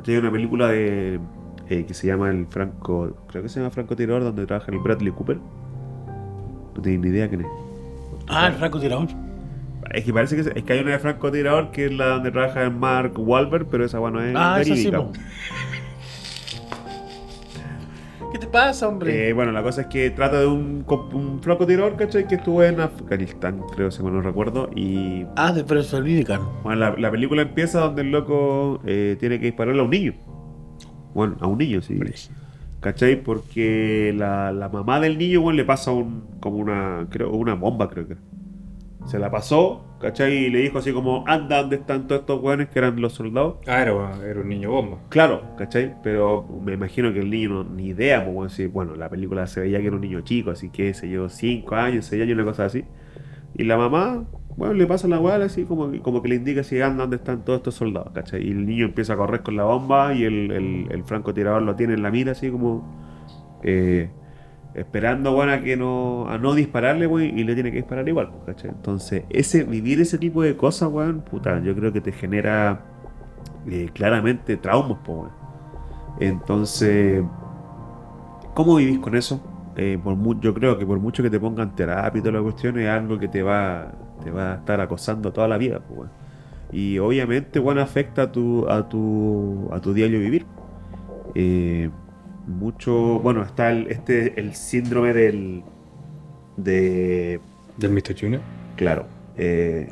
[0.06, 1.18] Hay una película de
[1.68, 4.78] eh, que se llama El Franco, creo que se llama Franco Tirador, donde trabaja el
[4.78, 5.38] Bradley Cooper.
[6.76, 7.46] No tengo ni idea quién es.
[8.28, 9.25] Ah, el francotirador.
[9.92, 12.06] Es que parece que, es, es que hay una de Franco Tirador que es la
[12.08, 15.04] donde trabaja Mark Wahlberg, pero esa bueno es Ah, sí, verídica.
[18.32, 19.28] ¿Qué te pasa, hombre?
[19.28, 22.26] Eh, bueno, la cosa es que trata de un, un francotirador, ¿cachai?
[22.26, 26.38] Que estuvo en Afganistán, creo, si mal no recuerdo, y ah, de Verídica.
[26.62, 30.14] Bueno, la, la película empieza donde el loco eh, tiene que dispararle a un niño.
[31.14, 31.98] Bueno, a un niño, sí.
[32.80, 33.22] ¿Cachai?
[33.22, 37.88] Porque la, la mamá del niño, bueno, le pasa un, como una, creo, una bomba,
[37.88, 38.16] creo que.
[39.06, 40.32] Se la pasó, ¿cachai?
[40.46, 43.58] Y le dijo así como, anda, ¿dónde están todos estos weones que eran los soldados?
[43.66, 43.92] Ah, era,
[44.26, 44.98] era un niño bomba.
[45.10, 45.94] Claro, ¿cachai?
[46.02, 49.46] Pero me imagino que el niño no, ni idea, pues bueno, si- bueno, la película
[49.46, 52.34] se veía que era un niño chico, así que se llevó 5 años, 6 años,
[52.34, 52.84] una cosa así.
[53.54, 54.24] Y la mamá,
[54.56, 57.16] bueno, le pasa la weá así como, que- como que le indica si anda dónde
[57.16, 58.46] están todos estos soldados, ¿cachai?
[58.46, 61.76] Y el niño empieza a correr con la bomba y el, el, el francotirador lo
[61.76, 62.84] tiene en la mira así como
[63.62, 64.10] eh,
[64.76, 68.30] esperando, bueno, a que no, a no dispararle, weón, y le tiene que disparar igual,
[68.30, 68.70] pues, ¿cachai?
[68.70, 72.84] Entonces, ese, vivir ese tipo de cosas, weón, puta, yo creo que te genera
[73.68, 75.30] eh, claramente traumas, pues, weón.
[76.20, 77.24] Entonces,
[78.54, 79.42] ¿cómo vivís con eso?
[79.76, 82.78] Eh, por yo creo que por mucho que te pongan terapia y toda la cuestión,
[82.78, 86.10] es algo que te va, te va a estar acosando toda la vida, pues.
[86.72, 90.44] Y obviamente, bueno, afecta a tu, a tu, a tu diario vivir.
[91.34, 91.90] Eh,
[92.46, 95.62] mucho, bueno, está el, este, el síndrome del,
[96.56, 97.40] de,
[97.76, 98.14] Del Mr.
[98.18, 98.42] Junior.
[98.76, 99.88] claro, eh,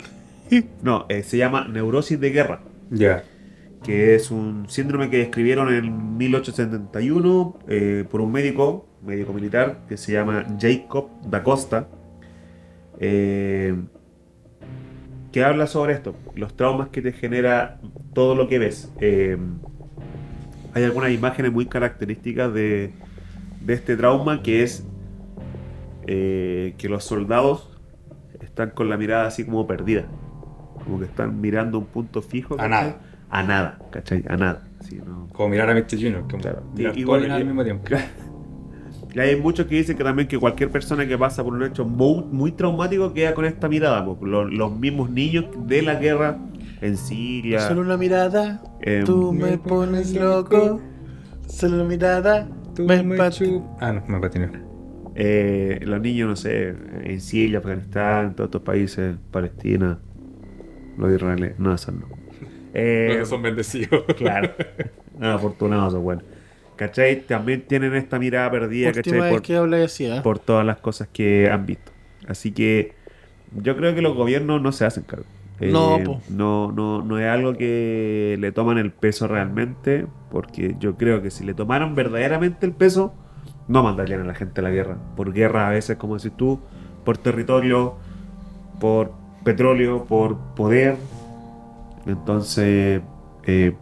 [0.83, 3.25] no, eh, se llama neurosis de guerra Ya.
[3.83, 9.97] que es un síndrome que describieron en 1871 eh, por un médico, médico militar, que
[9.97, 11.89] se llama Jacob da Costa,
[12.99, 13.75] que
[15.45, 17.81] habla sobre esto, los traumas que te genera
[18.15, 18.93] todo lo que ves.
[20.75, 22.93] Eh, hay algunas imágenes muy características de,
[23.61, 24.87] de este trauma que es
[26.07, 27.69] eh, que los soldados
[28.41, 30.05] están con la mirada así como perdida,
[30.85, 32.57] como que están mirando un punto fijo.
[32.61, 33.01] A nada.
[33.31, 34.23] A nada, ¿cachai?
[34.29, 34.63] A nada.
[34.81, 35.29] Sí, no.
[35.33, 35.97] Como mirar a Mr.
[35.97, 36.23] Junior.
[36.31, 36.63] Como Claro.
[36.77, 37.85] mirar Y- y bueno, al mismo tiempo.
[39.15, 41.85] Y hay muchos que dicen que también que cualquier persona que pasa por un hecho
[41.85, 44.05] muy, muy traumático queda con esta mirada.
[44.23, 46.37] los mismos niños de la guerra
[46.85, 47.61] en Siria.
[47.61, 50.81] Solo una mirada, em, tú me pones loco.
[51.49, 53.17] Solo una mirada, Tú me me
[53.81, 54.51] Ah, no, me patiné.
[55.15, 56.75] eh, los niños, no sé,
[57.05, 59.99] en Siria, Afganistán, todos estos países, Palestina,
[60.99, 61.59] los israelíes.
[61.59, 62.07] No, esos no.
[62.75, 64.05] Eh, Porque son bendecidos.
[64.17, 64.51] Claro.
[65.19, 66.25] No, afortunados son buenos.
[66.77, 67.25] ¿Cachai?
[67.27, 69.21] También tienen esta mirada perdida, Última ¿cachai?
[69.21, 70.21] vez Por, que hablé así, ¿eh?
[70.23, 71.93] por todas las cosas que han visto.
[72.27, 72.95] Así que
[73.53, 75.27] yo creo que los gobiernos no se hacen cargo.
[75.61, 75.99] Eh, No,
[76.29, 81.31] no, no, no es algo que le toman el peso realmente, porque yo creo que
[81.31, 83.15] si le tomaran verdaderamente el peso,
[83.69, 84.99] no mandarían a la gente a la guerra.
[85.17, 86.61] Por guerra a veces, como decís tú,
[87.05, 87.95] por territorio,
[88.81, 89.13] por
[89.45, 90.97] petróleo, por poder.
[92.07, 93.03] Entonces,
[93.45, 93.77] eh,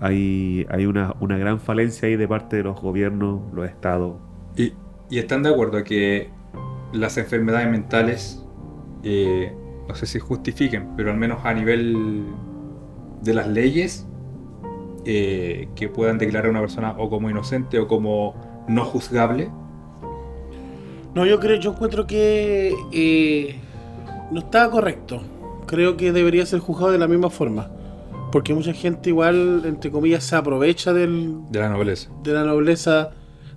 [0.00, 4.16] hay, hay una, una gran falencia ahí de parte de los gobiernos, los estados.
[4.56, 4.72] Y,
[5.08, 6.30] y están de acuerdo que
[6.92, 8.44] las enfermedades mentales,
[9.04, 9.52] eh,
[9.90, 12.26] no sé si justifiquen, pero al menos a nivel
[13.22, 14.06] de las leyes,
[15.04, 19.50] eh, que puedan declarar a una persona o como inocente o como no juzgable.
[21.14, 23.56] No, yo creo, yo encuentro que eh,
[24.30, 25.22] no está correcto.
[25.66, 27.68] Creo que debería ser juzgado de la misma forma.
[28.30, 32.10] Porque mucha gente igual, entre comillas, se aprovecha del, De la nobleza.
[32.22, 33.10] de la nobleza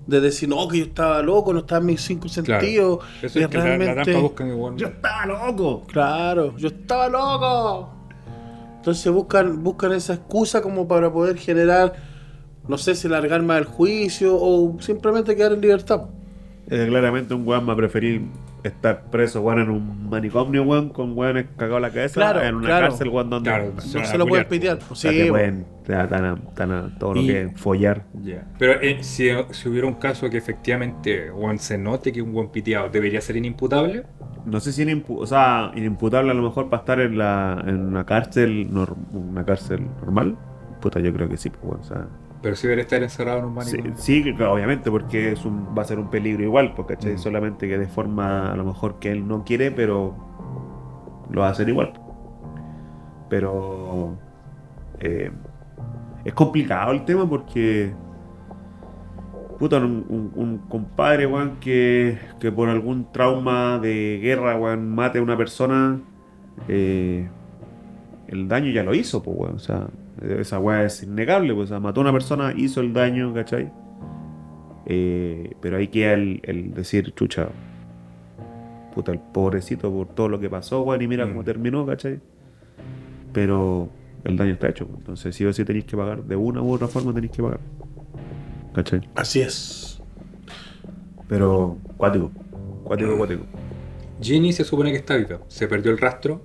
[0.06, 2.62] de decir, no, que yo estaba loco, no estaba en mis cinco Claro.
[2.62, 3.00] sentidos.
[3.22, 4.76] Eso y es que la, la realmente- trampa buscan igual.
[4.78, 5.84] ¡Yo estaba loco!
[5.88, 7.90] Claro, yo estaba loco.
[8.78, 11.94] Entonces buscan, buscan esa excusa como para poder generar,
[12.68, 16.02] no sé si largar más el juicio o simplemente quedar en libertad.
[16.68, 18.24] Eh, claramente un weón va a preferir
[18.64, 22.66] estar preso, weón, en un manicomio, weón, con weones cagados la cabeza, Claro, en una
[22.68, 22.88] claro.
[22.88, 24.78] cárcel, weón, donde Claro, No Se se, lo pueden pitear.
[24.78, 26.16] o pues, sea, sí, te pueden te a, te
[26.56, 28.06] dan a todo lo que es follar.
[28.24, 28.46] Ya.
[28.58, 32.50] Pero eh, si, si hubiera un caso que efectivamente weón, se note que un buen
[32.50, 34.04] piteado debería ser inimputable,
[34.46, 37.80] No sé si inimpu- o sea, inimputable a lo mejor para estar en, la, en
[37.86, 40.38] una cárcel nor- una cárcel normal.
[40.82, 42.08] Puta, yo creo que sí, pues, weón, o sea,
[42.44, 43.96] pero si debería estar encerrado en un sí, manicomio.
[43.96, 47.16] sí, obviamente, porque es un, va a ser un peligro igual, porque ¿cachai?
[47.16, 47.18] Mm.
[47.18, 50.16] solamente que de forma a lo mejor que él no quiere, pero
[51.30, 51.94] lo va a hacer igual.
[53.30, 54.18] Pero
[55.00, 55.32] eh,
[56.26, 57.94] es complicado el tema porque
[59.60, 65.20] puta, un, un- un compadre, weón, que, que por algún trauma de guerra, weón, mate
[65.20, 66.02] a una persona,
[66.68, 67.30] eh,
[68.28, 69.56] el daño ya lo hizo, pues, weón.
[69.56, 69.88] O sea,
[70.22, 73.72] esa weá es innegable, pues, o sea, mató a una persona, hizo el daño, ¿cachai?
[74.86, 77.48] Eh, pero ahí queda el, el decir, chucha,
[78.94, 81.30] puta, el pobrecito por todo lo que pasó, weón, y mira Mm.
[81.30, 82.20] cómo terminó, ¿cachai?
[83.32, 83.90] Pero
[84.24, 85.00] el daño está hecho, pues.
[85.00, 87.60] entonces sí o sí tenéis que pagar, de una u otra forma tenéis que pagar,
[88.74, 89.02] ¿cachai?
[89.16, 90.02] Así es.
[91.28, 92.32] Pero cuático,
[92.84, 93.44] cuático, cuático.
[94.22, 95.40] Ginny se supone que está viva.
[95.48, 96.42] Se perdió el rastro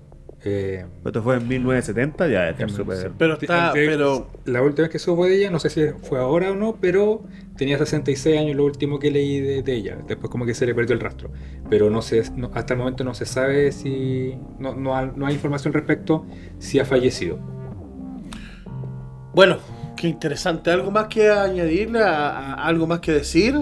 [0.51, 3.13] Eh, Esto fue en 1970, ya está En súper.
[3.19, 6.19] Pero está, de- pero La última vez que supo de ella, no sé si fue
[6.19, 7.23] ahora o no, pero
[7.57, 9.99] tenía 66 años lo último que leí de, de ella.
[10.07, 11.31] Después como que se le perdió el rastro.
[11.69, 14.35] Pero no sé, no- hasta el momento no se sabe si...
[14.59, 16.25] No, no, ha- no hay información respecto
[16.59, 17.39] si ha fallecido.
[19.35, 19.59] bueno,
[19.97, 20.71] qué interesante.
[20.71, 22.01] ¿Algo más que añadirle?
[22.03, 23.55] a- a- ¿Algo más que decir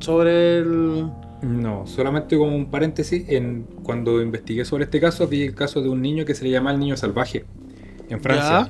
[0.00, 1.10] sobre el...?
[1.42, 5.88] No, solamente como un paréntesis, en, cuando investigué sobre este caso, vi el caso de
[5.88, 7.44] un niño que se le llama el niño salvaje
[8.08, 8.68] en Francia.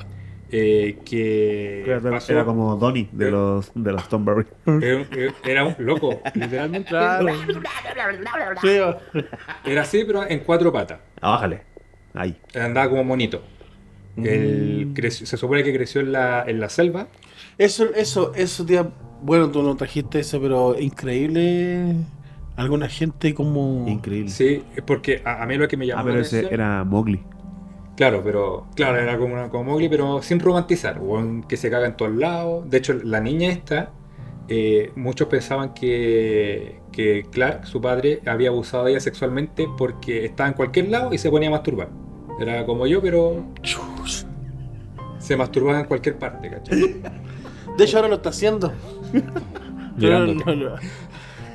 [0.50, 4.16] eh, que Era, pasó- era como Donnie de los, de los era
[4.66, 5.06] un-
[5.44, 6.88] era un loco, literalmente.
[6.88, 7.26] Claro.
[9.64, 11.00] Era así, pero en cuatro patas.
[11.20, 11.62] Ah, bájale.
[12.14, 12.36] Ahí.
[12.54, 13.42] Andaba como monito.
[14.16, 14.94] Él Mm.
[14.94, 17.08] creció- se supone que creció en la, en la selva.
[17.58, 18.88] Eso, eso, eso, tía.
[19.22, 21.96] Bueno, tú no trajiste eso, pero increíble.
[22.56, 23.86] Alguna gente como.
[23.88, 24.30] Increíble.
[24.30, 26.60] Sí, es porque a, a mí lo que me llamó Ah, pero la ese atención-
[26.60, 27.22] era Mowgli.
[27.96, 31.86] Claro, pero claro, era como, una, como Mowgli, pero sin romantizar, weón, que se caga
[31.86, 32.68] en todos lados.
[32.68, 33.90] De hecho, la niña esta,
[34.48, 40.48] eh, muchos pensaban que, que Clark, su padre, había abusado de ella sexualmente porque estaba
[40.48, 41.88] en cualquier lado y se ponía a masturbar.
[42.38, 44.26] Era como yo, pero Chus.
[45.18, 46.96] se masturbaba en cualquier parte, ¿cachai?
[47.78, 48.72] De hecho, ahora lo está haciendo.
[49.98, 50.74] No, no.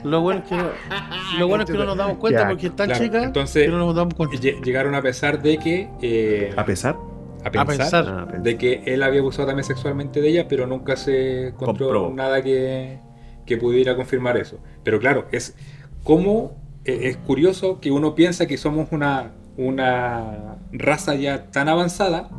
[0.03, 0.63] Lo bueno es que no,
[1.39, 3.65] lo bueno es que no nos damos cuenta Ya, porque es tan claro, chica entonces-
[3.65, 4.35] que no nos damos cuenta.
[4.37, 5.89] Lle- Llegaron a pensar de que...
[6.01, 6.95] eh, A pesar.
[7.43, 8.05] a pensar.
[8.07, 8.43] Ah, a pensar.
[8.43, 12.13] de que él había abusado también sexualmente de ella, pero nunca se encontró Comprobó.
[12.13, 12.99] nada que,
[13.45, 14.59] que pudiera confirmar eso.
[14.83, 15.55] Pero claro, es
[16.03, 22.29] como eh, es curioso que uno piensa que somos una, una raza ya tan avanzada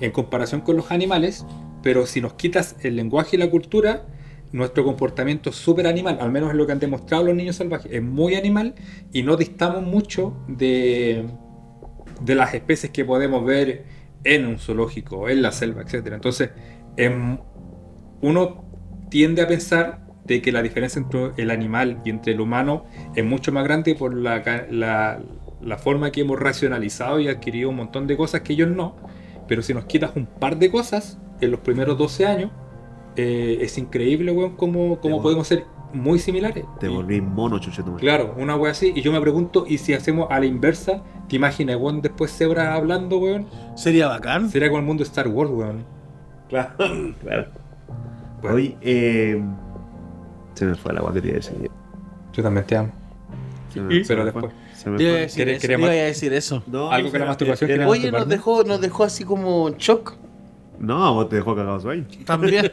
[0.00, 1.46] en comparación con los animales,
[1.82, 4.02] pero si nos quitas el lenguaje y la cultura,
[4.52, 7.92] nuestro comportamiento es súper animal, al menos es lo que han demostrado los niños salvajes,
[7.92, 8.74] es muy animal
[9.12, 11.26] y no distamos mucho de,
[12.20, 13.84] de las especies que podemos ver
[14.24, 16.12] en un zoológico, en la selva, etc.
[16.12, 16.50] Entonces,
[16.96, 17.38] em,
[18.22, 18.64] uno
[19.10, 22.84] tiende a pensar de que la diferencia entre el animal y entre el humano
[23.14, 25.22] es mucho más grande por la, la,
[25.60, 28.96] la forma que hemos racionalizado y adquirido un montón de cosas que ellos no.
[29.46, 32.50] Pero si nos quitas un par de cosas en los primeros 12 años,
[33.16, 36.64] eh, es increíble, weón, cómo, cómo Te podemos ser muy similares.
[36.80, 38.00] Te volví mono, chuchetumare.
[38.00, 38.92] Claro, una wea así.
[38.94, 41.02] Y yo me pregunto, ¿y si hacemos a la inversa?
[41.28, 43.46] ¿Te imaginas, weón, después Zebra hablando, weón?
[43.76, 44.50] Sería bacán.
[44.50, 45.84] Sería como el mundo de Star Wars, weón.
[46.48, 46.70] Claro.
[47.22, 47.46] claro.
[48.42, 49.42] Bueno, Hoy, eh,
[50.54, 51.70] se me fue la agua que quería decir.
[52.32, 52.92] yo también te amo.
[53.72, 54.52] Se me- se Pero me después.
[54.74, 55.20] Se me iba a fue.
[55.22, 55.72] decir ¿Querés- eso.
[55.72, 56.62] iba más- a decir eso.
[56.66, 60.14] No, Algo que la masturbación Oye, nos dejó, nos dejó así como en shock
[60.78, 62.06] No, vos te dejó cagado sueño.
[62.24, 62.70] también.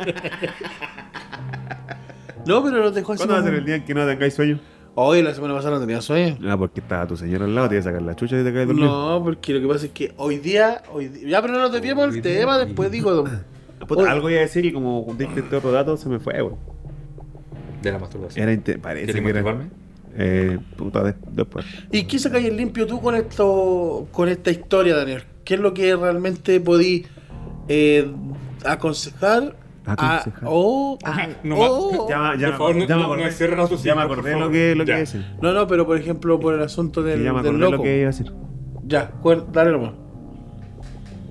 [2.45, 4.33] no, pero nos dejó así ¿Cuándo va a ser el día en que no tengáis
[4.33, 4.59] sueño?
[4.95, 6.37] Hoy, la semana pasada no tenía sueño.
[6.47, 8.53] Ah, porque estaba tu señora al lado, te iba a sacar la chucha y te
[8.53, 8.87] caes dormido.
[8.87, 12.13] No, porque lo que pasa es que hoy día, hoy ya pero no nos desviemos
[12.13, 13.23] del tema, después digo,
[13.87, 14.11] Puta, Oye.
[14.11, 16.57] algo iba a decir y como diste este otro dato, se me fue, weón.
[17.81, 18.47] De la masturbación.
[18.47, 19.67] Era parece ¿Quieres que era.
[20.15, 21.65] Eh, puta, de- después.
[21.91, 25.23] ¿y qué sacáis limpio tú con esto, con esta historia, Daniel?
[25.43, 27.05] ¿Qué es lo que realmente podí
[27.67, 28.11] eh,
[28.65, 29.55] aconsejar?
[29.85, 33.59] a- o, a- No Ya, ya, Por favor, no- ya me no- acordé, no cierren
[33.59, 34.97] a sus ya me hijos, por acordé lo que, lo que Ya.
[34.99, 35.25] dicen.
[35.41, 37.77] no, no, pero por ejemplo, por el asunto del, ya me del loco.
[37.77, 38.31] lo que iba a decir.
[38.85, 39.91] Ya, cuer- dale nomás.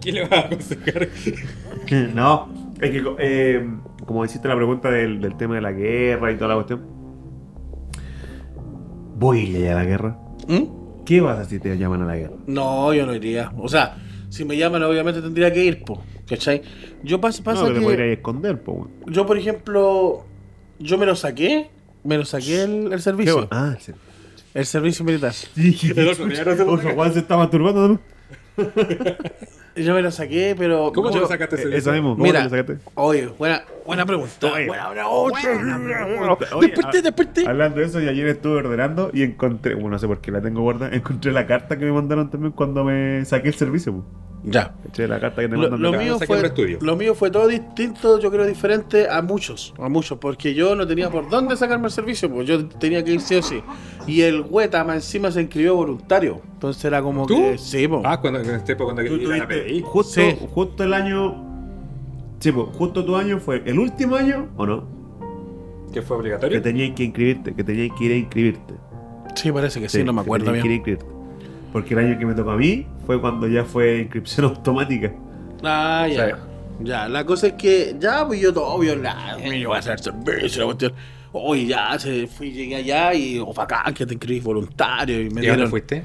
[0.03, 1.09] ¿Qué le vas a aconsejar?
[2.15, 2.49] no,
[2.81, 3.71] es que eh,
[4.05, 6.83] como hiciste la pregunta del, del tema de la guerra y toda la cuestión.
[9.17, 10.19] Voy a ir a la guerra.
[10.49, 11.05] ¿Mm?
[11.05, 12.35] ¿Qué vas a hacer si te llaman a la guerra?
[12.47, 13.53] No, yo no iría.
[13.57, 13.97] O sea,
[14.29, 16.03] si me llaman, obviamente tendría que ir, po.
[16.33, 16.63] ¿Cachai?
[17.03, 18.89] Yo pas- pasa no, que podrías esconder, po.
[19.07, 20.25] Yo, por ejemplo,
[20.79, 21.69] yo me lo saqué.
[22.05, 23.49] Me lo saqué el, el servicio.
[23.51, 23.93] Ah, sí.
[24.55, 25.35] El servicio militar.
[25.57, 28.01] El otro se está masturbando, ¿no?
[29.77, 30.93] Yo me lo saqué, pero.
[30.95, 32.91] ¿Cómo te lo sacaste ese Eh, Eso mismo, ¿cómo Mira, te lo sacaste?
[32.95, 34.53] Oye, buena, buena pregunta.
[34.53, 36.57] Oye, buena, buena, otra.
[36.57, 37.47] Oye, Desperté, ah, desperté.
[37.47, 40.43] Hablando de eso, y ayer estuve ordenando y encontré, bueno, no sé por qué la
[40.43, 43.95] tengo guarda, encontré la carta que me mandaron también cuando me saqué el servicio.
[43.95, 44.05] po.
[44.45, 44.75] Ya.
[44.89, 48.19] Eché la carta que te Lo, mandan lo mío fue, lo mío fue todo distinto,
[48.19, 51.93] yo creo diferente a muchos, a muchos, porque yo no tenía por dónde sacarme el
[51.93, 53.63] servicio, pues yo tenía que ir sí o sí.
[54.07, 57.37] Y el Hueta más encima se inscribió voluntario, entonces era como ¿Tú?
[57.37, 58.03] que sí, po.
[58.05, 59.83] Ah, cuando, en este época cuando Tú a la PDI.
[59.85, 60.37] justo, Sí.
[60.53, 61.51] justo el año.
[62.41, 64.85] Sí, pues, justo tu año fue el último año, ¿o no?
[65.93, 66.63] ¿Que fue Que obligatorio?
[66.63, 68.75] tenías que inscribirte, que tenías que ir a inscribirte.
[69.37, 70.97] Sí, parece que sí, no me que acuerdo tenías que ir a bien.
[70.99, 71.07] inscribirte.
[71.73, 75.13] Porque el año que me tocó a mí fue cuando ya fue inscripción automática.
[75.63, 76.39] Ah, ya.
[76.81, 80.01] Ya, la cosa es que ya, pues yo todo obvio, la, yo voy a hacer
[80.01, 80.93] servicio, la cuestión.
[81.33, 85.43] Hoy ya se fui, llegué allá y, oh, bacán, que te inscribís voluntario y me
[85.43, 86.03] ¿Y a dónde dieron fuiste?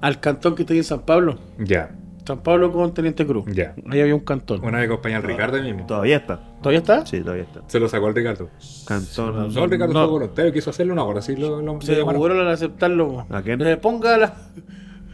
[0.00, 1.38] al cantón que está ahí en San Pablo.
[1.58, 1.90] Ya,
[2.26, 3.44] San Pablo con Teniente Cruz.
[3.52, 3.74] ya.
[3.90, 4.64] Ahí había un cantón.
[4.64, 5.86] Una vez acompañé al Ricardo ahí mismo.
[5.86, 6.40] Todavía está.
[6.62, 7.04] ¿Todavía está?
[7.04, 7.60] Sí, todavía está.
[7.66, 8.48] Se lo sacó al Ricardo.
[8.86, 9.52] Cantón.
[9.52, 10.00] No, el Ricardo No.
[10.00, 12.14] fue voluntario, quiso hacerlo una hora, así lo, lo, Se llamaron.
[12.22, 13.26] demoró en aceptarlo.
[13.28, 13.60] ¿A quién?
[13.60, 14.34] Eh, ponga la,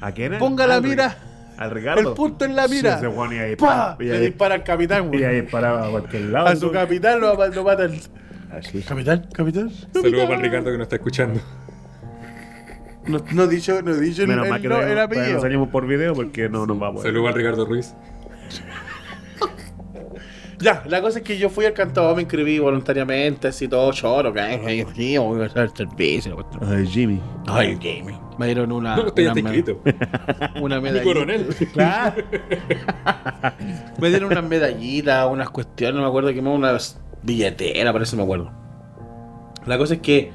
[0.00, 0.38] ¿A quién es?
[0.38, 1.16] ponga la mira.
[1.58, 2.10] Al Ricardo.
[2.10, 2.98] El punto en la mira.
[2.98, 3.96] Sí, ese Juan y ahí ¡Pah!
[3.98, 5.24] y Le ahí- dispara al capitán, y güey.
[5.24, 6.46] ahí paraba a cualquier lado.
[6.48, 7.98] A su capitán lo, lo mata el...
[8.52, 8.82] Así.
[8.82, 9.70] Capitán, capitán.
[9.92, 11.40] Saludos para el Ricardo que nos está escuchando.
[13.06, 15.34] No, no he dicho, no he dicho Menos el- mal que no, no, el apellido.
[15.34, 17.02] no salimos por video porque no nos vamos.
[17.02, 17.94] Saludos al Ricardo Ruiz.
[20.58, 24.32] Ya, la cosa es que yo fui al cantado, me inscribí voluntariamente, así todo choro,
[24.32, 26.46] que ay, sí, voy a hacer el servicio.
[26.66, 27.20] Ay, Jimmy.
[27.46, 28.18] Ay, gaming.
[28.38, 28.96] Me dieron una.
[28.96, 30.60] No, usted ya una está me-.
[30.62, 31.04] Una Mi medallita.
[31.04, 31.46] coronel.
[31.72, 32.22] Claro.
[34.00, 36.76] me dieron unas medallitas, unas cuestiones, no me acuerdo que más una
[37.22, 38.50] billetera, parece me acuerdo.
[39.66, 40.30] La cosa es que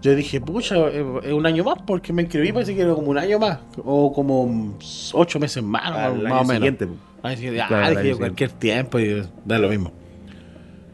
[0.00, 3.10] yo dije, pucha, eh, es un año más, porque me inscribí, parece que era como
[3.10, 4.76] un año más, o como
[5.12, 6.54] ocho meses más, Al más año o menos.
[6.54, 6.88] siguiente.
[7.22, 9.92] Ay, sí, ah, Claro, dije yo, cualquier tiempo y da lo mismo.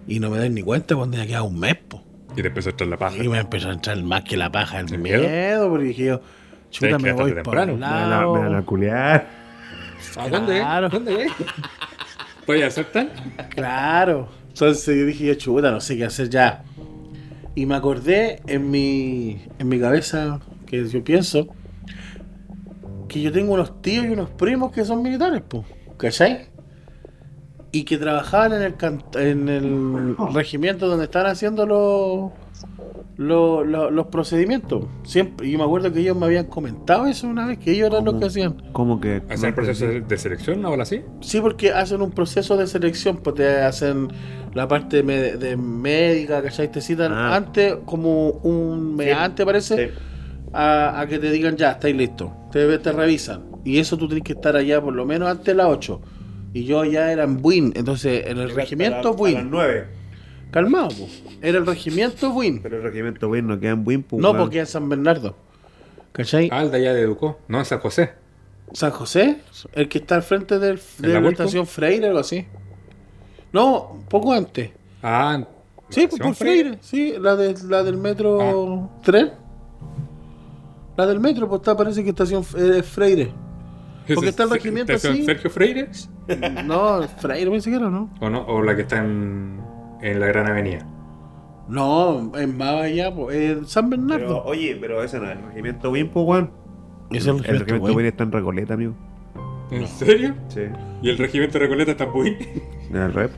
[0.06, 2.02] Y no me doy ni cuenta cuando ya queda un mes, po.
[2.36, 3.16] Y te empezó a echar la paja.
[3.22, 5.22] Y me empezó a entrar más que la paja, el ¿El miedo?
[5.22, 5.68] miedo?
[5.70, 6.20] porque dije yo,
[6.70, 7.72] chuta, me voy para temprano.
[7.74, 8.20] un Me van a-
[8.50, 8.64] lado.
[8.66, 9.26] culiar.
[10.16, 10.58] ¿A dónde?
[10.58, 10.88] Claro.
[10.88, 11.26] ¿Dónde?
[12.46, 13.08] ¿Voy a aceptar?
[13.50, 14.28] Claro.
[14.48, 16.62] Entonces yo dije yo, chuta, no sé qué hacer ya.
[17.54, 21.48] Y me acordé en mi, en mi cabeza que yo pienso
[23.08, 25.64] que yo tengo unos tíos y unos primos que son militares, pues.
[25.98, 26.46] ¿Cachai?
[27.70, 32.32] Y que trabajaban en el, can- en el regimiento donde estaban haciendo los,
[33.18, 34.86] los, los, los procedimientos.
[35.02, 37.88] Siempre, y yo me acuerdo que ellos me habían comentado eso una vez, que ellos
[37.90, 38.54] eran los que hacían.
[38.72, 39.22] ¿Cómo que?
[39.28, 41.02] ¿Hacer el proceso de selección o algo así?
[41.20, 44.08] Sí, porque hacen un proceso de selección, pues te hacen
[44.54, 46.72] la parte de, de médica, ¿cachai?
[46.72, 47.36] Te citan Ah.
[47.36, 49.12] antes, como un mes Sí.
[49.12, 49.94] antes parece, Sí.
[50.54, 52.30] a, a que te digan ya, estáis listos.
[52.50, 53.42] Te, te revisan.
[53.64, 56.00] Y eso tú tienes que estar allá por lo menos antes de las 8.
[56.54, 59.50] Y yo ya era en Buin, entonces en el regimiento A las Buin.
[59.50, 59.86] 9.
[60.50, 61.22] Calmado, pues.
[61.42, 62.62] Era el regimiento Buin.
[62.62, 65.36] Pero el regimiento Win no queda en Win, pues, No, porque en San Bernardo.
[66.12, 66.48] ¿Cachai?
[66.50, 67.38] Ah, el de Educó.
[67.48, 68.12] No, en San José.
[68.72, 69.38] San José,
[69.72, 72.46] el que está al frente del, de la estación Freire, algo así.
[73.52, 74.70] No, poco antes.
[75.02, 75.42] Ah,
[75.90, 79.00] Sí, pues por Freire, sí, la, de, la del metro Ah.
[79.02, 79.30] tren.
[80.98, 83.32] La del metro, pues está, parece que estación eh, Freire.
[84.14, 85.24] Porque está el regimiento ¿Estación así.
[85.24, 85.88] Sergio Freire?
[86.64, 88.10] No, Freire pensé que era, ¿no?
[88.20, 88.42] ¿O no?
[88.46, 89.60] ¿O la que está en,
[90.02, 90.86] en la Gran Avenida?
[91.68, 94.42] No, es más allá, eh, San Pero, Bernardo.
[94.44, 96.50] oye, pero ese no es el regimiento Win, pues, weón.
[97.10, 97.94] Es El el regimiento, güey.
[97.96, 98.94] Win está en Recoleta, amigo.
[99.70, 100.34] ¿En serio?
[100.48, 100.62] Sí.
[101.02, 102.36] ¿Y el regimiento de Recoleta está muy?
[102.90, 103.32] En el rep.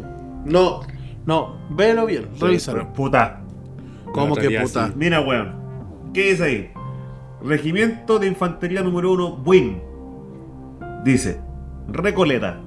[0.45, 0.81] No,
[1.27, 2.93] no, velo bien, revísalo.
[2.93, 3.41] Puta.
[4.13, 4.89] ¿Cómo que puta?
[4.89, 4.93] sí.
[4.97, 5.55] Mira, weón.
[6.15, 6.71] ¿Qué dice ahí?
[7.43, 9.81] Regimiento de Infantería número 1, Win.
[11.05, 11.41] Dice,
[11.89, 12.61] Recoleta.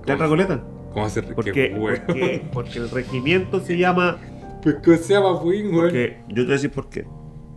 [0.00, 0.36] ¿Está en ¿Cómo?
[0.36, 0.62] Recoleta?
[0.92, 1.74] ¿Cómo hace ¿Por qué qué?
[1.78, 2.02] huevo?
[2.06, 4.18] Porque, porque el regimiento se llama...
[4.62, 5.82] Pues que se llama Wing, güey.
[5.82, 7.04] Porque, yo te voy a decir por qué.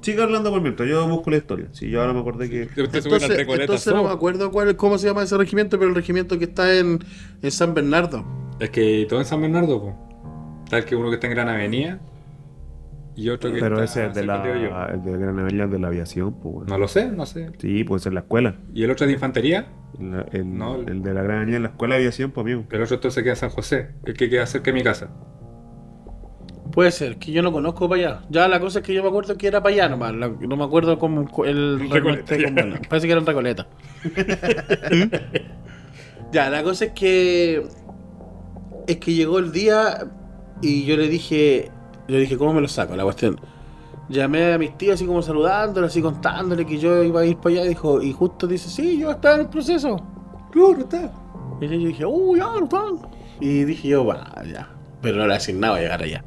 [0.02, 1.68] Sigue hablando por mientras, yo busco la historia.
[1.72, 2.64] Si yo ahora me acordé que...
[2.64, 6.39] Entonces, Recoleta entonces no me acuerdo cuál, cómo se llama ese regimiento, pero el regimiento
[6.39, 6.98] que está en,
[7.43, 8.26] en San Bernardo.
[8.60, 9.96] Es que todo en San Bernardo, pues.
[10.68, 12.00] Tal que uno que está en Gran Avenida
[13.16, 15.88] y otro que Pero está ese es de la, el de Gran Avenida de la
[15.88, 16.68] aviación, pues, weón.
[16.68, 17.51] No lo sé, no sé.
[17.59, 18.55] Sí, puede ser la escuela.
[18.74, 19.68] ¿Y el otro es de infantería?
[19.99, 22.66] La- el, No, el- el de la Gran Avenida, la escuela de aviación, pues, amigo.
[22.70, 25.09] El otro entonces queda en San José, el que queda cerca de mi casa.
[26.74, 28.22] Puede ser, que yo no conozco para allá.
[28.30, 30.13] Ya la cosa es que yo me acuerdo que era para allá nomás.
[30.13, 32.36] la- no me acuerdo cómo el Recoleta.
[32.89, 33.68] Parece que era en Recoleta.
[36.32, 37.63] ya, la cosa es que.
[38.88, 40.07] Es que llegó el día
[40.61, 41.72] y yo le dije.
[42.08, 42.95] Yo dije, ¿cómo me lo saco?
[42.95, 43.39] La cuestión.
[44.08, 47.56] Llamé a mis tíos así como saludándole, así contándole que yo iba a ir para
[47.56, 47.66] allá.
[47.66, 49.97] Y dijo, y justo dice, sí, yo estaba en el proceso.
[50.51, 51.12] Claro, está.
[51.60, 52.99] Y yo dije, uy, ya, no están.
[53.39, 54.70] Y dije yo, va, ya.
[55.01, 56.24] Pero no le asignaba llegar allá.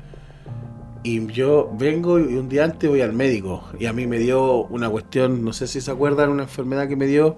[1.05, 3.65] Y yo vengo y un día antes voy al médico.
[3.79, 6.97] Y a mí me dio una cuestión, no sé si se acuerdan, una enfermedad que
[6.97, 7.37] me dio,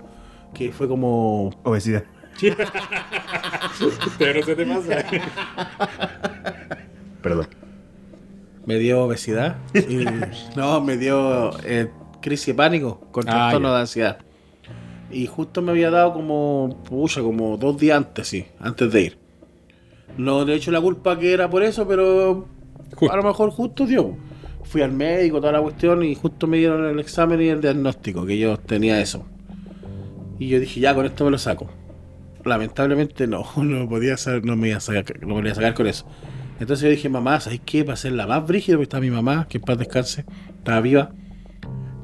[0.55, 1.51] que fue como...
[1.65, 2.05] Obesidad.
[4.19, 5.05] Pero no se te pasa.
[7.23, 7.60] Perdón.
[8.67, 9.57] Me dio obesidad.
[9.75, 10.05] y-
[10.57, 11.91] no, me dio eh,
[12.21, 14.19] crisis de pánico con Ah, trastorno de ansiedad.
[15.11, 19.19] Y justo me había dado como, pucha, como dos días antes, sí, antes de ir.
[20.17, 22.47] No le echo la culpa que era por eso, pero
[22.95, 23.13] Justo.
[23.13, 24.17] a lo mejor justo dio.
[24.63, 28.25] Fui al médico, toda la cuestión, y justo me dieron el examen y el diagnóstico,
[28.25, 29.25] que yo tenía eso.
[30.39, 31.69] Y yo dije, ya, con esto me lo saco.
[32.45, 35.87] Lamentablemente no, no podía sacar, no me iba a sacar, no me podía sacar con
[35.89, 36.07] eso.
[36.61, 37.85] Entonces yo dije, mamá, ¿sabes qué?
[37.85, 40.27] Para hacerla más brígida, porque está mi mamá, que en paz descanse,
[40.59, 41.11] estaba viva.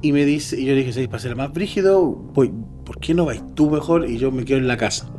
[0.00, 1.08] Y me dice, y yo dije, ¿sabes?
[1.08, 2.50] Para ser más brígido, voy,
[2.84, 4.08] ¿por qué no vais tú mejor?
[4.08, 5.12] Y yo me quedo en la casa.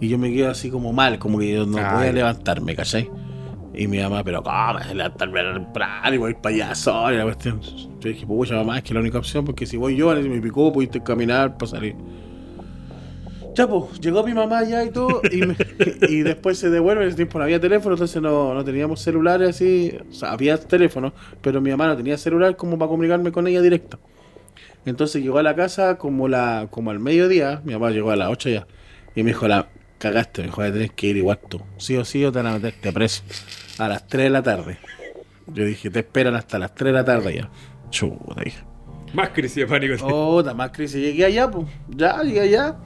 [0.00, 1.96] Y yo me quedo así como mal, como que yo no Ay.
[1.96, 3.08] voy a levantarme, ¿cachai?
[3.72, 4.78] Y mi mamá, pero ¿cómo?
[4.94, 7.60] levantarme temprano y voy para allá sola y la cuestión.
[8.00, 10.40] Yo dije, pucha, mamá, es que la única opción, porque si voy yo, si me
[10.40, 11.94] picó, pudiste caminar para salir.
[13.56, 15.56] Ya, pues, llegó mi mamá ya y todo, y, me-
[16.08, 19.48] y después se devuelve, en ese tiempo no había teléfono, entonces no, no teníamos celulares
[19.50, 23.46] así, o sea, había teléfono, pero mi mamá no tenía celular como para comunicarme con
[23.46, 23.98] ella directo.
[24.84, 28.28] Entonces llegó a la casa como la como al mediodía, mi mamá llegó a las
[28.28, 28.66] 8 ya,
[29.14, 32.04] y me dijo, la cagaste, me dijo, "Ya tenés que ir igual tú, sí o
[32.04, 33.22] sí o te van a meterte preso,
[33.78, 34.78] a las 3 de la tarde.
[35.46, 37.50] Yo dije, te esperan hasta las 3 de la tarde ya.
[37.90, 38.58] Chuta, dije.
[39.14, 39.94] Más crisis de pánico.
[40.04, 41.00] Oh, más crisis.
[41.00, 41.66] Llegué allá, pues.
[41.88, 42.76] Ya, llegué allá.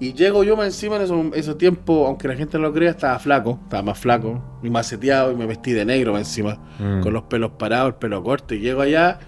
[0.00, 2.90] Y llego yo más encima en esos, esos tiempos, aunque la gente no lo crea,
[2.90, 3.60] estaba flaco.
[3.64, 4.42] Estaba más flaco.
[4.62, 6.58] Y más seteado y me vestí de negro más encima.
[6.78, 7.02] Mm.
[7.02, 8.54] Con los pelos parados, el pelo corto.
[8.54, 9.18] Y llego allá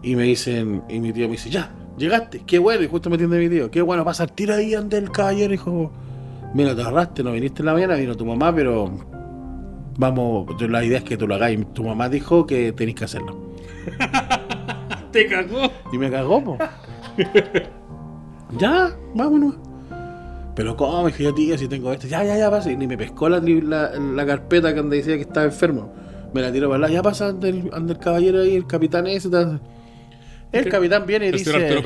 [0.00, 2.84] y me dicen, y mi tío me dice, ya, llegaste, qué bueno.
[2.84, 5.52] Y justo me atiende mi tío, qué bueno, pasa, tira ahí ande el caballero.
[5.52, 5.92] Hijo,
[6.54, 8.92] mira, te agarraste, no viniste en la mañana, vino tu mamá, pero
[9.98, 11.50] vamos, la idea es que tú lo hagas.
[11.50, 13.36] Y tu mamá dijo que tenéis que hacerlo.
[15.10, 15.68] Te cagó.
[15.92, 16.58] Y me cagó, po.
[18.56, 19.71] ya, vámonos.
[20.54, 22.06] Pero cómo, dije yo, tío, si tengo esto.
[22.06, 22.70] Ya, ya, ya pasa.
[22.70, 25.92] Y ni me pescó la, la, la carpeta que decía que estaba enfermo.
[26.34, 26.94] Me la tiró para allá.
[26.96, 29.30] Ya pasa ande el, el caballero ahí, el capitán ese.
[29.30, 29.60] tal.
[30.52, 31.82] El capitán viene y El dice...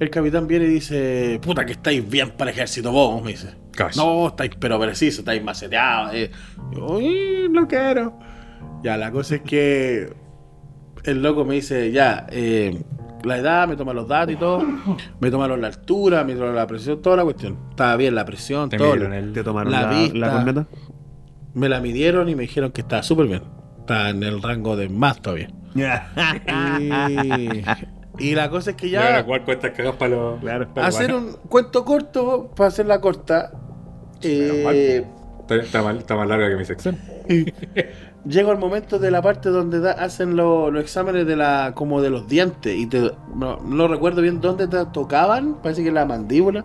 [0.00, 1.38] El capitán viene y dice...
[1.42, 3.50] Puta que estáis bien para el ejército vos, me dice.
[3.96, 6.12] No, estáis pero preciso, estáis maceteados.
[6.14, 6.30] Eh.
[6.72, 8.18] Yo, "Uy, no quiero.
[8.82, 10.12] Ya, la cosa es que
[11.04, 12.82] el loco me dice, ya, eh,
[13.24, 14.62] la edad, me toma los datos y todo,
[15.20, 17.58] me tomaron la altura, me tomaron la presión, toda la cuestión.
[17.70, 18.94] Estaba bien la presión, Te todo.
[18.94, 20.18] el- ¿Te tomaron La la, vista.
[20.18, 20.66] la corneta?
[21.54, 23.42] Me la midieron y me dijeron que estaba súper bien.
[23.80, 25.48] Estaba en el rango de más todavía.
[28.18, 29.52] Y, y la cosa es que ahora ya...
[29.52, 30.40] estas cagas para los.
[30.40, 30.68] Claro.
[30.72, 33.50] para los Hacer un cuento corto, para hacerla corta.
[34.22, 35.04] eh,
[35.40, 36.96] Está, está mal- está más larga que mi sección.
[38.26, 42.00] Llego al momento de la parte donde da- hacen lo- los exámenes de la como
[42.00, 46.06] de los dientes y te, no, no recuerdo bien dónde te tocaban, parece que la
[46.06, 46.64] mandíbula.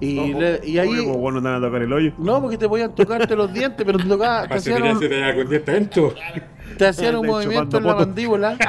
[0.00, 2.12] Y, le- y ahí Oye, pues bueno, te van a tocar el hoyo.
[2.18, 5.08] no, porque te podían tocarte los dientes, pero te tocaba, te Para hacían un, te
[6.76, 8.56] te hacían un movimiento en la mandíbula.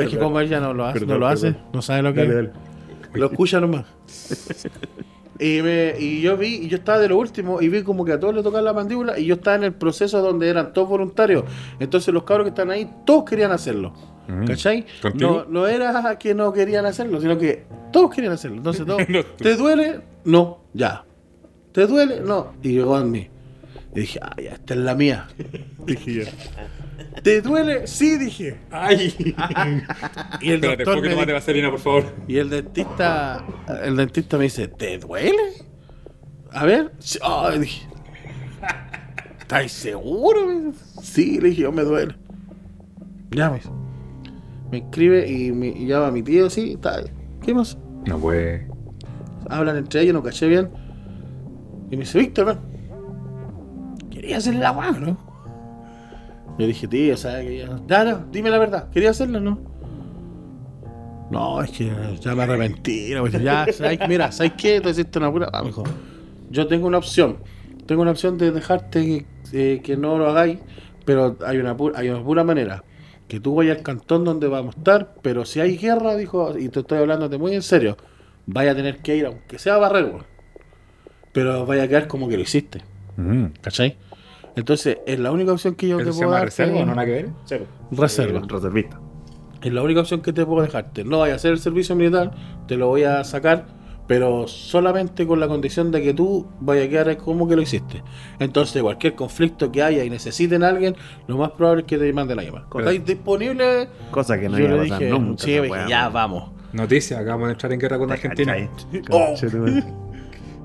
[0.00, 2.26] Es que como ella no lo hace, Perdón, no lo hace, no sabe lo que
[2.26, 2.50] dale.
[3.12, 3.84] Lo escucha nomás.
[5.38, 8.12] Y, me, y yo vi, y yo estaba de lo último, y vi como que
[8.12, 10.88] a todos les tocaba la mandíbula, y yo estaba en el proceso donde eran todos
[10.88, 11.44] voluntarios.
[11.80, 13.92] Entonces los cabros que están ahí, todos querían hacerlo.
[14.28, 14.44] Mm.
[14.46, 14.86] ¿Cachai?
[15.14, 18.58] No, no era que no querían hacerlo, sino que todos querían hacerlo.
[18.58, 19.22] Entonces todos, No.
[19.36, 20.00] ¿te duele?
[20.24, 21.04] No, ya.
[21.72, 22.20] ¿Te duele?
[22.20, 22.52] No.
[22.62, 23.28] Y llegó a mí.
[23.94, 25.28] Y dije, ah, ya, esta es la mía.
[25.86, 26.24] dije yo.
[27.22, 27.86] ¿Te duele?
[27.86, 28.56] Sí, dije.
[28.70, 29.14] Ay.
[30.40, 32.04] Y el Espérate, doctor ¿puedo que me tomate dijo- vaselina, por favor?
[32.28, 33.44] y el dentista,
[33.84, 35.42] el dentista me dice, ¿te duele?
[36.52, 37.86] A ver, sí, ay, dije,
[39.40, 40.46] ¿estás seguro?
[40.46, 42.14] Me dice, Sí, le dije, yo me duele.
[43.30, 43.70] Ya me dice.
[44.70, 47.02] Me escribe y, me, y llama a mi tío, sí, está,
[47.42, 47.76] ¿qué más?
[48.06, 48.68] No puede.
[49.48, 50.70] Hablan entre ellos, no caché bien.
[51.90, 52.58] Y me dice, Víctor, ven.
[54.24, 55.18] Quería hacerle la guagua, ¿no?
[56.58, 57.78] Yo dije, tío, ¿sabes que ya?
[57.86, 59.60] Ya, no, dime la verdad, ¿quería hacerla no?
[61.30, 63.10] No, es que ya me arrepentí.
[63.12, 63.98] no, pues, Ya, ¿sabes?
[64.08, 64.80] mira, ¿sabes qué?
[64.80, 65.50] Te hiciste una pura.
[65.52, 65.62] Ah.
[66.50, 67.36] Yo tengo una opción.
[67.84, 70.58] Tengo una opción de dejarte que, eh, que no lo hagáis,
[71.04, 72.82] pero hay una, pu- hay una pura manera.
[73.28, 76.70] Que tú vayas al cantón donde vamos a estar, pero si hay guerra, dijo, y
[76.70, 77.98] te estoy hablando muy en serio,
[78.46, 80.12] vaya a tener que ir, aunque sea a barrer.
[81.32, 82.82] Pero vaya a quedar como que lo hiciste,
[83.60, 83.96] ¿cachai?
[84.56, 86.44] Entonces, es la única opción que yo ¿Eso te se puedo llama dar.
[86.46, 87.28] reserva o no nada que ver?
[87.90, 88.38] Reserva.
[88.40, 89.00] Eh, reservista.
[89.62, 91.04] Es la única opción que te puedo dejarte.
[91.04, 92.30] No vaya a hacer el servicio militar,
[92.68, 93.66] te lo voy a sacar,
[94.06, 98.02] pero solamente con la condición de que tú vayas a quedar como que lo hiciste.
[98.38, 100.94] Entonces, cualquier conflicto que haya y necesiten a alguien,
[101.26, 102.66] lo más probable es que te manden la llamada.
[102.70, 103.88] Pero- ¿Estáis disponibles?
[104.10, 105.42] Cosa que no Yo iba a le pasar dije, nunca.
[105.44, 106.50] sí, dije, ya vamos.
[106.74, 108.52] Noticia, acabamos de entrar en guerra con Argentina.
[108.54, 109.02] ¿Cachai?
[109.10, 109.34] Oh.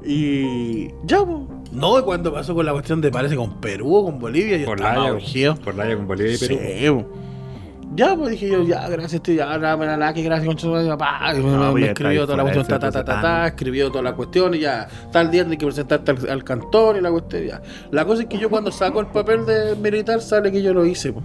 [0.06, 1.48] Y ya, po.
[1.72, 4.66] no, y cuando pasó con la cuestión de parece con Perú o con Bolivia, yo
[4.66, 5.56] Por estaba urgido.
[5.56, 6.60] por la Haya con Bolivia y Perú.
[6.62, 7.20] Sí, po.
[7.96, 10.88] Ya, pues dije yo, ya, gracias, tío, ya, nada, nada, nada, que gracias, tu madre,
[10.90, 11.34] papá.
[11.34, 13.90] Y me, No, me pues escribió toda la cuestión, ta, ta, ta, ta, ta, escribió
[13.90, 17.10] toda la cuestión y ya, tal día hay que presentarte al, al cantón y la
[17.10, 17.62] cuestión, ya.
[17.92, 20.86] La cosa es que yo cuando saco el papel de militar sale que yo lo
[20.86, 21.24] hice, po.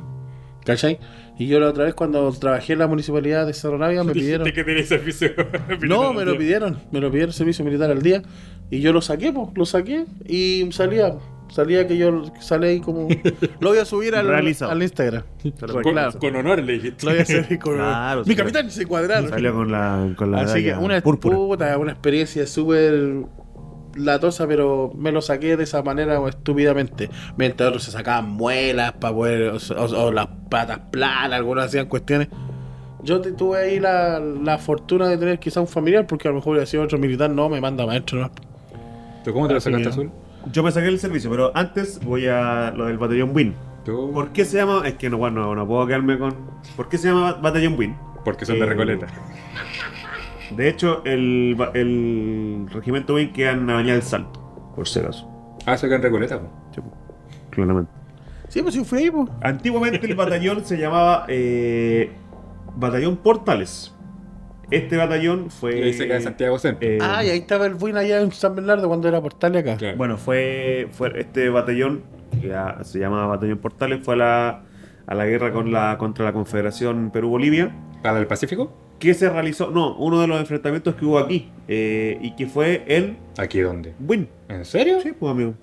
[0.64, 0.98] ¿cachai?
[1.38, 4.50] Y yo la otra vez cuando trabajé en la municipalidad de Cerro Navia me pidieron...
[4.50, 5.30] Que servicio.
[5.82, 8.22] No, me lo pidieron, me lo pidieron servicio militar al día
[8.70, 11.14] y yo lo saqué, pues, lo saqué y salía.
[11.50, 13.06] Salía que yo salí ahí como.
[13.60, 15.22] Lo voy a subir al, Instagram.
[15.60, 16.18] Pero Con, claro.
[16.18, 17.04] con honor le dijiste.
[17.04, 17.74] Lo voy a hacer con.
[17.76, 19.28] Claro, Mi capitán se cuadraron.
[19.28, 21.36] Salió con la, con la Así que una púrpura.
[21.36, 23.24] puta, una experiencia súper
[23.94, 27.10] latosa, pero me lo saqué de esa manera o estúpidamente.
[27.36, 31.86] Mientras otros se sacaban muelas para poder, o, o- o las patas planas, algunos hacían
[31.86, 32.28] cuestiones.
[33.02, 36.36] Yo te- tuve ahí la, la fortuna de tener quizá un familiar, porque a lo
[36.38, 38.30] mejor hubiera sido otro militar, no, me manda maestro, ¿no?
[39.24, 40.10] ¿Tú cómo te lo Así sacaste azul?
[40.52, 43.54] Yo me saqué el servicio, pero antes voy a lo del batallón Win.
[43.84, 44.82] Tú, ¿Por qué se llama?
[44.86, 46.34] Es que no, bueno, no, no puedo quedarme con.
[46.76, 47.96] ¿Por qué se llama batallón Win?
[48.24, 49.06] porque son de Eh, Recoleta.
[50.56, 55.28] De hecho, el, el regimiento Win queda en Avenida del Salto, por si acaso.
[55.66, 56.40] Ah, se queda en Recoleta.
[56.74, 56.92] Sí, po.
[57.50, 57.90] Claramente.
[58.48, 59.28] Sí, pues sí fui ahí, pues.
[59.42, 62.12] Antiguamente el batallón se llamaba eh,
[62.76, 63.93] Batallón Portales.
[64.70, 65.78] Este batallón fue.
[65.78, 66.88] Y ahí se en Santiago Centro.
[66.88, 69.76] eh, Ah, y ahí estaba el Buin allá en San Bernardo cuando era portal acá.
[69.76, 69.96] Claro.
[69.96, 72.02] Bueno, fue, fue este batallón,
[72.40, 74.62] que ya se llama Batallón Portales, fue a la,
[75.06, 78.72] a la guerra con la, contra la Confederación Perú-Bolivia, ¿Para el Pacífico?
[78.98, 82.84] que se realizó, no, uno de los enfrentamientos que hubo aquí, eh, y que fue
[82.86, 83.94] en ¿Aquí dónde?
[84.00, 84.28] Win.
[84.48, 85.00] ¿En serio?
[85.02, 85.54] Sí, pues amigo.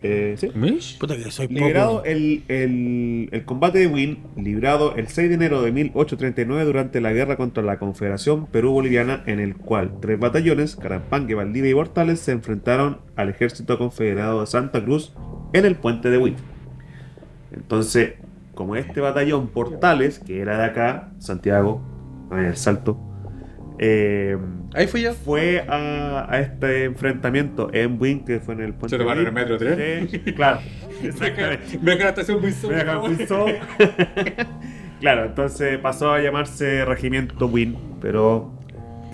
[0.00, 0.50] Eh, sí.
[0.54, 0.98] ¿Mish?
[0.98, 1.58] Puta que soy poco.
[1.58, 7.00] Liberado el, el, el combate de Win, librado el 6 de enero de 1839 durante
[7.00, 12.20] la guerra contra la Confederación Perú-Boliviana, en el cual tres batallones, Carampangue, Valdivia y Portales,
[12.20, 15.14] se enfrentaron al ejército confederado de Santa Cruz
[15.52, 16.36] en el puente de Win.
[17.50, 18.14] Entonces,
[18.54, 21.82] como este batallón Portales, que era de acá, Santiago,
[22.30, 22.98] en el Salto,
[23.78, 24.36] eh,
[24.74, 25.12] Ahí fui yo.
[25.14, 29.18] fue a, a este enfrentamiento en Win, que fue en el puente ¿Se en Win.
[29.26, 30.08] el metro tren?
[30.08, 30.60] Sí, claro.
[31.82, 32.52] Venga, la estación muy
[35.00, 38.50] claro, entonces pasó a llamarse Regimiento Win, pero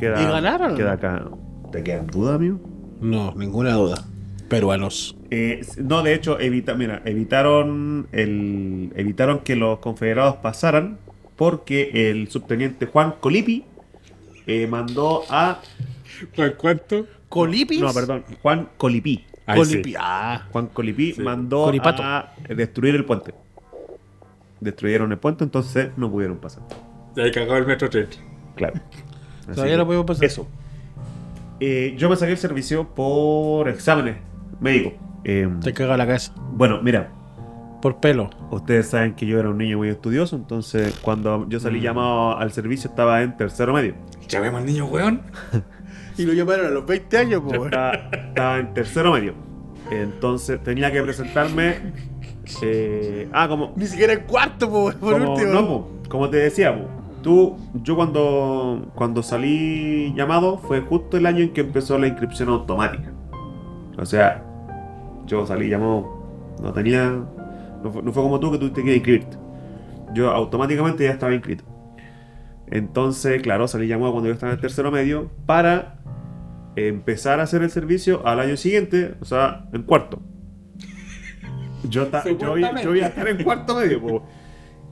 [0.01, 0.77] queda, ¿Y ganaron?
[0.77, 1.25] queda acá.
[1.73, 2.61] ¿Te quedan dudas, amigo?
[3.01, 3.97] No, ninguna duda.
[4.49, 5.17] Peruanos.
[5.31, 10.99] Eh, no, de hecho, evita, mira, evitaron el, evitaron que los confederados pasaran
[11.37, 13.65] porque el subteniente Juan Colipi
[14.47, 15.61] eh, mandó a
[16.35, 17.07] ¿Cuál cuánto?
[17.29, 17.81] ¿Colipis?
[17.81, 19.25] no, perdón, Juan Colipí.
[19.47, 19.91] Ahí Colipi.
[19.91, 19.97] sí.
[19.99, 20.47] Ah.
[20.53, 21.21] Juan Colipí Sí.
[21.23, 23.35] mandó a destruir el puente.
[24.61, 26.63] Destruyeron el puente, entonces no pudieron pasar.
[27.17, 28.09] Y ahí cagó el metro tren.
[28.55, 28.75] Claro.
[29.43, 30.25] Así Todavía no podemos pasar.
[30.25, 30.47] Eso.
[31.61, 34.17] Eh, yo me saqué el servicio por exámenes
[34.61, 34.95] médicos.
[35.25, 36.33] Eh, Te caga la cabeza.
[36.53, 37.11] bueno, mira,
[37.85, 38.31] Por pelo.
[38.51, 41.61] ustedes saben que yo era un niño muy estudioso, entonces cuando yo Mm.
[41.61, 43.93] salí llamado al servicio estaba en tercero medio.
[44.27, 45.21] Ya vemos al niño, weón.
[46.17, 47.61] Y lo llamaron a los 20 años, pues.
[47.61, 49.35] estaba, estaba en tercero medio.
[49.91, 51.75] Entonces tenía que presentarme.
[52.63, 55.53] eh, ah, como, Ni siquiera en cuarto, pues, por como, último.
[55.53, 56.87] no, po, como te decía, po,
[57.23, 62.49] tú, yo cuando, cuando salí llamado fue justo el año en que empezó la inscripción
[62.49, 63.13] automática.
[63.99, 64.43] O sea,
[65.27, 66.07] yo salí llamado,
[66.63, 67.13] no tenía,
[67.85, 69.37] no fue, no fue como tú que tuviste que inscribirte.
[70.15, 71.65] Yo automáticamente ya estaba inscrito.
[72.71, 75.99] Entonces, claro, salí llamado cuando yo estaba en el tercero medio para
[76.77, 80.21] empezar a hacer el servicio al año siguiente, o sea, en cuarto.
[81.89, 84.27] Yo, ta- yo, voy- yo voy a estar en cuarto medio, po.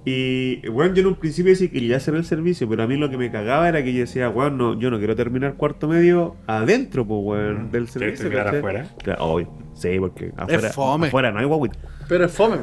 [0.05, 2.97] Y bueno, yo en un principio decía que quería hacer el servicio, pero a mí
[2.97, 5.87] lo que me cagaba era que yo decía, weón, no, yo no quiero terminar cuarto
[5.89, 8.23] medio adentro, pues, weón, del ¿Quieres servicio.
[8.25, 8.59] terminar ¿cachai?
[8.59, 8.87] afuera?
[9.03, 9.49] Claro, obvio.
[9.75, 10.69] Sí, porque afuera,
[11.07, 11.79] afuera no hay guaguita.
[12.13, 12.59] Pero es fome.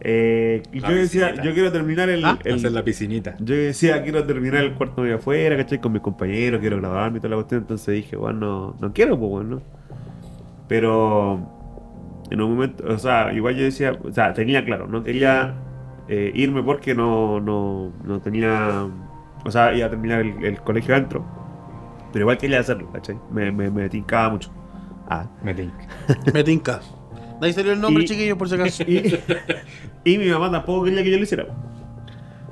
[0.00, 1.42] Eh, y La yo decía, piscinita.
[1.42, 3.36] yo quiero terminar el, Ah, el- Hacer la piscinita.
[3.38, 5.78] yo decía, quiero terminar el cuarto medio afuera, ¿cachai?
[5.78, 7.60] Con mis compañeros, quiero grabarme y toda la cuestión.
[7.60, 9.60] Entonces dije, bueno, no, no quiero, pues, bueno.
[10.68, 11.40] Pero
[12.30, 15.54] en un momento, o sea, igual yo decía, o sea, tenía claro, no quería
[16.08, 18.86] eh, irme porque no, no, no tenía,
[19.44, 21.24] o sea, iba a terminar el, el colegio adentro.
[22.12, 23.18] Pero igual quería hacerlo, ¿cachai?
[23.30, 24.50] Me, me, me tincaba mucho.
[25.08, 25.26] Ah.
[25.42, 25.74] Me link.
[26.32, 26.80] Me tinca.
[27.40, 28.82] De ahí salió el nombre, Y- chiquillo, por si acaso.
[28.86, 29.20] Y,
[30.04, 31.46] y mi mamá tampoco quería que yo lo hiciera.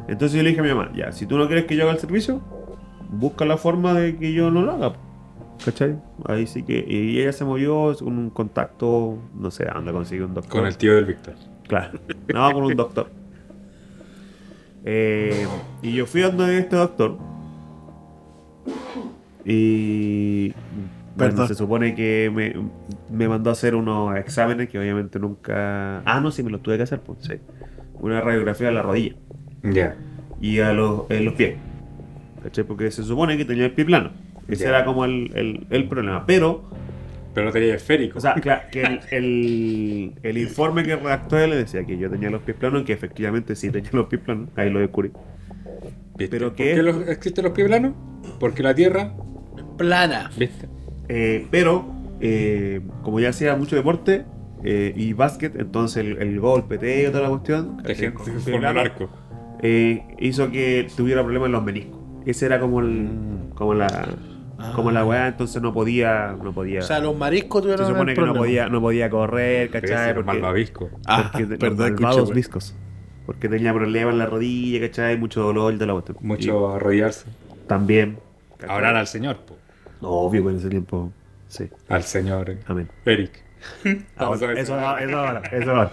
[0.09, 1.93] Entonces yo le dije a mi mamá, ya, si tú no quieres que yo haga
[1.93, 2.43] el servicio,
[3.11, 4.93] busca la forma de que yo no lo haga.
[5.65, 5.97] ¿Cachai?
[6.27, 6.85] Ahí sí que...
[6.87, 10.51] Y ella se movió con un contacto, no sé, anda consigue un doctor.
[10.61, 11.35] Con el tío del Víctor.
[11.69, 11.99] Claro,
[12.35, 13.09] no, con un doctor.
[14.85, 15.47] Eh,
[15.81, 17.17] y yo fui a donde este doctor.
[19.47, 20.53] Y.
[21.17, 21.49] Bueno, Perdón.
[21.49, 22.55] se supone que me,
[23.11, 25.99] me mandó a hacer unos exámenes que obviamente nunca.
[26.05, 27.35] Ah, no, sí, me los tuve que hacer, pues sí.
[28.01, 29.15] Una radiografía de la rodilla
[29.63, 29.95] Ya.
[30.41, 31.55] y a los, en los pies.
[32.43, 32.65] ¿Cachai?
[32.65, 34.11] Porque se supone que tenía el pie plano.
[34.49, 36.25] Ese era como el, el- el problema.
[36.27, 36.69] Pero
[37.33, 38.19] Pero no tenía esférico.
[38.19, 42.29] o sea, claro, que el, el, el informe que redactó él decía que yo tenía
[42.31, 44.49] los pies planos que efectivamente sí tenía los pies planos.
[44.57, 45.13] Ahí lo descubrí.
[46.17, 46.29] ¿Viste?
[46.29, 47.93] pero ¿Por qué- qué los- existen los pies planos?
[48.41, 49.15] Porque la Tierra,
[49.79, 50.31] Plana.
[50.37, 50.69] ¿viste?
[51.09, 51.87] Eh, pero,
[52.21, 54.25] eh, como ya hacía mucho deporte,
[54.63, 58.65] eh, y básquet, entonces el, el gol, peteo, toda la cuestión, gente que con- el
[58.79, 59.11] arco.
[59.63, 62.01] eh, hizo que tuviera problemas en los meniscos.
[62.25, 63.09] Ese era como el,
[63.55, 64.09] como la,
[64.75, 66.79] como la weá, entonces no podía, no podía.
[66.81, 70.15] O sea, los mariscos tuvieron se supone el que no podía, no podía correr, ¿cachai?
[70.15, 70.89] Porque, malvavisco.
[71.07, 72.37] Ah, porque perdón, malvados güey.
[72.37, 72.75] viscos.
[73.27, 75.19] Porque tenía problemas en la rodilla, ¿cachai?
[75.19, 76.17] Mucho dolor y toda la cuestión.
[76.23, 77.27] Mucho arrodillarse.
[77.63, 78.19] Y también.
[78.57, 78.75] ¿cachai?
[78.77, 79.57] Orar al Señor, po.
[80.05, 81.13] Obvio, en ese tiempo.
[81.49, 82.89] Sí, Al Señor eh, amén.
[83.05, 83.43] Eric.
[84.17, 84.59] Vamos a ver.
[84.59, 85.93] eso, ahora, eso ahora.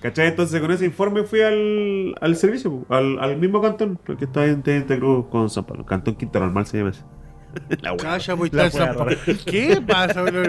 [0.00, 0.28] ¿Cachai?
[0.28, 4.62] Entonces con ese informe fui al, al servicio, al, al mismo cantón que está en
[4.62, 5.86] Teniente Cruz con San Pablo.
[5.86, 7.02] Cantón Quinta Normal se llama ese.
[7.82, 8.18] La wea.
[8.18, 9.16] Calla, en San Pablo.
[9.46, 10.42] ¿Qué pasa, bro?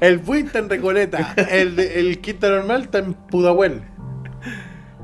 [0.00, 1.34] El Bui está en Recoleta.
[1.50, 3.82] El, el Quinta Normal está en Pudahuel.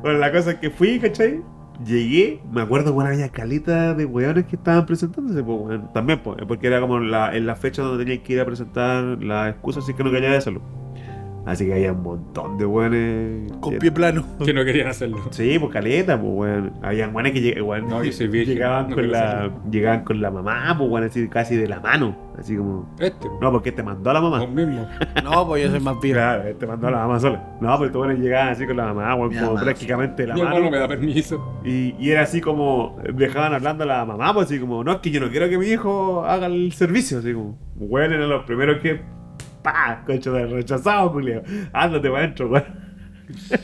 [0.02, 1.40] Bueno, la cosa es que fui, ¿cachai?
[1.84, 5.80] Llegué, me acuerdo, bueno, había calita de weones que estaban presentándose, pues.
[5.92, 9.02] También, pues, porque era como la, en la fecha donde tenía que ir a presentar
[9.22, 10.62] la excusa, así que no quería de salud.
[11.46, 13.52] Así que había un montón de weones.
[13.60, 14.24] Con que- pie plano.
[14.44, 15.18] Que no querían hacerlo.
[15.30, 16.72] Sí, pues caleta, pues weón.
[16.82, 20.20] Habían weones que lleg- weón, No, yo soy virgen, llegaban, no con la, llegaban con
[20.22, 22.16] la mamá, pues weón, así casi de la mano.
[22.38, 22.88] Así como.
[22.98, 24.46] Este, No, porque te mandó a la mamá.
[24.46, 24.88] mismo.
[25.22, 26.16] No, pues yo soy más viejo.
[26.18, 27.44] Claro, te mandó a la mamá sola.
[27.60, 29.60] No, pero tú weones llegaban así con la mamá, weón, Mi como mamá.
[29.64, 30.54] prácticamente de la Mi mano.
[30.56, 31.60] hermano me da permiso.
[31.64, 34.98] Y, y era así como, dejaban hablando a la mamá, pues así como, no, es
[34.98, 38.44] que yo no quiero que mi hijo haga el servicio, así como, bueno, eran los
[38.44, 39.00] primeros que,
[39.64, 41.42] pa, cocho de rechazado, Julio,
[41.72, 42.84] ándate para adentro, weón.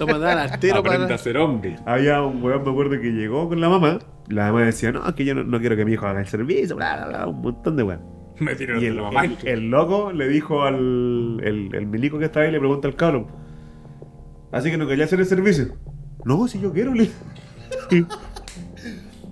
[0.00, 1.04] Lo mandaban al tiro para.
[1.14, 1.76] a ser hombre.
[1.86, 3.98] Había un weón, me acuerdo que llegó con la mamá,
[4.28, 6.26] la mamá decía, no, es que yo no, no quiero que mi hijo haga el
[6.26, 8.00] servicio, bla, bla, bla, un montón de weón.
[8.40, 9.24] Me tiraron Y el, la mamá.
[9.26, 12.96] el- el loco le dijo al el, el milico que estaba ahí, le pregunta al
[12.96, 13.26] cabrón,
[14.50, 15.74] así que no quería hacer el servicio.
[16.24, 17.10] No, si yo quiero, le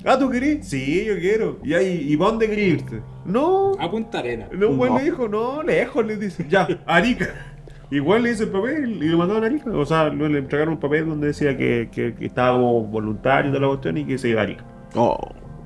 [0.05, 0.67] Ah, ¿tú querés?
[0.69, 1.59] Sí, yo quiero.
[1.65, 3.03] ¿Y, ahí, ¿y para dónde querés irte?
[3.25, 3.73] No.
[3.79, 4.49] A Punta Arena.
[4.53, 4.99] No, un güey No.
[4.99, 6.47] le dijo, no, lejos, le dice.
[6.49, 7.27] Ya, Arica.
[7.91, 9.71] Igual le hizo el papel y lo mandaron a Arica.
[9.71, 13.51] O sea, le le entregaron un papel donde decía que, que, que estaba como voluntario
[13.51, 14.65] de la cuestión y que se iba a Arica.
[14.95, 15.19] Oh.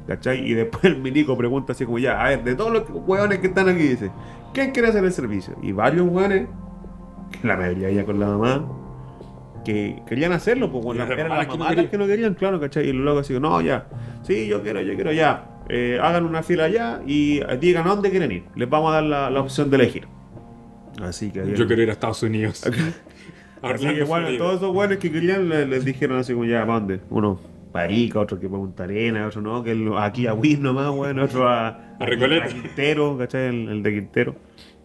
[0.07, 0.49] ¿Cachai?
[0.49, 3.49] Y después el milico pregunta así como ya, a ver, de todos los hueones que
[3.49, 4.11] están aquí, dice,
[4.53, 5.55] ¿quién quiere hacer el servicio?
[5.62, 6.49] Y varios hueones,
[7.41, 8.68] que la mayoría ya con la mamá,
[9.65, 12.89] que querían hacerlo, pues bueno, eran las que no que no querían, claro, ¿cachai?
[12.89, 13.87] Y los locos así, no, ya,
[14.23, 17.91] sí, yo quiero, yo quiero, ya, eh, hagan una fila allá y eh, digan a
[17.91, 18.45] dónde quieren ir.
[18.57, 20.07] Les vamos a dar la, la opción de elegir.
[21.03, 21.55] Así que...
[21.55, 22.65] Yo quiero ir a Estados Unidos.
[22.67, 22.71] A
[23.75, 26.81] Así que bueno, todos esos buenos que querían le- les, dijeron así como ya, ¿para
[26.81, 27.01] dónde?
[27.11, 27.39] Uno
[27.73, 31.25] para Arica, otro que Punta Arena, otro no, que el- aquí a Win nomás, bueno,
[31.25, 32.45] otro a, A Recoleta.
[32.45, 33.47] a Quintero, ¿cachai?
[33.47, 34.35] El, el de Quintero.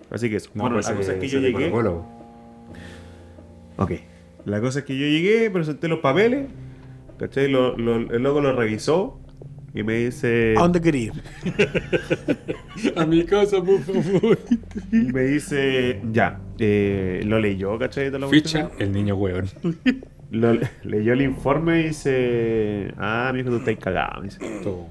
[0.09, 0.51] Así que eso.
[0.53, 1.69] No, bueno, pues la cosa es que yo llegué.
[1.69, 2.05] Colo Colo.
[3.77, 3.91] Ok.
[4.47, 6.47] La cosa es que yo llegué, presenté los papeles,
[7.19, 7.49] ¿cachai?
[7.49, 9.19] Lo, lo- el loco lo revisó
[9.73, 10.55] y me dice.
[10.57, 11.13] ¿A dónde quería ir?
[12.95, 14.39] A mi casa, por favor.
[14.91, 16.01] y me dice.
[16.11, 16.39] Ya.
[16.59, 18.07] eh, lo leyó, ¿cachai?
[18.07, 18.87] Toda la Ficha, cuestión.
[18.87, 19.45] el niño hueón.
[20.31, 22.93] Lo, leyó el informe y dice.
[22.97, 24.21] Ah, mi hijo, tú estás cagado.
[24.21, 24.39] Me dice.
[24.63, 24.85] Todo.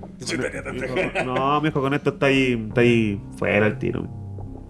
[1.25, 4.07] No, mi hijo, con esto está ahí, está ahí fuera el tiro.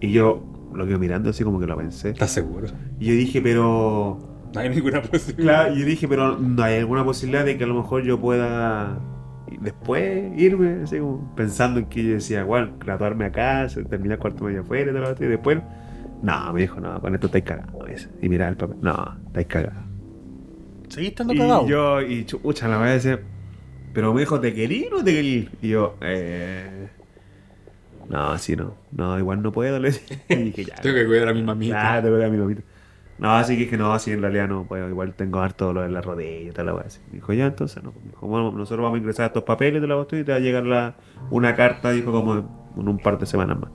[0.01, 2.11] Y yo lo quedo mirando así como que lo pensé.
[2.11, 2.67] ¿Estás seguro?
[2.99, 4.35] Y yo dije, pero.
[4.57, 5.63] No hay ninguna posibilidad.
[5.63, 8.99] Claro, yo dije, pero no hay alguna posibilidad de que a lo mejor yo pueda
[9.61, 14.61] después irme, así como pensando en que yo decía, bueno, graduarme acá, terminar cuarto medio
[14.61, 15.59] afuera y todo lo otro, y después.
[16.21, 17.45] No, me dijo, no, con esto estáis
[17.87, 18.09] dice.
[18.21, 19.83] Y mira el papel, no, estáis cagados.
[20.89, 21.67] ¿Seguís estando Y cagado?
[21.67, 23.19] yo, y chucha, la voy a decir,
[23.93, 25.49] pero me dijo, ¿te querí o no te querí?
[25.61, 26.87] Y yo, eh.
[28.09, 28.75] No, así no.
[28.91, 29.79] No, igual no puedo.
[29.79, 30.17] Le decía.
[30.29, 30.75] Y dije, ya.
[30.75, 31.95] Tengo que cuidar a mi mamita.
[31.95, 32.61] Ya, te voy a mi mamita.
[33.19, 34.87] No, así que dije, no, así en realidad no puedo.
[34.87, 36.99] Igual tengo harto dolor en la rodilla y tal la wea así.
[37.11, 37.93] Dijo, ya, entonces no.
[38.03, 40.41] Dijo, bueno, nosotros vamos a ingresar estos papeles de la cuestión y te va a
[40.41, 40.95] llegar la,
[41.31, 42.35] una carta, dijo, como
[42.77, 43.71] en un par de semanas más.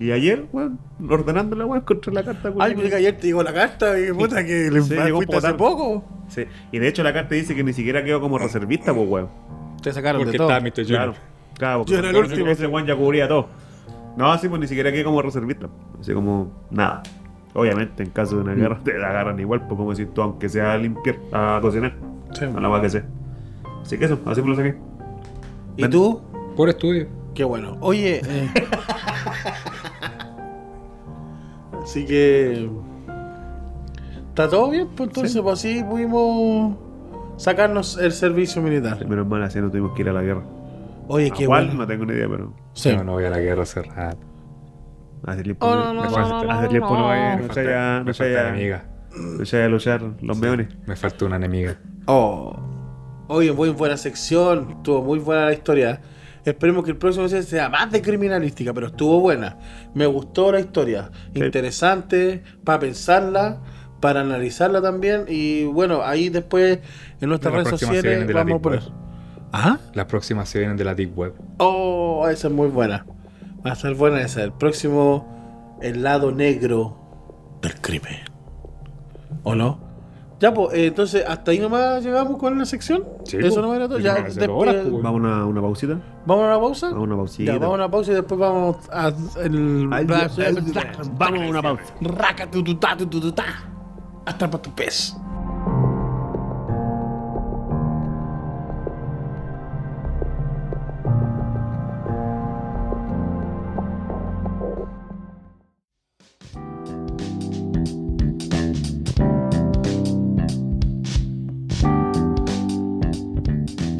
[0.00, 0.78] Y ayer, weón,
[1.08, 2.52] ordenando la weá, encontré la carta.
[2.60, 5.54] Ay, pues que ayer te llegó la carta y puta que le Sí, llegó hace
[5.54, 6.04] poco poco.
[6.28, 6.44] Sí.
[6.70, 9.28] Y de hecho la carta dice que ni siquiera quedó como reservista, pues weón.
[9.82, 10.48] Te sacaron Porque de todo.
[10.48, 10.86] Mr.
[10.86, 11.14] Claro,
[11.54, 11.84] claro.
[11.84, 12.50] Yo era el porque último.
[12.50, 13.48] Ese weón ya cubría todo.
[14.16, 15.68] No, así pues ni siquiera quedé como reservista.
[16.00, 17.02] Así como nada.
[17.58, 20.48] Obviamente, en caso de una guerra te la agarran igual, pues como decir tú, aunque
[20.48, 21.94] sea a limpiar, a cocinar,
[22.32, 22.44] Sí.
[22.44, 23.04] a la que sea.
[23.82, 24.76] Así que eso, así me lo saqué.
[25.76, 26.20] ¿Y tú?
[26.56, 27.06] Por estudio.
[27.34, 27.76] Qué bueno.
[27.80, 28.20] Oye.
[28.24, 28.48] eh,
[31.82, 32.68] Así que.
[34.30, 34.88] ¿Está todo bien?
[34.96, 36.76] Pues entonces, pues así pudimos
[37.36, 39.04] sacarnos el servicio militar.
[39.06, 40.42] Menos mal, así no tuvimos que ir a la guerra.
[41.08, 41.66] Oye, ¿A qué cuál?
[41.66, 41.80] bueno.
[41.80, 42.52] No tengo ni idea, pero.
[42.74, 42.94] Sí.
[42.94, 44.18] No, no voy a la guerra hace rato.
[45.26, 46.42] Hace tiempo, Oh, no- no, no, me no, falta- no,
[48.50, 48.84] enemiga.
[49.38, 50.68] no se haya a luchar los meones.
[50.86, 51.78] Me falta una enemiga.
[52.06, 52.56] Oh.
[53.28, 54.70] Oye, muy buena sección.
[54.78, 56.00] Estuvo muy buena la historia.
[56.44, 59.58] Esperemos que el próximo sea- sea más de criminalística, pero estuvo buena.
[59.94, 61.10] Me gustó la historia.
[61.34, 61.42] Sí.
[61.44, 63.60] Interesante, para pensarla,
[64.00, 65.24] para analizarla también.
[65.28, 66.78] Y bueno, ahí después
[67.20, 68.82] en nuestras redes sociales vamos a poner.
[69.52, 69.78] ¿Ah?
[69.94, 71.34] Las próximas se vienen de la Deep Web.
[71.58, 73.04] Oh, esa es muy buena.
[73.68, 74.42] Va a estar buena esa.
[74.42, 76.96] El próximo, el lado negro
[77.60, 78.16] del crimen.
[79.42, 79.86] ¿O no?
[80.40, 83.04] Ya, pues, eh, entonces, hasta ahí nomás llegamos con la sección.
[83.24, 83.62] Sí, Eso po.
[83.62, 83.98] nomás era todo.
[83.98, 86.00] Ya, después- horas, po, Vamos a una, una pausita.
[86.24, 86.86] ¿Vamos a una pausa?
[86.90, 87.52] Vamos a una pausita.
[87.52, 89.12] Ya, vamos a una pausa y después vamos a
[89.42, 89.88] el...
[89.92, 91.10] Ay, Dios, ay, Dios.
[91.18, 91.82] Vamos a una pausa.
[92.00, 93.44] Raca, tu, tu, ta, tu, tu, tu, ta.
[94.24, 95.14] Atrapa tu pez.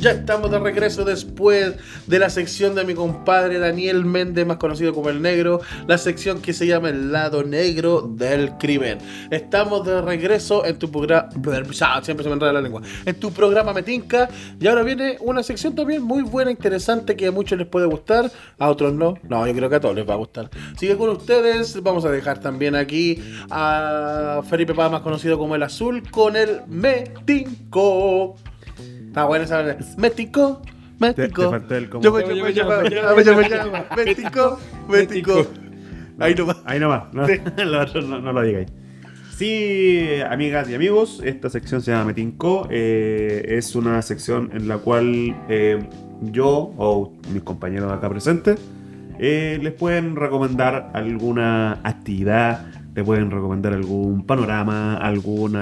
[0.08, 1.74] Ya estamos de regreso después
[2.06, 6.40] de la sección de mi compadre Daniel Méndez, más conocido como El Negro, la sección
[6.40, 9.00] que se llama El lado negro del crimen.
[9.30, 11.28] Estamos de regreso en tu programa,
[12.02, 15.74] siempre se me enreda la lengua, en tu programa Metinca, y ahora viene una sección
[15.74, 19.52] también muy buena, interesante, que a muchos les puede gustar, a otros no, no, yo
[19.52, 20.48] creo que a todos les va a gustar.
[20.78, 25.64] Sigue con ustedes, vamos a dejar también aquí a Felipe Paz, más conocido como El
[25.64, 28.36] Azul, con el Metinco.
[29.18, 29.84] Está buena esa verdad.
[29.96, 30.62] Mético,
[31.00, 31.42] mético.
[31.42, 33.72] te faltó el como- Yo me llamo, yo me llamo, yo me llamo.
[33.96, 35.46] Mético, mético.
[36.20, 36.56] Ahí nomás.
[36.64, 37.26] Ahí nomás, no,
[37.64, 38.68] lo otro no, no lo digáis.
[39.36, 42.68] Sí, amigas y amigos, esta sección se llama Metinco.
[42.70, 45.80] eh, es una sección en la cual eh,
[46.22, 48.60] yo o mis compañeros acá presentes
[49.18, 52.66] eh, les pueden recomendar alguna actividad,
[52.98, 55.52] les pueden recomendar algún panorama, algún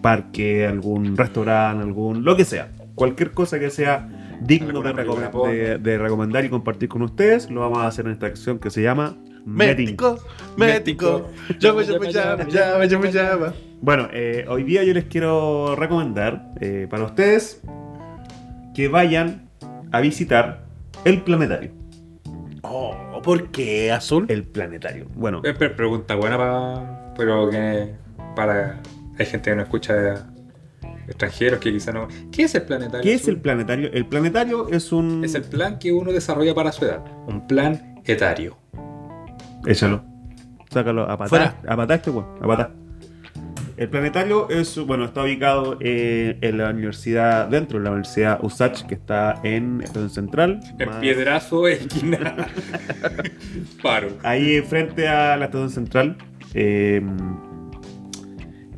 [0.00, 2.70] parque, algún restaurante, algún lo que sea.
[2.94, 4.08] Cualquier cosa que sea
[4.40, 7.86] digno de, Alguna película recom- de- de recomendar y compartir con ustedes, lo vamos a
[7.86, 9.14] hacer en esta sección que se llama.
[9.44, 10.18] Mético,
[10.56, 11.28] mético.
[11.60, 12.04] Llamo, llamo,
[12.84, 13.46] llamo, llamo.
[13.82, 17.60] Bueno, eh, hoy día yo les quiero recomendar eh, para ustedes
[18.74, 19.48] que vayan
[19.90, 20.64] a visitar
[21.04, 21.72] el planetario.
[22.62, 24.26] Oh, ¿por qué azul?
[24.28, 25.06] El planetario.
[25.14, 27.14] Bueno, Eh, pero pregunta buena para.
[27.16, 27.94] Pero que.
[28.36, 28.80] Para.
[29.18, 30.26] Hay gente que no escucha
[31.06, 32.08] extranjeros que quizá no.
[32.30, 33.02] ¿Qué es el planetario?
[33.02, 33.90] ¿qué es el planetario?
[33.92, 35.24] El planetario es un...
[35.24, 37.04] Es el plan que uno desarrolla para su edad.
[37.26, 38.56] Un plan etario.
[39.66, 40.04] Échalo.
[40.70, 41.28] Sácalo a patar.
[41.28, 41.56] Fuera.
[41.68, 42.26] A patar este weón.
[42.40, 42.72] A patar.
[43.82, 48.82] El planetario es, bueno, está ubicado eh, en la universidad, dentro de la universidad USACH,
[48.86, 50.60] que está en Estación Central.
[50.78, 52.46] En más- piedrazo, esquina.
[53.82, 54.10] Paro.
[54.22, 56.16] ahí frente a la estación central.
[56.54, 57.02] eh,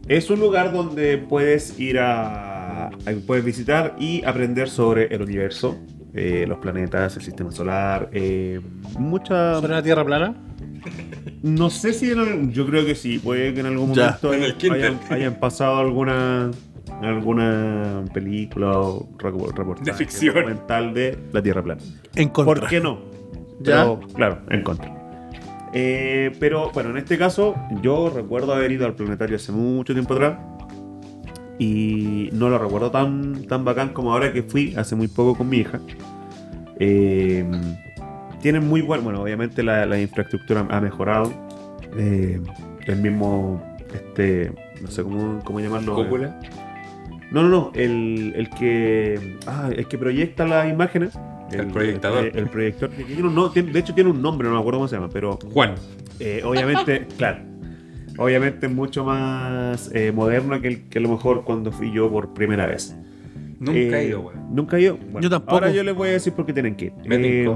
[0.08, 2.90] es un lugar donde puedes ir a, a-
[3.26, 5.78] puedes visitar y aprender sobre el universo,
[6.14, 8.58] eh, los planetas, el sistema solar, eh,
[8.98, 9.56] mucha.
[9.60, 10.34] ¿Sobre la Tierra plana?
[11.42, 14.18] No sé si en yo creo que sí, puede que en algún Ya.
[14.22, 14.34] momento
[14.66, 16.50] En hayan, hayan pasado alguna
[17.02, 20.34] alguna película o reportaje De ficción.
[20.34, 21.80] documental de la Tierra plana.
[22.14, 22.54] En contra.
[22.60, 22.98] ¿Por qué no?
[23.60, 23.82] Ya.
[23.84, 25.30] Pero, claro, en contra.
[25.72, 30.14] Eh, pero bueno, en este caso, yo recuerdo haber ido al planetario hace mucho tiempo
[30.14, 30.38] atrás.
[31.58, 35.48] Y no lo recuerdo tan, tan bacán como ahora que fui hace muy poco con
[35.48, 35.80] mi hija.
[36.78, 37.44] Eh,
[38.44, 39.02] tienen muy buen.
[39.02, 41.32] Bueno, obviamente la, la infraestructura ha mejorado.
[41.96, 42.38] Eh,
[42.86, 43.62] el mismo.
[43.92, 44.52] Este.
[44.82, 45.94] No sé cómo, cómo llamarlo.
[45.96, 46.38] Cúpula.
[47.30, 47.72] No, no, no.
[47.74, 49.38] El, el que.
[49.46, 51.18] Ah, el que proyecta las imágenes.
[51.50, 52.26] El proyectador.
[52.26, 52.90] El, el proyector.
[53.18, 55.74] no- tiene- de hecho, tiene un nombre, no me acuerdo cómo se llama, pero Juan.
[56.20, 57.38] eh, obviamente, claro.
[58.18, 62.10] Obviamente es mucho más eh, moderno que, el- que a lo mejor cuando fui yo
[62.10, 62.94] por primera vez.
[63.58, 64.54] Nunca Eh, he ido, weón.
[64.54, 64.96] Nunca he ido.
[64.98, 65.54] Bueno, Yo tampoco.
[65.54, 66.92] Ahora yo les voy a decir por qué tienen que ir.
[67.06, 67.16] Me.
[67.16, 67.48] Eh,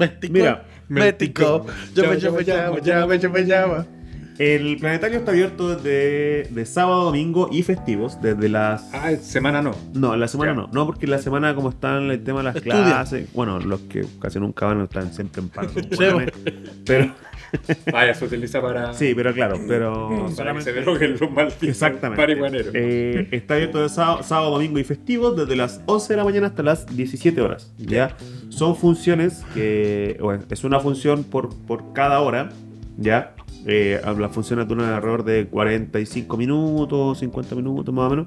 [0.00, 0.32] Mético.
[0.32, 1.66] Mira, mético.
[1.94, 3.99] Llamo, llamo, llamo, yo me llamo.
[4.40, 9.72] El planetario está abierto desde de sábado, domingo y festivos, desde las Ah, semana no.
[9.92, 10.70] No, la semana no.
[10.72, 14.40] No, porque la semana como están el tema de las clases, bueno, los que casi
[14.40, 15.70] nunca van están siempre en paro.
[16.86, 17.14] Pero
[17.92, 18.94] Vaya, se utiliza para.
[18.94, 22.70] sí, pero claro, pero Para que se los malditos Exactamente.
[22.74, 26.46] Eh, está abierto de sábado, sábado, domingo y festivos desde las 11 de la mañana
[26.46, 27.72] hasta las 17 horas.
[27.76, 28.16] ¿ya?
[28.48, 30.16] Son funciones que.
[30.20, 32.50] bueno, es una función por, por cada hora.
[32.96, 33.34] ¿Ya?
[33.66, 38.26] Eh, las funciones duran alrededor de 45 minutos, 50 minutos más o menos.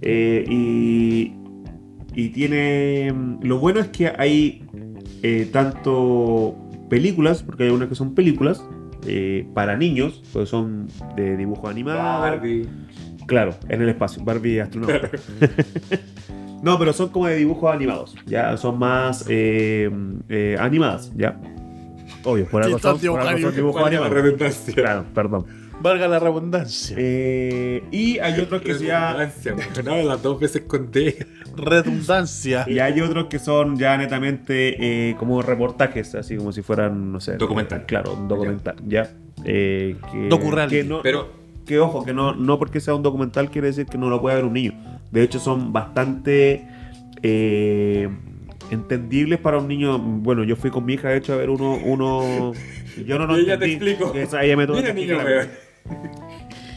[0.00, 1.32] Eh, y,
[2.14, 3.12] y tiene.
[3.42, 4.64] Lo bueno es que hay
[5.22, 6.56] eh, tanto
[6.88, 8.64] películas, porque hay unas que son películas.
[9.06, 11.98] eh, para niños, pues son de dibujo animado.
[11.98, 12.66] Barbie.
[13.26, 15.10] Claro, en el espacio, Barbie astronauta.
[16.62, 19.26] no, pero son como de dibujos animados, ya, son más
[20.58, 21.38] animadas, ya.
[22.24, 24.12] Obvio, por algo son por algo son dibujos animados.
[24.12, 24.74] redundancia.
[24.74, 25.46] Claro, perdón.
[25.80, 26.96] Valga la redundancia.
[26.98, 29.54] Eh, y hay otros que se ya Redundancia.
[29.84, 31.26] No, las dos veces conté.
[31.56, 32.64] Redundancia.
[32.66, 37.20] Y hay otros que son ya netamente eh, como reportajes, así como si fueran, no
[37.20, 37.36] sé.
[37.36, 37.84] Documental.
[37.86, 39.10] Claro, un documental, ya.
[39.44, 40.76] Eh, que, Docu-reality.
[40.76, 41.28] que no, Pero
[41.66, 44.36] que ojo, que no, no porque sea un documental quiere decir que no lo puede
[44.36, 44.72] ver un niño.
[45.10, 46.66] De hecho, son bastante
[47.22, 48.08] eh,
[48.70, 49.98] entendibles para un niño.
[49.98, 51.78] Bueno, yo fui con mi hija, de hecho, a ver uno.
[51.84, 52.52] uno
[53.06, 54.14] yo no lo Y ella te entendí, explico.
[54.14, 55.18] esa- ella me tuvo Mira, niño.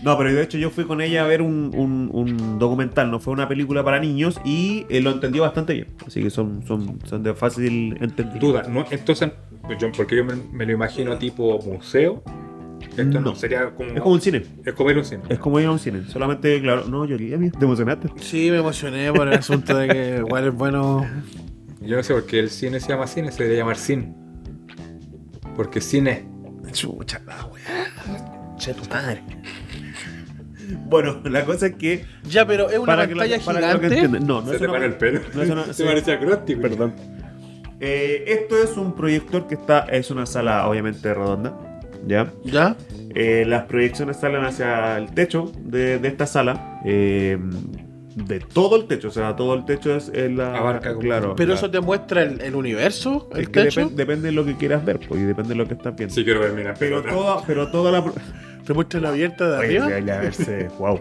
[0.03, 3.19] No, pero de hecho yo fui con ella a ver un, un- un documental, no
[3.19, 5.87] fue una película para niños y eh, lo entendió bastante bien.
[6.05, 8.39] Así que son, son, son de fácil entender.
[8.39, 8.85] Duda, ¿no?
[8.91, 9.31] Entonces,
[9.63, 12.23] pues yo, porque yo me, me lo imagino tipo museo.
[12.91, 13.35] Esto no, No.
[13.35, 13.89] sería como.
[13.89, 14.43] Es como un cine.
[14.65, 15.23] Es como ir a un cine.
[15.29, 16.01] Es como ir a un cine.
[16.07, 18.09] Solamente, claro, no, yo quería, te emocionaste.
[18.17, 21.05] Sí, me emocioné por el asunto de que igual es bueno.
[21.81, 24.13] Yo no sé por qué el cine se llama cine, se debería llamar cine.
[25.55, 26.27] Porque cine.
[26.71, 28.55] Chucha, la weá.
[28.57, 29.21] Che, tu madre.
[30.87, 32.05] Bueno, la cosa es que.
[32.23, 34.19] Ya, pero es una para que lo- pantalla para que lo que gigante.
[34.19, 35.21] No, no se es te una- para el pelo.
[35.33, 35.83] no es una- se sí.
[35.83, 36.61] parece acróstico.
[36.61, 36.93] Perdón.
[37.79, 39.81] Eh, esto es un proyector que está.
[39.81, 41.79] Es una sala, obviamente, redonda.
[42.05, 42.31] ¿Ya?
[42.43, 42.75] ¿Ya?
[43.15, 46.81] Eh, las proyecciones salen hacia el techo de, de esta sala.
[46.85, 47.37] eh,
[48.25, 50.57] de todo el techo, o sea, todo el techo es en la.
[50.57, 51.35] Abarca claro.
[51.35, 53.81] Pero la- eso te muestra el, el universo, el es que techo.
[53.81, 56.13] depen- depende de lo que quieras ver, pues, y depende de lo que estás viendo.
[56.15, 56.73] Sí, quiero ver, mira.
[56.77, 58.03] pero, pero toda, pero toda la.
[58.65, 59.89] Te muestra la abierta de Oye, arriba.
[59.89, 60.99] ya, ya, verse, wow.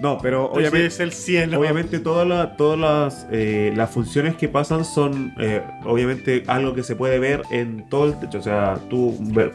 [0.00, 0.86] No, pero Obviamente obviamente.
[0.86, 1.60] es el cielo.
[1.60, 6.82] Obviamente todas las todas las, eh, las funciones que pasan son eh, obviamente algo que
[6.82, 8.38] se puede ver en todo el techo.
[8.38, 9.52] O sea, tú ver-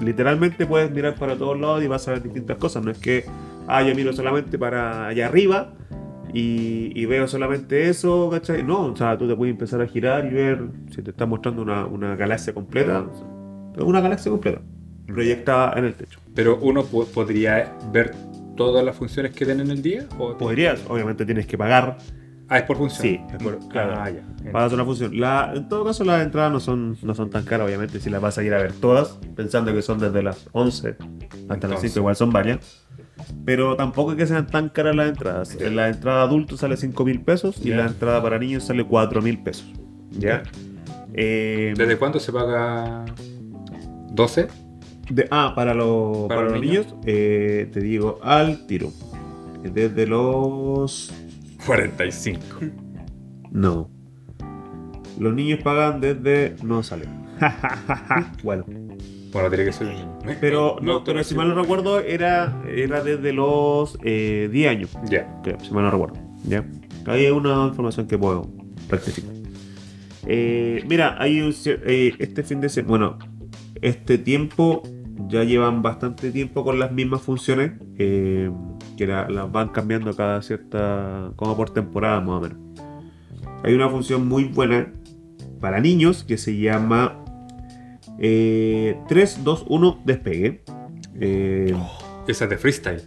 [0.00, 2.84] literalmente puedes mirar para todos lados y vas a ver distintas cosas.
[2.84, 3.24] No es que,
[3.68, 5.74] ah, yo miro solamente para allá arriba
[6.32, 8.62] y, y veo solamente eso, ¿cachai?
[8.62, 11.62] No, o sea, tú te puedes empezar a girar y ver si te está mostrando
[11.62, 13.04] una, una galaxia completa.
[13.78, 14.60] Una galaxia completa,
[15.06, 16.18] proyectada en el techo.
[16.34, 18.12] Pero uno po- podría ver
[18.56, 20.06] todas las funciones que den en el día.
[20.18, 21.96] ¿O Podrías, obviamente tienes que pagar
[22.50, 23.02] Ah, es por función.
[23.02, 23.92] Sí, es por- claro.
[23.98, 24.22] Ah, ya.
[24.50, 25.20] Pagas una función.
[25.20, 28.00] La, en todo caso, las entradas no son, no son tan caras, obviamente.
[28.00, 31.06] Si las vas a ir a ver todas, pensando que son desde las 11 hasta
[31.46, 31.80] las Entonces.
[31.92, 32.86] 5, igual son varias.
[33.44, 35.58] Pero tampoco es que sean tan caras las entradas.
[35.60, 39.38] La entrada adulto sale 5 mil pesos y la entrada para niños sale 4 mil
[39.42, 39.72] pesos.
[40.12, 40.42] ¿Ya?
[41.14, 43.04] Eh, ¿Desde cuándo se paga
[44.10, 44.48] 12?
[45.10, 48.92] de- ah, para, los- ¿Para para los los niños, eh, te digo al tiro.
[49.62, 51.12] Desde los
[51.66, 52.44] 45.
[53.50, 53.88] No.
[55.18, 56.54] Los niños pagan desde.
[56.62, 57.06] No sale.
[58.44, 58.64] bueno.
[59.40, 59.88] Bueno, tiene que ser.
[60.40, 64.98] Pero, no, no, pero si mal no recuerdo, era, era desde los eh, 10 años.
[65.08, 65.40] Ya.
[65.42, 66.16] Creo, si mal no recuerdo.
[66.44, 66.64] ¿Ya?
[67.06, 68.50] Ahí hay una información que puedo
[68.88, 69.32] rectificar.
[70.26, 72.88] Eh, mira, hay un, eh, este fin de semana.
[72.90, 73.18] Bueno,
[73.80, 74.82] este tiempo
[75.28, 77.72] ya llevan bastante tiempo con las mismas funciones.
[77.98, 78.50] eh,
[78.96, 81.32] que la- las van cambiando cada cierta.
[81.36, 82.58] como por temporada más o menos.
[83.64, 84.92] Hay una función muy buena
[85.60, 87.24] para niños que se llama
[88.18, 90.62] eh, 3, 2, 1, despegue.
[91.20, 91.74] Eh,
[92.26, 93.02] Esa es de freestyle.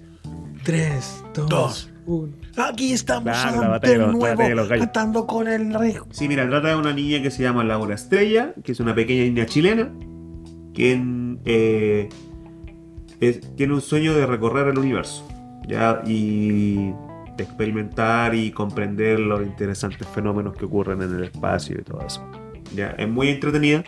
[0.63, 1.89] 3, 2, Dos.
[2.05, 2.33] 1.
[2.57, 5.95] Aquí estamos Claro, la ante batalla de los- el nuevo, cantando con el rey.
[6.09, 9.23] Sí, mira, trata de una niña que se llama Laura Estrella, que es una pequeña
[9.23, 9.91] niña chilena,
[10.73, 12.09] quien eh,
[13.19, 15.27] es- tiene un sueño de recorrer el universo,
[15.67, 16.01] ¿ya?
[16.05, 16.91] Y
[17.38, 22.23] de experimentar y comprender los interesantes fenómenos que ocurren en el espacio y todo eso.
[22.75, 22.89] ¿ya?
[22.97, 23.83] Es muy entretenida.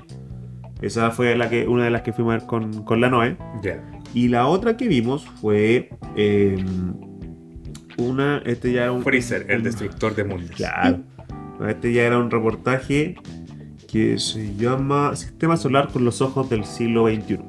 [0.81, 3.37] Esa fue la que, una de las que fuimos a ver con, con la Noé.
[4.13, 6.63] Y la otra que vimos fue eh,
[7.97, 9.01] una, este ya era un...
[9.03, 10.51] Freezer, el un- destructor de mundos.
[10.51, 10.99] Claro.
[11.67, 13.15] Este ya era un reportaje
[13.87, 17.39] que se llama Sistema Solar con los ojos del siglo XXI.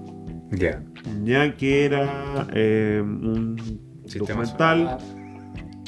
[0.52, 0.82] Ya.
[1.24, 3.56] Ya que era eh, un
[4.06, 4.78] Sistema documental.
[4.78, 4.98] solar.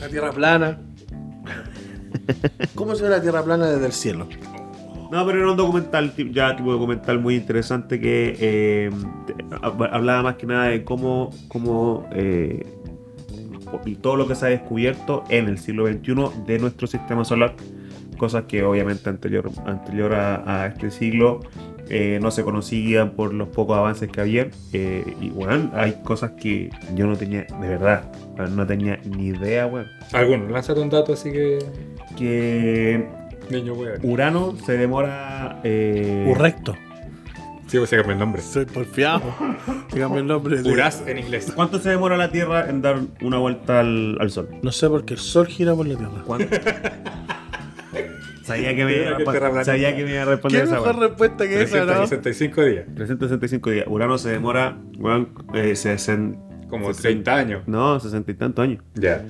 [0.00, 0.80] La tierra plana.
[2.74, 4.28] ¿Cómo se ve la tierra plana desde el cielo?
[5.10, 8.90] No, pero era un documental, ya tipo documental muy interesante que eh,
[9.62, 12.66] hablaba más que nada de cómo, cómo eh,
[13.84, 17.54] y todo lo que se ha descubierto en el siglo XXI de nuestro sistema solar,
[18.18, 21.40] cosas que obviamente anterior, anterior a, a este siglo
[21.88, 24.48] eh, no se conocían por los pocos avances que había.
[24.72, 28.10] eh, y bueno, hay cosas que yo no tenía, de verdad,
[28.50, 29.86] no tenía ni idea, weón.
[30.12, 31.58] Alguno, lánzate un dato así que.
[32.16, 33.06] Que
[33.50, 33.98] Niño weón.
[34.02, 35.60] Urano se demora...
[35.64, 36.74] eh, Correcto.
[37.68, 38.42] Sí, pues se cambia el nombre.
[38.42, 39.22] Soy porfiado.
[39.92, 40.70] Dígame el nombre de.
[40.70, 41.52] Uras en inglés.
[41.54, 44.48] ¿Cuánto se demora la Tierra en dar una vuelta al, al Sol?
[44.62, 46.22] No sé por qué el sol gira por la tierra.
[46.24, 46.54] ¿Cuánto?
[48.44, 49.64] Sabía que me Mira a, terraplanista.
[49.64, 51.08] sabía que me iba a responder ¿Qué esa mejor weón.
[51.08, 51.86] respuesta que esa, no?
[51.86, 52.84] 365 días.
[52.94, 53.86] 365 días.
[53.88, 56.38] Urano se demora, weón, eh, sesen-
[56.70, 57.62] Como sesen- 30 años.
[57.66, 58.84] No, 60 y tantos años.
[58.94, 59.24] Ya.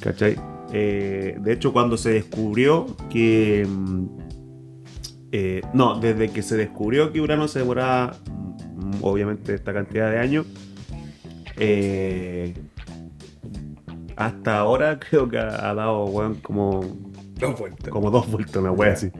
[0.00, 0.34] ¿Cachai?
[0.78, 3.66] Eh, de hecho, cuando se descubrió que.
[3.66, 4.06] mm,
[5.32, 10.18] eh, no, desde que se descubrió que Urano se demoraba, mm, obviamente, esta cantidad de
[10.18, 10.46] años,
[11.56, 12.54] eh,
[14.16, 16.80] hasta ahora creo que ha, ha dado, weón, como,
[17.38, 17.88] Dos vueltas.
[17.88, 19.10] como dos vueltas, una wea así.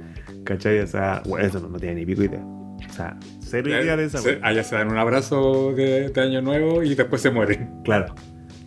[0.44, 0.80] ¿Cachai?
[0.80, 2.44] O sea, weón, eso no, no tiene ni pico idea.
[2.86, 4.38] O sea, cero idea de esa wea.
[4.42, 7.80] Allá se dan un abrazo de, de año nuevo y después se mueren.
[7.82, 8.14] Claro.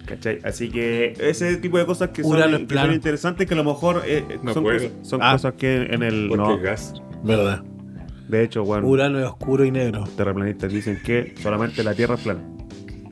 [0.10, 0.40] ¿Cachai?
[0.44, 2.88] Así que ese tipo de cosas que, son, Urano es que plano.
[2.88, 5.34] son interesantes que a lo mejor eh, eh, No son, cosas, son Ah.
[5.34, 6.28] cosas que en el...
[6.30, 6.94] Porque No, gas.
[7.24, 7.64] Verdad.
[8.28, 10.04] de hecho, bueno, Urano es oscuro y negro.
[10.18, 12.42] terraplanistas dicen que solamente la Tierra es plana.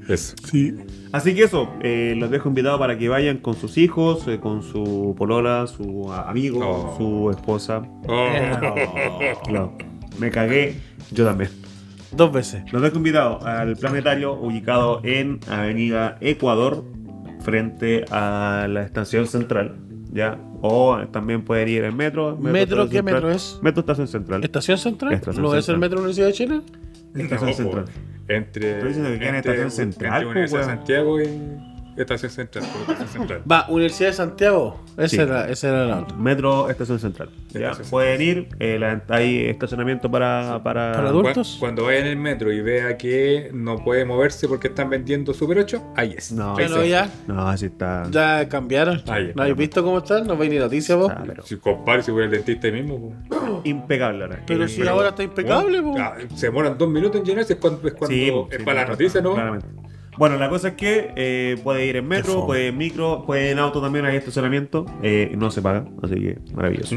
[0.07, 0.35] Eso.
[0.49, 0.73] Sí.
[1.11, 4.63] Así que eso, eh, los dejo invitados para que vayan con sus hijos, eh, con
[4.63, 6.97] su polola, su amigo, Oh.
[6.97, 7.81] su esposa.
[8.07, 8.27] Oh.
[9.51, 9.77] No,
[10.17, 10.75] me cagué,
[11.11, 11.49] yo también.
[12.11, 12.63] Dos veces.
[12.71, 16.83] Los dejo invitados al planetario ubicado en Avenida Ecuador,
[17.41, 19.75] frente a la estación central.
[20.11, 20.39] ¿Ya?
[20.61, 22.37] O también pueden ir en metro.
[22.37, 23.15] ¿Metro qué Central.
[23.15, 23.59] metro es?
[23.61, 24.43] Metro Estación Central.
[24.43, 25.13] ¿Estación Central?
[25.13, 25.79] Estación ¿No es el Central.
[25.79, 26.61] metro de la Universidad de Chile?
[27.23, 27.85] Estación No, Central.
[28.29, 28.71] Entre.
[28.71, 30.77] Estoy diciendo que queda en entre- Estación Central, Entre po, Universidad de weón.
[30.77, 32.63] Santiago y Estación Central.
[32.71, 33.41] por Estación Central.
[33.51, 34.79] Va, Universidad de Santiago.
[34.97, 35.17] Esa Sí.
[35.19, 36.17] era, esa era la otra.
[36.17, 37.29] Metro Estación Central.
[37.49, 37.59] ¿ya?
[37.71, 40.61] Estación Pueden ir, eh, la- hay estacionamiento para.
[40.63, 41.57] para, Para adultos.
[41.59, 45.33] Cuando, cuando vaya en el metro y vea que no puede moverse porque están vendiendo
[45.33, 46.31] Super 8, ahí es.
[46.31, 48.03] No, Ahí Ya no, se- ya, No, así está.
[48.11, 49.01] ya cambiaron.
[49.07, 50.25] Ahí, ¿No habéis visto cómo están?
[50.27, 51.11] ¿No veis ni noticias vos?
[51.15, 53.13] Ah, pero Si compare, si voy al dentista ahí mismo.
[53.29, 53.61] po.
[53.63, 54.43] impecable ahora.
[54.45, 55.95] Pero si ahora está impecable, po.
[55.97, 58.75] Ah, se demoran dos minutos en llenarse, es cuando, es, cuando Sí, es sí, para
[58.81, 59.33] la claro, noticia, ¿no?
[59.33, 59.67] Claramente.
[60.17, 63.45] Bueno, la cosa es que eh, puede ir en metro, puede ir en micro, puede
[63.45, 64.85] ir en auto también, hay estacionamiento.
[65.03, 66.95] eh, no se paga, así que maravilloso.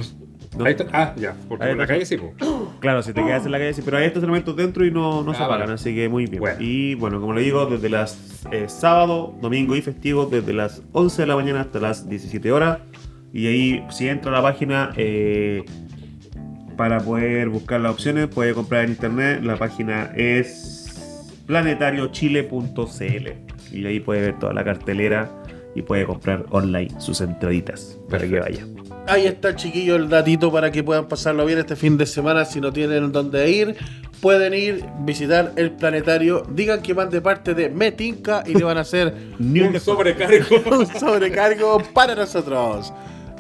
[0.59, 0.65] ¿No?
[0.65, 0.87] Ahí está.
[0.93, 1.95] Ah, ya, porque Ahí por la está.
[1.95, 2.35] calle sí, po.
[2.81, 5.33] Claro, si te quedas en la calle, sí, pero hay estacionamientos dentro y no, no
[5.33, 5.75] se Ah, pagan, vale.
[5.75, 6.41] así que muy bien.
[6.41, 6.57] Bueno.
[6.61, 11.23] Y bueno, como le digo, desde las eh, sábado, domingo y festivo, desde las 11
[11.23, 12.79] de la mañana hasta las 17 horas.
[13.33, 15.63] Y ahí, si entra a la página eh,
[16.77, 19.43] para poder buscar las opciones, puede comprar en internet.
[19.45, 20.70] La página es
[21.51, 23.29] planetariochile.cl
[23.73, 25.29] y ahí puede ver toda la cartelera
[25.75, 28.65] y puede comprar online sus entraditas para que vaya.
[29.09, 32.45] Ahí está, chiquillo, el datito para que puedan pasarlo bien este fin de semana.
[32.45, 33.75] Si no tienen dónde ir,
[34.21, 36.45] pueden ir, visitar el planetario.
[36.55, 39.13] Digan que van de parte de Metinca y le van a hacer
[39.81, 40.57] sobrecargo.
[40.79, 42.93] un sobrecargo para nosotros.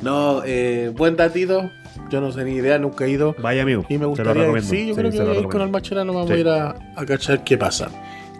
[0.02, 1.70] No, eh, buen datito.
[2.10, 3.34] Yo no sé ni idea, nunca he ido.
[3.40, 3.84] Vaya amigo.
[3.88, 4.38] Y me lo gustaría ir.
[4.38, 4.68] recomiendo.
[4.70, 6.34] Sí, yo creo que lo con el Macherano, vamos Sí.
[6.34, 7.88] a ir a, a cachar qué pasa.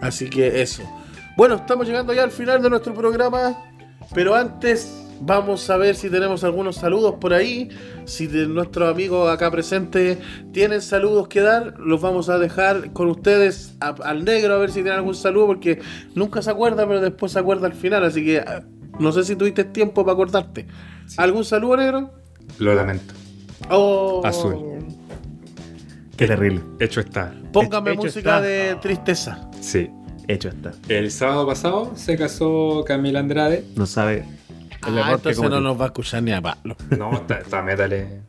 [0.01, 0.83] Así que eso.
[1.37, 3.57] Bueno, estamos llegando ya al final de nuestro programa.
[4.13, 7.69] Pero antes vamos a ver si tenemos algunos saludos por ahí.
[8.05, 10.17] Si de nuestros amigos acá presentes
[10.51, 14.69] tienen saludos que dar, los vamos a dejar con ustedes a- al negro a ver
[14.69, 15.47] si tienen algún saludo.
[15.47, 15.79] Porque
[16.15, 18.03] nunca se acuerda, pero después se acuerda al final.
[18.03, 18.63] Así que ah,
[18.99, 20.67] no sé si tuviste tiempo para acordarte.
[21.17, 22.11] ¿Algún saludo, negro?
[22.59, 23.13] Lo lamento.
[23.71, 24.21] Oh.
[24.25, 24.57] Azul.
[26.17, 26.61] Qué terrible.
[26.79, 27.33] Hecho está.
[27.51, 28.41] Póngame Hecho música está.
[28.41, 29.49] de tristeza.
[29.59, 29.89] Sí.
[30.27, 30.71] Hecho está.
[30.87, 33.65] El sábado pasado se casó Camila Andrade.
[33.75, 34.25] No sabe
[34.87, 36.75] el Ah, error que entonces no nos va a escuchar ni a palo.
[36.97, 38.21] No, está, está métale.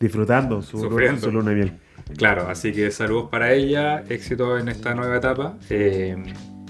[0.00, 1.20] Disfrutando su, Sufriendo.
[1.20, 1.72] su luna de miel.
[2.16, 5.54] Claro, así que saludos para ella, éxito en esta nueva etapa.
[5.70, 6.16] eh,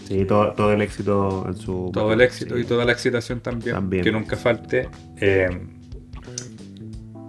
[0.07, 1.91] Sí, todo, todo el éxito en su.
[1.95, 2.63] todo el éxito Sí.
[2.63, 4.05] y toda la excitación también, También.
[4.05, 4.89] que nunca falte.
[5.17, 5.49] Eh,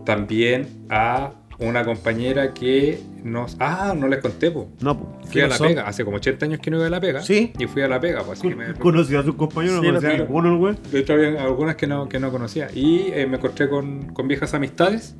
[0.05, 3.55] también a una compañera que nos...
[3.59, 4.69] Ah, no les conté, po.
[4.81, 5.31] No, pues.
[5.31, 7.21] Fui a la pega, hace como 80 años que no iba a la pega.
[7.21, 7.53] ¿Sí?
[7.57, 8.73] Y fui a la pega, pues así que me...
[8.73, 10.75] Conocía a sus compañeros, Sí, no conocía a güey.
[10.91, 12.67] De hecho, había algunas que no, que no conocía.
[12.73, 15.15] Y eh, me encontré con, con viejas amistades.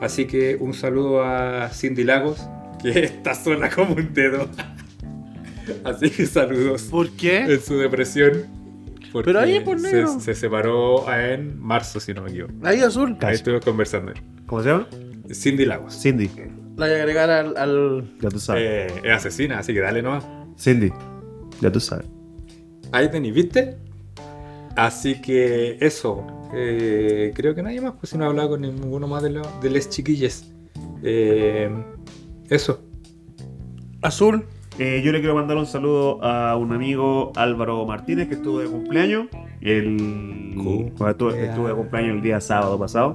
[0.00, 2.40] Así que un saludo a Cindy Lagos,
[2.82, 4.48] que está sola como un dedo.
[5.84, 7.44] Así que saludos ¿Por qué?
[7.44, 8.61] en su depresión.
[9.12, 10.20] Porque Pero ahí, por se, negro.
[10.20, 12.52] se separó en marzo, si no me equivoco.
[12.64, 13.10] Ahí azul.
[13.10, 13.34] Ahí Casi.
[13.34, 14.12] estuvimos conversando.
[14.46, 14.86] ¿Cómo se llama?
[15.32, 15.94] Cindy Lagos.
[16.00, 16.30] Cindy.
[16.76, 17.56] La voy a agregar al.
[17.56, 18.62] al- Ya tú sabes.
[18.64, 20.24] Eh, es asesina, así que dale nomás.
[20.58, 20.90] Cindy.
[21.60, 22.06] Ya tú sabes.
[22.92, 23.76] Ahí tenéis, ¿viste?
[24.76, 26.26] Así que eso.
[26.54, 29.60] eh, creo que nadie más, pues si no he hablado con ninguno más de, los
[29.62, 30.52] de les chiquilles.
[31.02, 31.70] Eh,
[32.48, 32.82] eso.
[34.02, 34.44] azul.
[34.84, 38.66] Eh, yo le quiero mandar un saludo a un amigo Álvaro Martínez que estuvo de
[38.66, 39.26] cumpleaños.
[39.60, 40.54] El...
[41.08, 43.14] Estuve, estuve de cumpleaños el día sábado pasado.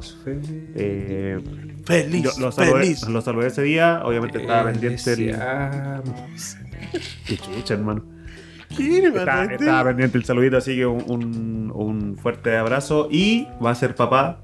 [0.75, 1.37] Eh,
[1.85, 2.23] Feliz.
[2.23, 3.07] yo lo saludé, feliz.
[3.09, 4.01] lo saludé ese día.
[4.05, 5.35] Obviamente estaba pendiente el.
[7.25, 8.03] Qué chucha, hermano.
[9.59, 13.09] Estaba pendiente el saludito, así que un, un- un fuerte abrazo.
[13.11, 14.39] Y va a ser papá,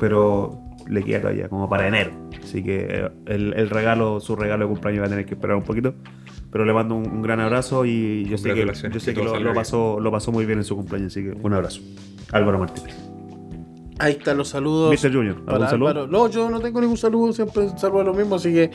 [0.00, 0.58] pero
[0.88, 2.10] le queda todavía como para enero.
[2.48, 5.56] Así que eh, el, el regalo, su regalo de cumpleaños va a tener que esperar
[5.56, 5.94] un poquito.
[6.50, 9.52] Pero le mando un, un gran abrazo y yo sé que, yo sé que lo,
[9.52, 11.12] pasó, lo pasó muy bien en su cumpleaños.
[11.12, 11.82] Así que un abrazo.
[12.32, 12.96] Álvaro Martínez.
[13.98, 14.92] Ahí están los saludos.
[14.92, 15.12] Mr.
[15.12, 15.88] Junior, ¿algún para saludo?
[15.88, 16.06] Álvaro.
[16.06, 18.70] No, yo no tengo ningún saludo, siempre saludo a lo mismo, así que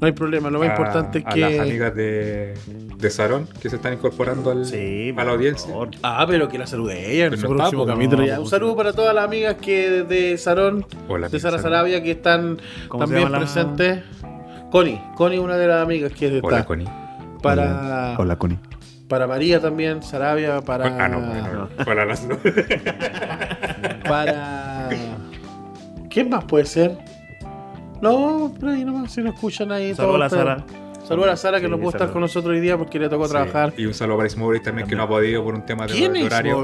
[0.00, 0.50] no hay problema.
[0.50, 1.40] Lo más a- importante es a que.
[1.40, 2.54] las amigas de,
[2.96, 5.70] de Sarón que se están incorporando al, Sí, a la audiencia.
[5.70, 5.90] favor.
[6.02, 8.26] Ah, pero que la salude ella en Pero su no próximo po, capítulo.
[8.26, 11.58] no, po, Un saludo para todas las amigas que de Sarón, Hola, de Sara.
[11.58, 12.58] Sarabia, que están
[12.88, 14.02] ¿Cómo se también llama la- presentes.
[14.70, 16.46] Connie, Connie, una de las amigas que está.
[16.46, 16.88] Hola, Connie.
[17.42, 18.58] Para, Hola, Connie.
[19.08, 20.86] para María también, Sarabia, para.
[21.04, 22.36] Ah, no, bueno, Hola, las no.
[24.08, 24.88] Para.
[26.10, 26.98] ¿Quién más puede ser?
[28.00, 29.94] No, por ahí nomás, si no escuchan ahí.
[29.94, 30.64] Saludos a la Sara.
[30.66, 32.98] pero- Saludos a la Sara que Sí, no pudo estar con nosotros hoy día porque
[32.98, 33.30] le tocó Sí.
[33.32, 33.72] trabajar.
[33.78, 36.12] Y un saludo para Ismovery también, que no ha podido por un tema de, ¿Quién
[36.12, 36.56] de es horario.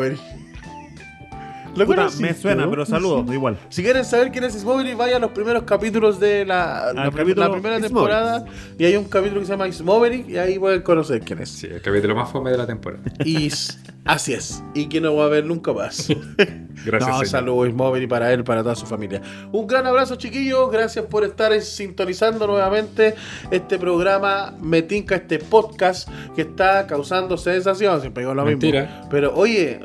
[1.77, 2.71] ¿Lo Puta, me suena, tú?
[2.71, 3.59] pero saludos, igual.
[3.69, 7.17] Si quieren saber quién es Ismovery, vaya a los primeros capítulos de la, la, prim-
[7.25, 8.45] capítulo la primera temporada.
[8.79, 11.49] Y hay un capítulo que se llama Ismovery y ahí pueden conocer quién es.
[11.51, 13.03] Sí, el capítulo más fome de la temporada.
[13.25, 13.51] Y
[14.05, 14.63] así es.
[14.75, 16.09] Y que no va a ver nunca más.
[16.85, 17.27] Gracias, no, señor.
[17.27, 19.21] saludos Ismovery para él, para toda su familia.
[19.53, 20.71] Un gran abrazo, chiquillos.
[20.71, 23.15] Gracias por estar sintonizando nuevamente
[23.51, 28.01] este programa Metinca, este podcast que está causando sensación.
[28.01, 28.83] Siempre digo lo Mentira.
[28.83, 29.09] mismo.
[29.11, 29.81] Pero oye,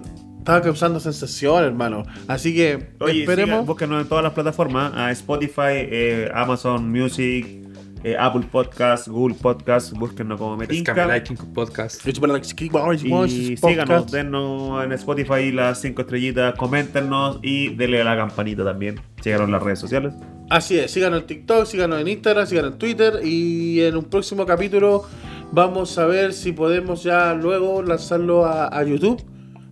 [0.49, 2.03] estaba causando sensación, hermano.
[2.27, 3.67] Así que Oye, esperemos.
[3.67, 7.45] búsquenos en todas las plataformas: a Spotify, eh, Amazon Music,
[8.03, 9.93] eh, Apple Podcast, Google Podcast.
[9.93, 10.95] Búsquenos como Metinca.
[11.53, 12.03] Podcast.
[12.07, 18.99] Y síganos, denos en Spotify las 5 estrellitas, coméntenos y denle a la campanita también.
[19.21, 20.15] Síganos en las redes sociales.
[20.49, 24.47] Así es, síganos en TikTok, síganos en Instagram, síganos en Twitter y en un próximo
[24.47, 25.03] capítulo
[25.51, 29.23] vamos a ver si podemos ya luego lanzarlo a, a YouTube.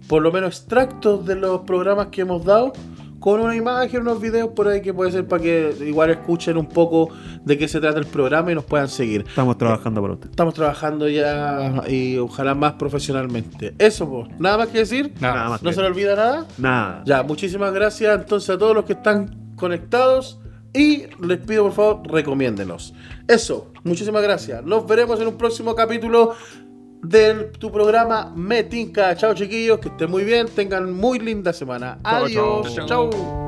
[0.07, 2.73] Por lo menos extractos de los programas que hemos dado
[3.19, 6.67] con una imagen, unos videos por ahí que puede ser para que igual escuchen un
[6.67, 7.09] poco
[7.43, 9.25] de qué se trata el programa y nos puedan seguir.
[9.27, 10.29] Estamos trabajando para usted.
[10.29, 13.73] Estamos trabajando ya y ojalá más profesionalmente.
[13.79, 15.13] Eso, pues, nada más que decir.
[15.19, 15.63] Nada, Nada más.
[15.63, 16.45] ¿No se le olvida nada?
[16.57, 17.03] Nada.
[17.05, 20.39] Ya, muchísimas gracias entonces a todos los que están conectados
[20.73, 22.93] y les pido por favor recomiéndenos.
[23.27, 24.63] Eso, muchísimas gracias.
[24.63, 26.35] Nos veremos en un próximo capítulo
[27.09, 29.15] de tu programa Metinca.
[29.15, 31.99] Chao chiquillos, que estén muy bien, tengan muy linda semana.
[32.03, 33.47] Adiós, chao.